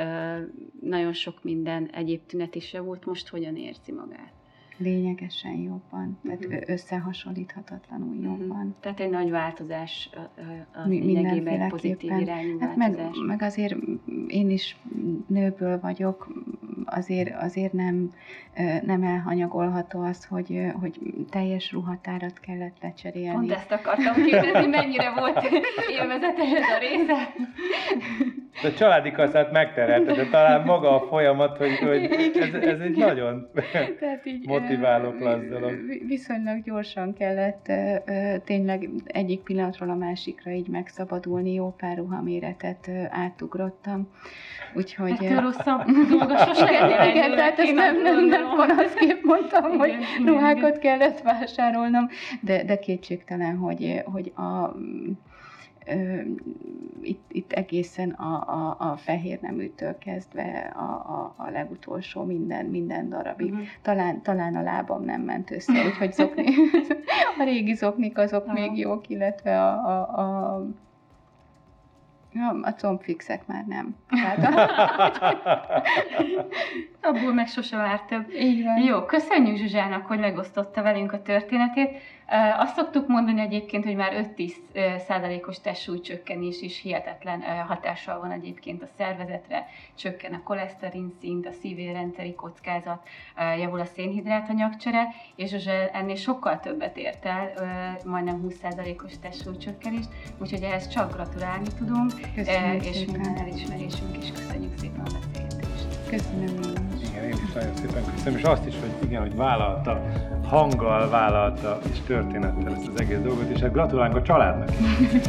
nagyon 0.81 1.13
sok 1.13 1.43
minden 1.45 1.89
egyéb 1.93 2.27
tünet 2.27 2.55
is 2.55 2.73
javult, 2.73 3.05
most 3.05 3.29
hogyan 3.29 3.57
érzi 3.57 3.93
magát? 3.93 4.33
Lényegesen 4.77 5.55
jobban, 5.55 6.19
tehát 6.25 6.45
uh-huh. 6.45 6.63
összehasonlíthatatlanul 6.67 8.15
jobban. 8.15 8.49
Uh-huh. 8.49 8.75
Tehát 8.81 9.01
egy 9.01 9.11
nagy 9.11 9.31
változás 9.31 10.11
az 10.73 10.87
Mi, 10.87 11.67
pozitív 11.69 12.11
irányú 12.19 12.59
hát 12.61 12.77
meg, 12.77 12.99
meg 13.27 13.43
azért 13.43 13.77
én 14.27 14.51
is 14.51 14.77
nőből 15.27 15.81
vagyok, 15.81 16.29
azért, 16.85 17.43
azért 17.43 17.73
nem, 17.73 18.13
nem 18.83 19.03
elhanyagolható 19.03 20.01
az, 20.01 20.25
hogy, 20.25 20.61
hogy 20.81 21.01
teljes 21.31 21.73
ruhatárat 21.73 22.41
kellett 22.41 22.77
lecserélni. 22.81 23.37
Pont 23.37 23.53
ezt 23.53 23.73
akartam 23.73 24.15
kérdezni, 24.25 24.67
mennyire 24.67 25.11
volt 25.11 25.49
élvezetes 25.99 26.51
ez 26.53 26.69
a 26.75 26.79
része. 26.79 27.35
De 28.63 28.69
a 28.69 28.73
családi 28.73 29.11
kaszát 29.11 29.53
megterelte, 29.53 30.13
de 30.13 30.25
talán 30.25 30.65
maga 30.65 31.03
a 31.03 31.07
folyamat, 31.07 31.57
hogy, 31.57 31.79
hogy 31.79 32.03
ez, 32.35 32.55
ez 32.55 32.81
egy 32.81 32.97
nagyon 32.97 33.49
Tehát 34.01 34.27
így, 34.27 34.47
motiváló 34.47 35.11
klassz 35.11 35.45
dolog. 35.51 35.73
Viszonylag 36.07 36.63
gyorsan 36.63 37.15
kellett 37.15 37.73
tényleg 38.45 38.89
egyik 39.07 39.41
pillanatról 39.41 39.91
a 39.91 39.95
másikra 39.95 40.51
így 40.51 40.69
megszabadulni, 40.69 41.53
jó 41.53 41.75
pár 41.79 41.97
ruhaméretet 41.97 42.91
átugrottam. 43.11 44.09
Úgyhogy... 44.75 45.11
Ettől 45.11 45.41
rosszabb 45.41 45.85
dolga 46.09 46.37
sose 46.39 47.09
Igen, 47.11 47.35
tehát 47.35 47.59
ezt 47.59 47.75
nem, 47.75 48.03
nem, 48.03 48.25
nem 48.25 48.57
panaszképp 48.57 49.23
mondtam, 49.23 49.65
igen, 49.65 49.79
hogy 49.79 49.89
igen, 49.89 50.27
ruhákat 50.27 50.77
igen. 50.77 50.81
kellett 50.81 51.21
vásárolnom, 51.21 52.09
de, 52.41 52.65
de 52.65 52.79
kétségtelen, 52.79 53.57
hogy, 53.57 54.03
hogy 54.05 54.33
a 54.37 54.77
itt, 57.03 57.25
itt 57.29 57.53
egészen 57.53 58.11
a, 58.11 58.35
a, 58.49 58.77
a 58.79 58.97
fehér 58.97 59.41
neműtől 59.41 59.99
kezdve 59.99 60.73
a, 60.77 60.91
a, 60.91 61.35
a 61.37 61.51
legutolsó 61.51 62.25
minden, 62.25 62.65
minden 62.65 63.09
darabig. 63.09 63.53
Uh-huh. 63.53 63.67
Talán, 63.83 64.23
talán 64.23 64.57
a 64.57 64.63
lábam 64.63 65.05
nem 65.05 65.21
ment 65.21 65.51
össze, 65.51 65.85
úgyhogy 65.87 66.13
zokni, 66.13 66.45
a 67.39 67.45
régi 67.45 67.75
zoknik 67.75 68.19
azok 68.19 68.47
uh-huh. 68.47 68.61
még 68.61 68.79
jók, 68.79 69.09
illetve 69.09 69.63
a, 69.63 69.89
a, 69.89 70.21
a 70.21 70.67
Ja, 72.33 72.59
a 72.63 72.75
combfixek 72.75 73.47
már 73.47 73.65
nem. 73.67 73.97
Hát, 74.07 74.39
Abból 77.01 77.35
meg 77.35 77.47
sose 77.47 77.77
vár 77.77 78.01
több. 78.01 78.31
Így 78.31 78.63
van. 78.65 78.79
Jó, 78.79 79.05
köszönjük 79.05 79.57
Zsuzsának, 79.57 80.07
hogy 80.07 80.19
megosztotta 80.19 80.83
velünk 80.83 81.13
a 81.13 81.23
történetét. 81.23 81.99
Azt 82.59 82.75
szoktuk 82.75 83.09
mondani 83.09 83.41
egyébként, 83.41 83.85
hogy 83.85 83.97
már 83.97 84.33
5-10 84.37 84.53
százalékos 84.99 85.61
testsúlycsökkenés 85.61 86.61
is 86.63 86.81
hihetetlen 86.81 87.43
hatással 87.67 88.21
van 88.21 88.31
egyébként 88.31 88.83
a 88.83 88.87
szervezetre, 88.97 89.67
csökken 89.95 90.33
a 90.33 90.43
koleszterin 90.43 91.13
szint, 91.21 91.47
a 91.47 91.53
szívérendszeri 91.53 92.35
kockázat, 92.35 93.09
javul 93.59 93.81
a 93.81 93.85
szénhidrát 93.85 94.49
anyagcsere, 94.49 95.07
és 95.37 95.51
Zsuzsa 95.51 95.89
ennél 95.93 96.17
sokkal 96.17 96.61
többet 96.61 96.97
ért 96.97 97.25
el, 97.27 97.51
majdnem 98.05 98.41
20 98.41 98.55
százalékos 98.63 99.19
testsúlycsökkenést, 99.19 100.09
úgyhogy 100.39 100.63
ehhez 100.63 100.89
csak 100.89 101.13
gratulálni 101.13 101.69
tudunk, 101.79 102.13
Köszönjük 102.35 102.85
és 102.85 102.97
szépen. 102.97 103.21
minden 103.21 103.37
elismerésünk 103.45 104.17
is 104.17 104.33
köszönjük 104.33 104.79
szépen 104.79 105.01
a 105.01 105.19
beszélgetést. 105.21 106.09
Köszönöm 106.09 106.55
Igen, 107.11 107.25
én 107.25 107.31
is 107.47 107.53
nagyon 107.53 107.77
szépen 107.77 108.05
köszönöm, 108.15 108.39
és 108.39 108.45
azt 108.45 108.67
is, 108.67 108.75
hogy 108.81 109.09
igen, 109.09 109.21
hogy 109.21 109.35
vállalta, 109.37 110.03
hanggal 110.49 111.09
vállalta, 111.11 111.79
és 111.91 111.99
történettel 112.17 112.75
ezt 112.75 112.89
az 112.89 113.01
egész 113.01 113.19
dolgot, 113.19 113.49
és 113.49 113.61
hát 113.61 113.73
gratulálunk 113.73 114.17
a 114.17 114.23
családnak. 114.23 114.69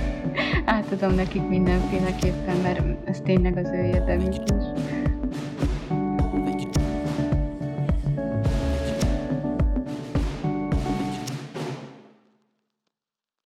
Átadom 0.65 1.15
nekik 1.15 1.47
mindenféleképpen, 1.47 2.57
mert 2.57 2.81
ez 3.05 3.21
tényleg 3.21 3.57
az 3.57 3.69
ő 3.69 3.83
érdemük 3.83 4.33
is. 4.33 4.65